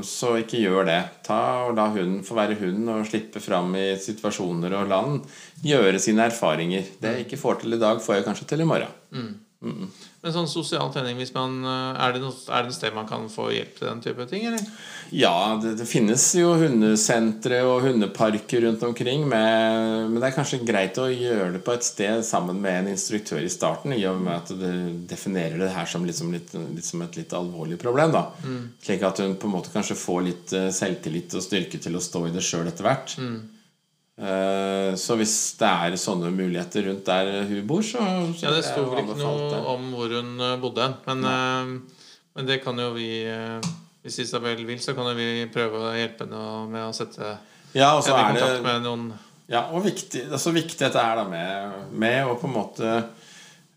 så 0.00 0.30
ikke 0.40 0.62
gjør 0.62 0.88
det. 0.88 1.00
Ta 1.26 1.40
og 1.66 1.74
La 1.76 1.90
hunden 1.92 2.22
få 2.24 2.38
være 2.38 2.56
hund 2.62 2.88
og 2.94 3.04
slippe 3.10 3.42
fram 3.44 3.74
i 3.76 3.90
situasjoner 4.00 4.78
og 4.80 4.88
land. 4.88 5.26
Gjøre 5.66 6.00
sine 6.00 6.24
erfaringer. 6.30 6.88
Det 7.02 7.12
jeg 7.18 7.26
ikke 7.26 7.40
får 7.42 7.60
til 7.62 7.76
i 7.76 7.82
dag, 7.82 8.00
får 8.00 8.16
jeg 8.16 8.28
kanskje 8.30 8.48
til 8.48 8.64
i 8.64 8.68
morgen. 8.72 8.94
Men 10.18 10.34
sånn 10.34 10.48
sosial 10.50 10.88
trening, 10.90 11.14
hvis 11.20 11.30
man, 11.30 11.60
eh, 11.62 11.98
er, 12.02 12.16
det 12.16 12.22
noe, 12.24 12.34
er 12.50 12.64
det 12.66 12.72
et 12.72 12.76
sted 12.80 12.94
man 12.96 13.06
kan 13.06 13.28
få 13.30 13.52
hjelp 13.54 13.76
til 13.78 13.86
den 13.86 14.00
type 14.02 14.24
ting? 14.26 14.48
eller? 14.50 14.64
Ja, 15.14 15.54
det, 15.62 15.76
det 15.78 15.86
finnes 15.86 16.24
jo 16.34 16.56
hundesentre 16.58 17.60
og 17.68 17.84
hundeparker 17.86 18.64
rundt 18.66 18.82
omkring, 18.82 19.28
med, 19.30 20.08
men 20.08 20.18
det 20.18 20.30
er 20.30 20.34
kanskje 20.34 20.64
greit 20.66 20.98
å 20.98 21.06
gjøre 21.06 21.52
det 21.54 21.62
på 21.62 21.76
et 21.76 21.86
sted 21.86 22.24
sammen 22.26 22.58
med 22.64 22.80
en 22.80 22.90
instruktør 22.96 23.44
i 23.46 23.52
starten, 23.52 23.94
i 23.94 24.02
og 24.10 24.18
med 24.24 24.34
at 24.34 24.50
du 24.50 25.06
definerer 25.06 25.62
det 25.62 25.70
her 25.76 25.86
som, 25.86 26.06
liksom 26.08 26.34
litt, 26.34 26.50
litt 26.74 26.88
som 26.88 27.06
et 27.06 27.20
litt 27.20 27.36
alvorlig 27.38 27.78
problem. 27.78 28.16
da 28.16 28.26
Slik 28.82 29.06
at 29.06 29.22
hun 29.22 29.38
på 29.38 29.46
en 29.46 29.54
måte 29.54 29.70
kanskje 29.74 29.98
får 30.02 30.26
litt 30.26 30.56
eh, 30.56 30.72
selvtillit 30.74 31.38
og 31.38 31.46
styrke 31.46 31.78
til 31.78 31.94
å 31.94 32.02
stå 32.02 32.26
i 32.26 32.34
det 32.34 32.42
sjøl 32.42 32.66
etter 32.66 32.90
hvert. 32.90 33.14
Eh, 33.22 33.38
Så 34.98 35.14
hvis 35.14 35.32
det 35.60 35.68
er 35.68 35.94
sånne 36.00 36.32
muligheter 36.34 36.88
rundt 36.88 37.06
der 37.06 37.44
hun 37.46 37.66
bor, 37.68 37.84
så, 37.86 38.02
Ja, 38.42 38.50
Det 38.50 38.64
sto 38.66 38.82
vel 38.90 39.04
ikke 39.04 39.14
noe 39.20 39.60
om 39.70 39.92
hvor 39.94 40.10
hun 40.10 40.32
eh, 40.42 40.56
bodde, 40.58 40.88
men, 41.06 41.22
eh, 41.22 42.08
men 42.34 42.48
det 42.48 42.56
kan 42.64 42.78
jo 42.82 42.88
vi 42.96 43.22
eh, 43.30 43.68
Hvis 44.02 44.18
Isabel 44.24 44.64
vil, 44.66 44.80
så 44.82 44.96
kan 44.96 45.06
jo 45.10 45.14
vi 45.14 45.46
prøve 45.54 45.84
å 45.84 45.94
hjelpe 45.94 46.26
henne 46.26 46.42
med 46.72 46.88
å 46.88 46.96
sette 46.96 47.36
Ja, 47.76 47.92
og 47.94 48.02
så 48.02 48.16
er 48.16 48.34
det 48.34 48.58
med 48.64 48.82
noen. 48.82 49.08
Ja, 49.48 49.68
og 49.72 49.86
viktig, 49.86 50.26
det 50.28 50.34
er 50.34 50.42
så 50.42 50.52
viktig 50.52 50.80
dette 50.80 51.00
er 51.00 51.20
da 51.20 51.24
med, 51.28 51.78
med 51.94 52.28
å 52.28 52.34
på 52.40 52.48
en 52.48 52.54
måte 52.54 52.90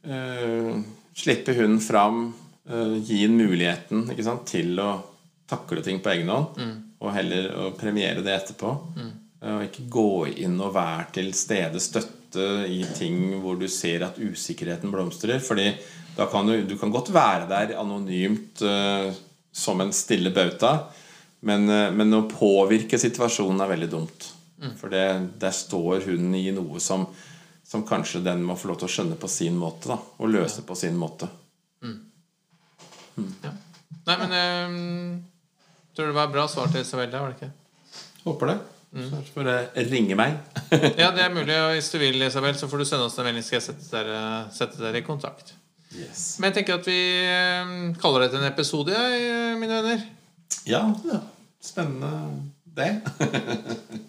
uh, 0.08 0.72
slippe 1.16 1.56
hunden 1.56 1.80
fram, 1.84 2.26
uh, 2.72 2.96
gi 3.00 3.22
den 3.24 3.38
muligheten 3.40 4.04
ikke 4.12 4.26
sant, 4.26 4.44
til 4.52 4.80
å 4.84 4.90
takle 5.52 5.84
ting 5.86 6.02
på 6.04 6.12
egen 6.12 6.32
hånd, 6.32 6.60
og 7.02 7.14
heller 7.16 7.50
å 7.56 7.70
premiere 7.76 8.24
det 8.24 8.34
etterpå. 8.36 8.72
Eh, 9.00 9.12
Og 9.42 9.64
ikke 9.66 9.88
gå 9.90 10.12
inn 10.44 10.60
og 10.62 10.76
være 10.76 11.08
til 11.18 11.32
stede, 11.34 11.82
støtte 11.82 12.46
i 12.70 12.84
ting 12.96 13.40
hvor 13.42 13.58
du 13.58 13.66
ser 13.72 14.06
at 14.06 14.20
usikkerheten 14.22 14.94
blomstrer. 14.94 15.42
Fordi 15.42 15.72
da 16.16 16.28
kan 16.30 16.48
du, 16.48 16.60
du 16.68 16.76
kan 16.78 16.94
godt 16.94 17.10
være 17.14 17.48
der 17.50 17.74
anonymt 17.82 18.62
uh, 18.62 19.10
som 19.52 19.82
en 19.82 19.94
stille 19.96 20.30
bauta, 20.36 20.76
men, 21.48 21.66
uh, 21.72 21.90
men 21.96 22.14
å 22.14 22.28
påvirke 22.30 23.00
situasjonen 23.02 23.64
er 23.66 23.74
veldig 23.74 23.90
dumt. 23.92 24.30
For 24.78 24.94
det, 24.94 25.06
der 25.42 25.54
står 25.56 26.04
hun 26.06 26.36
i 26.38 26.52
noe 26.54 26.80
som, 26.84 27.08
som 27.66 27.86
kanskje 27.88 28.22
den 28.22 28.44
må 28.46 28.54
få 28.60 28.70
lov 28.70 28.82
til 28.82 28.90
å 28.90 28.94
skjønne 28.94 29.18
på 29.18 29.30
sin 29.32 29.58
måte. 29.58 29.90
Da, 29.90 29.98
og 30.22 30.30
løse 30.30 30.62
på 30.68 30.78
sin 30.78 31.00
måte. 31.02 31.30
ja. 33.42 33.56
Nei, 34.06 34.18
men 34.22 34.36
um, 34.36 35.18
tror 35.98 36.12
det 36.12 36.18
var 36.18 36.30
et 36.30 36.36
bra 36.36 36.46
svar 36.50 36.70
til 36.72 36.86
Isabella, 36.86 37.24
var 37.24 37.34
det 37.34 37.40
ikke? 37.40 37.52
Håper 38.28 38.54
det. 38.54 38.60
Så 38.92 39.22
får 39.32 39.48
dere 39.48 39.86
ringe 39.88 40.18
meg. 40.20 40.36
Ja, 41.00 41.12
det 41.16 41.24
er 41.24 41.32
mulig. 41.32 41.56
og 41.56 41.74
Hvis 41.78 41.90
du 41.94 41.98
vil, 42.02 42.22
Isabel, 42.26 42.56
så 42.60 42.68
får 42.68 42.84
du 42.84 42.86
sende 42.90 43.08
oss 43.08 43.18
en 43.20 43.28
melding, 43.28 43.46
skal 43.46 43.62
jeg 43.62 43.70
sette 43.70 43.88
dere, 43.94 44.22
sette 44.52 44.82
dere 44.82 45.00
i 45.00 45.06
kontakt. 45.06 45.54
yes. 45.96 46.36
Men 46.40 46.52
jeg 46.52 46.60
tenker 46.60 46.80
at 46.82 46.90
vi 46.90 47.00
eh, 47.24 47.76
kaller 48.02 48.26
dette 48.26 48.42
en 48.42 48.50
episode, 48.52 48.92
jeg, 48.92 49.56
mine 49.62 49.80
venner. 49.80 50.04
Ja, 50.68 50.84
spennende 51.64 52.12
det. 52.76 52.92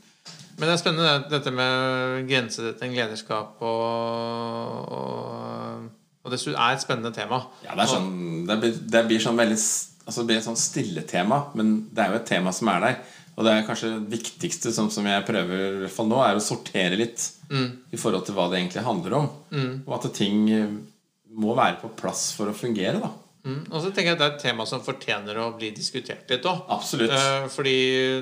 Men 0.62 0.68
det 0.68 0.74
er 0.74 0.80
spennende 0.82 1.14
dette 1.30 1.50
med 1.54 2.26
grensedetting, 2.28 2.92
lederskap 2.94 3.62
og, 3.66 4.92
og, 4.94 5.86
og 6.22 6.34
det 6.34 6.38
er 6.52 6.58
et 6.68 6.84
spennende 6.84 7.10
tema. 7.14 7.40
Ja, 7.64 7.72
det, 7.74 7.86
er 7.86 7.90
sånn, 7.90 8.12
det, 8.46 8.58
blir, 8.62 8.76
det 8.94 9.02
blir 9.08 9.24
sånn 9.24 9.40
veldig 9.40 9.58
Altså 10.02 10.22
det 10.24 10.32
blir 10.32 10.38
et 10.40 10.46
sånn 10.46 10.58
stille 10.58 11.02
tema, 11.06 11.36
men 11.54 11.68
det 11.94 12.02
er 12.02 12.08
jo 12.10 12.16
et 12.18 12.24
tema 12.26 12.50
som 12.50 12.66
er 12.72 12.80
der. 12.82 12.96
Og 13.32 13.46
det 13.46 13.52
er 13.52 13.66
kanskje 13.66 13.94
det 13.94 14.12
viktigste 14.12 14.72
som, 14.76 14.90
som 14.92 15.06
jeg 15.08 15.24
prøver 15.24 15.62
i 15.62 15.82
hvert 15.84 15.94
fall 15.94 16.10
nå, 16.10 16.18
er 16.20 16.36
å 16.36 16.44
sortere 16.44 16.98
litt 17.00 17.24
i 17.92 18.00
forhold 18.00 18.26
til 18.26 18.36
hva 18.36 18.50
det 18.52 18.60
egentlig 18.60 18.84
handler 18.84 19.18
om. 19.22 19.28
Og 19.86 19.94
at 19.96 20.10
ting 20.16 20.44
eh, 20.52 20.74
må 21.32 21.56
være 21.56 21.80
på 21.80 21.92
plass 21.96 22.30
for 22.36 22.52
å 22.52 22.56
fungere, 22.56 23.00
da. 23.00 23.12
Mm. 23.42 23.64
Og 23.72 23.80
så 23.82 23.88
tenker 23.90 24.12
jeg 24.12 24.14
at 24.14 24.20
det 24.20 24.26
er 24.26 24.34
et 24.36 24.44
tema 24.44 24.64
som 24.70 24.82
fortjener 24.84 25.38
å 25.42 25.48
bli 25.56 25.72
diskutert 25.74 26.30
litt 26.30 26.44
òg. 26.46 26.68
Eh, 27.02 27.46
fordi 27.50 27.76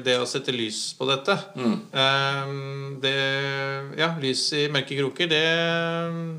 det 0.06 0.16
å 0.16 0.28
sette 0.28 0.54
lys 0.54 0.94
på 0.96 1.08
dette 1.10 1.36
eh, 1.36 2.54
det, 3.02 3.16
Ja, 4.00 4.14
lys 4.22 4.46
i 4.56 4.64
mørke 4.72 4.96
kroker, 4.96 5.28
det, 5.28 5.42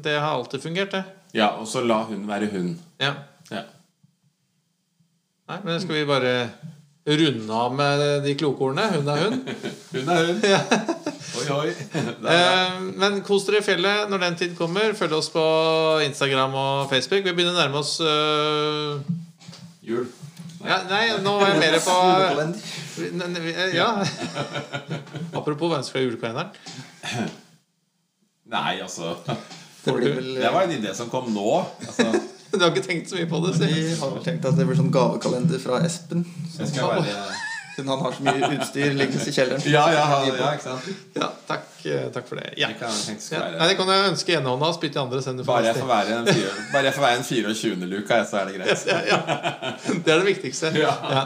det 0.07 0.17
har 0.17 0.34
alltid 0.34 0.65
fungert, 0.65 0.95
det. 0.95 1.03
Ja, 1.38 1.53
og 1.61 1.69
så 1.69 1.84
la 1.86 2.01
hun 2.09 2.26
være 2.28 2.49
hun. 2.55 2.74
Ja. 2.99 3.13
Ja. 3.51 3.67
Nei, 5.51 5.59
men 5.67 5.82
skal 5.84 5.99
vi 5.99 6.07
bare 6.09 6.34
runde 7.05 7.53
av 7.53 7.75
med 7.75 8.23
de 8.23 8.35
kloke 8.37 8.67
ordene? 8.67 8.87
Hun 8.93 9.07
er 9.09 9.23
hun. 9.25 9.39
Hun 9.95 10.09
er 10.13 10.25
hun. 10.29 10.41
Oi, 11.41 11.45
oi. 11.55 11.73
Eh, 12.31 12.75
men 13.01 13.21
kos 13.25 13.47
dere 13.47 13.61
i 13.61 13.65
fjellet 13.65 14.09
når 14.11 14.21
den 14.25 14.37
tid 14.39 14.55
kommer. 14.57 14.93
Følg 14.97 15.15
oss 15.17 15.31
på 15.33 15.43
Instagram 16.05 16.53
og 16.55 16.89
Facebook. 16.91 17.25
Vi 17.25 17.33
begynner 17.33 17.55
å 17.55 17.61
nærme 17.61 17.81
oss 17.81 17.95
uh... 18.03 19.01
Jul. 19.81 20.05
ja, 20.61 20.77
Nei, 20.89 21.03
nå 21.25 21.33
var 21.41 21.55
jeg 21.55 21.61
mer 21.63 21.79
på 21.81 21.95
Ja. 23.73 23.89
Apropos 25.33 25.71
hvem 25.71 25.81
som 25.81 25.89
skal 25.89 26.03
ha 26.03 26.05
julekalenderen. 26.05 27.31
Nei, 28.51 28.81
altså 28.83 29.15
Det 29.25 29.93
vel 29.95 30.35
Det 30.35 30.51
var 30.53 30.67
en 30.67 30.75
idé 30.75 30.93
som 30.95 31.09
kom 31.09 31.31
nå. 31.33 31.63
Altså, 31.87 32.11
Du 32.57 32.59
har 32.59 32.73
ikke 32.73 32.83
tenkt 32.87 33.09
så 33.09 33.15
mye 33.15 33.29
på 33.31 33.39
det? 33.45 33.53
Så. 33.57 33.69
Vi 33.71 33.85
har 34.01 34.17
tenkt 34.25 34.45
at 34.49 34.57
det 34.59 34.67
blir 34.67 34.79
sånn 34.79 34.91
gavekalender 34.93 35.61
fra 35.63 35.79
Espen. 35.87 36.25
Jeg 36.57 36.73
skal 36.73 36.97
være 36.97 37.50
Siden 37.76 37.89
han 37.91 38.01
har 38.03 38.11
så 38.11 38.24
mye 38.26 38.49
utstyr 38.57 38.95
liggende 38.99 39.28
i 39.28 39.34
kjelleren. 39.34 39.61
Ja, 39.72 39.84
ja, 39.93 40.03
ja, 40.28 40.49
ikke 40.51 40.65
sant? 40.65 40.88
Ja, 41.15 41.30
takk, 41.47 41.69
eh, 41.88 42.09
takk 42.11 42.28
for 42.28 42.41
det. 42.41 42.49
Ja. 42.59 42.67
Nei, 42.76 43.67
det 43.69 43.78
kan 43.80 43.91
jeg 43.93 44.09
ønske 44.11 44.36
enehånda 44.36 44.69
og 44.74 44.76
spytte 44.76 44.99
i 44.99 45.01
andre. 45.01 45.22
Send 45.24 45.39
det 45.39 45.47
Bare 45.47 45.69
jeg 45.69 45.80
får 45.80 45.89
være 45.89 46.17
en, 46.19 46.28
fire, 46.28 46.51
bare 46.74 46.89
jeg 46.89 46.97
får 46.97 47.05
være 47.05 47.22
en 47.22 47.26
24. 47.30 47.89
luka, 47.93 48.19
så 48.28 48.41
er 48.41 48.51
det 48.51 48.59
greit. 48.59 48.86
ja, 48.91 48.99
ja. 49.07 49.19
Det 49.88 50.13
er 50.13 50.24
det 50.24 50.28
viktigste. 50.28 50.74
Ja. 50.82 50.93
Ja. 51.15 51.26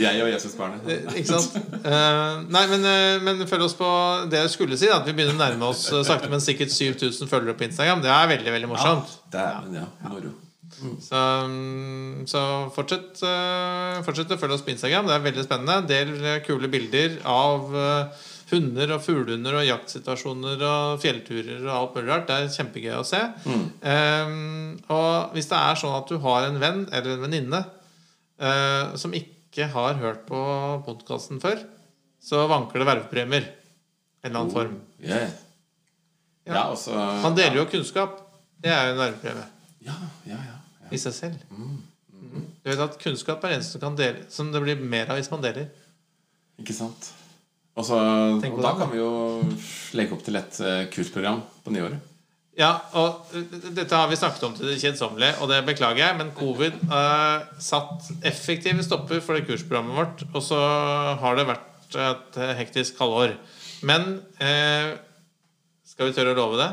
Jeg 0.00 0.24
og 0.24 0.32
Jesusbarnet. 0.32 0.92
Ikke 1.14 1.28
sant? 1.28 1.56
Eh, 1.84 2.44
nei, 2.48 2.66
men, 2.72 2.86
eh, 2.88 3.16
men 3.24 3.46
følg 3.50 3.68
oss 3.68 3.76
på 3.78 3.90
det 4.32 4.44
jeg 4.46 4.54
skulle 4.56 4.80
si. 4.80 4.88
At 4.92 5.04
vi 5.08 5.16
begynner 5.16 5.36
å 5.36 5.42
nærme 5.42 5.72
oss 5.72 5.86
eh, 5.92 6.04
sakte, 6.06 6.32
men 6.32 6.40
sikkert 6.44 6.72
7000 6.72 7.28
følgere 7.30 7.58
på 7.58 7.68
Instagram. 7.68 8.04
Det 8.04 8.12
er 8.14 8.30
veldig 8.36 8.56
veldig 8.56 8.72
morsomt. 8.72 9.18
Ja, 9.34 9.34
det 9.36 9.50
er, 9.50 9.74
ja. 9.82 9.90
Moro. 10.08 10.32
Så, 10.80 11.20
mm, 11.46 12.26
så 12.30 12.42
fortsett, 12.74 13.22
eh, 13.26 14.00
fortsett 14.06 14.32
å 14.34 14.38
følge 14.40 14.56
oss 14.56 14.64
på 14.66 14.72
Instagram. 14.74 15.08
Det 15.08 15.16
er 15.16 15.24
veldig 15.24 15.46
spennende. 15.46 15.88
Del 15.90 16.12
eh, 16.24 16.38
kule 16.46 16.70
bilder 16.72 17.18
av 17.28 17.74
eh, 17.76 18.28
hunder 18.50 18.94
og 18.96 19.02
fuglehunder 19.04 19.58
og 19.60 19.66
jaktsituasjoner 19.68 20.64
og 20.66 21.02
fjellturer 21.02 21.60
og 21.66 21.74
alt 21.74 21.98
mulig 21.98 22.12
rart. 22.12 22.30
Det 22.30 22.38
er 22.38 22.54
kjempegøy 22.56 22.94
å 22.98 23.04
se. 23.06 23.20
Eh, 23.50 24.32
og 24.94 25.36
hvis 25.36 25.50
det 25.52 25.60
er 25.60 25.82
sånn 25.82 25.98
at 25.98 26.10
du 26.10 26.18
har 26.24 26.48
en 26.48 26.62
venn 26.62 26.86
eller 26.88 27.14
en 27.14 27.26
venninne 27.26 27.60
uh, 28.40 28.96
som 28.98 29.14
ikke 29.16 29.68
har 29.74 29.98
hørt 30.00 30.24
på 30.28 30.40
podkasten 30.86 31.40
før, 31.42 31.60
så 32.22 32.46
vanker 32.50 32.80
det 32.80 32.88
vervepremier. 32.88 33.46
En 34.24 34.30
eller 34.30 34.40
annen 34.42 34.54
form. 34.54 34.76
Yeah. 35.02 35.28
Ja. 35.28 35.46
Ja, 36.50 36.62
også, 36.72 36.94
Man 37.22 37.36
deler 37.36 37.52
deler 37.52 37.62
jo 37.62 37.68
kunnskap. 37.70 38.18
Det 38.60 38.72
er 38.72 38.90
jo 38.90 38.96
en 38.96 39.00
vervepremie 39.00 39.46
Ja, 39.86 39.96
ja, 40.28 40.40
ja. 40.48 40.56
I 40.90 40.98
seg 41.00 41.16
selv. 41.16 41.46
Du 42.60 42.68
vet 42.68 42.82
at 42.82 42.98
Kunnskap 43.00 43.42
er 43.44 43.54
det 43.54 43.60
eneste 43.60 43.76
som, 43.76 43.82
kan 43.82 43.96
dele, 43.98 44.26
som 44.30 44.52
det 44.52 44.62
blir 44.62 44.82
mer 44.82 45.10
av 45.10 45.18
hvis 45.18 45.30
man 45.32 45.42
deler. 45.44 45.70
Ikke 46.60 46.76
sant? 46.76 47.12
Også, 47.78 47.96
og 47.96 48.42
da 48.42 48.50
det, 48.50 48.76
kan 48.80 48.90
vi 48.90 48.98
jo 48.98 49.10
legge 49.96 50.16
opp 50.16 50.24
til 50.26 50.36
et 50.36 50.56
eh, 50.66 50.86
kursprogram 50.92 51.40
på 51.64 51.72
nyåret. 51.72 52.08
Ja, 52.58 52.74
og 52.98 53.30
uh, 53.32 53.70
Dette 53.72 53.96
har 53.96 54.10
vi 54.10 54.18
snakket 54.18 54.42
om 54.44 54.56
til 54.56 54.68
det 54.68 54.80
kjedsommelige, 54.82 55.38
og 55.40 55.48
det 55.48 55.62
beklager 55.68 56.02
jeg, 56.02 56.16
men 56.18 56.32
covid 56.36 56.76
uh, 56.90 57.46
satt 57.62 58.10
effektive 58.26 58.84
stopper 58.84 59.22
for 59.24 59.38
det 59.38 59.46
kursprogrammet 59.48 59.96
vårt. 59.96 60.26
Og 60.34 60.44
så 60.44 60.58
har 61.22 61.38
det 61.38 61.48
vært 61.48 61.98
et 62.10 62.40
hektisk 62.58 63.00
halvår. 63.00 63.38
Men 63.86 64.18
uh, 64.42 64.92
skal 65.88 66.10
vi 66.10 66.16
tørre 66.18 66.34
å 66.34 66.40
love 66.42 66.60
det? 66.60 66.70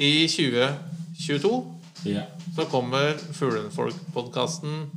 I 0.00 0.26
2022 0.28 1.79
Ja. 2.06 2.22
så 2.56 2.64
kommer 2.70 3.14
Fuglenfolk-podkasten 3.36 4.90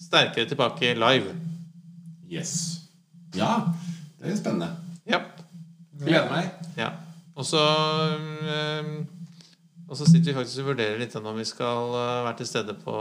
sterkere 0.00 0.48
tilbake 0.48 0.94
live. 0.94 1.32
Yes. 2.30 2.80
Ja, 3.36 3.72
det 4.20 4.32
er 4.32 4.38
spennende. 4.38 4.68
Ja. 5.08 5.22
Gleder 5.96 6.30
meg. 6.30 6.50
Ja. 6.76 6.90
Og 7.36 7.44
så 7.44 7.60
eh, 7.60 8.88
Og 9.86 9.96
så 9.96 10.06
sitter 10.08 10.32
vi 10.32 10.36
faktisk 10.38 10.62
og 10.64 10.70
vurderer 10.72 10.98
litt 11.00 11.14
om 11.16 11.28
vi 11.36 11.44
skal 11.48 11.92
eh, 11.94 12.22
være 12.26 12.36
til 12.40 12.48
stede 12.50 12.76
på 12.84 12.96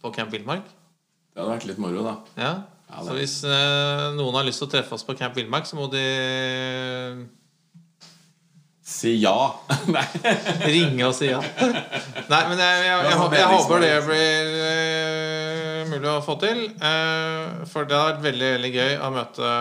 På 0.00 0.12
Camp 0.14 0.32
Villmark. 0.32 0.68
Det 1.30 1.42
hadde 1.42 1.52
vært 1.52 1.66
litt 1.68 1.80
moro, 1.80 2.04
da. 2.04 2.14
Ja. 2.40 2.52
Ja, 2.90 3.02
Så 3.06 3.14
hvis 3.14 3.36
eh, 3.46 4.06
noen 4.16 4.34
har 4.34 4.46
lyst 4.46 4.58
til 4.62 4.66
å 4.66 4.72
treffe 4.72 4.96
oss 4.96 5.04
på 5.06 5.14
Camp 5.18 5.36
Villmark, 5.38 5.68
så 5.68 5.76
må 5.78 5.86
de 5.92 6.02
Si 8.90 9.12
ja. 9.22 9.36
Nei. 9.94 10.06
ringe 10.66 11.06
og 11.06 11.14
si 11.14 11.28
ja. 11.30 11.38
Nei, 11.38 12.42
men 12.50 12.58
jeg, 12.58 12.80
jeg, 12.82 12.88
jeg, 12.88 13.04
jeg, 13.06 13.36
jeg 13.38 13.50
håper 13.52 13.84
det 13.84 13.92
blir 14.08 14.50
uh, 14.56 15.84
mulig 15.92 16.10
å 16.10 16.18
få 16.26 16.36
til. 16.42 16.64
Uh, 16.82 17.62
for 17.70 17.86
det 17.86 17.96
har 17.96 18.10
vært 18.10 18.24
veldig 18.26 18.50
veldig 18.56 18.72
gøy 18.74 18.96
å 18.98 19.12
møte 19.14 19.54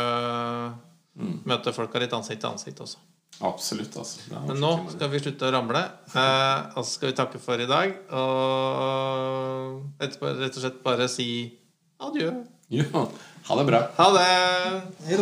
Møte 1.20 1.74
folka 1.76 2.00
litt 2.00 2.14
ansikt 2.16 2.40
til 2.46 2.48
ansikt 2.54 2.78
også. 2.80 3.02
Absolutt, 3.44 3.96
altså. 4.00 4.22
Men 4.48 4.60
nå 4.60 4.70
skal 4.94 5.10
vi 5.12 5.20
slutte 5.20 5.48
å 5.48 5.52
ramle. 5.52 5.82
Uh, 6.14 6.72
og 6.76 6.84
så 6.84 6.90
skal 6.94 7.12
vi 7.12 7.18
takke 7.20 7.42
for 7.44 7.60
i 7.60 7.68
dag. 7.68 7.92
Og 8.16 10.00
etterpå 10.00 10.32
rett 10.40 10.56
og 10.56 10.64
slett 10.64 10.80
bare 10.86 11.10
si 11.12 11.28
adjø. 12.00 12.32
Ja. 12.72 13.06
ha 13.50 13.60
det 13.60 13.68
bra. 13.68 13.84
Ha 14.00 14.10
det! 14.16 14.32
Hei 15.10 15.22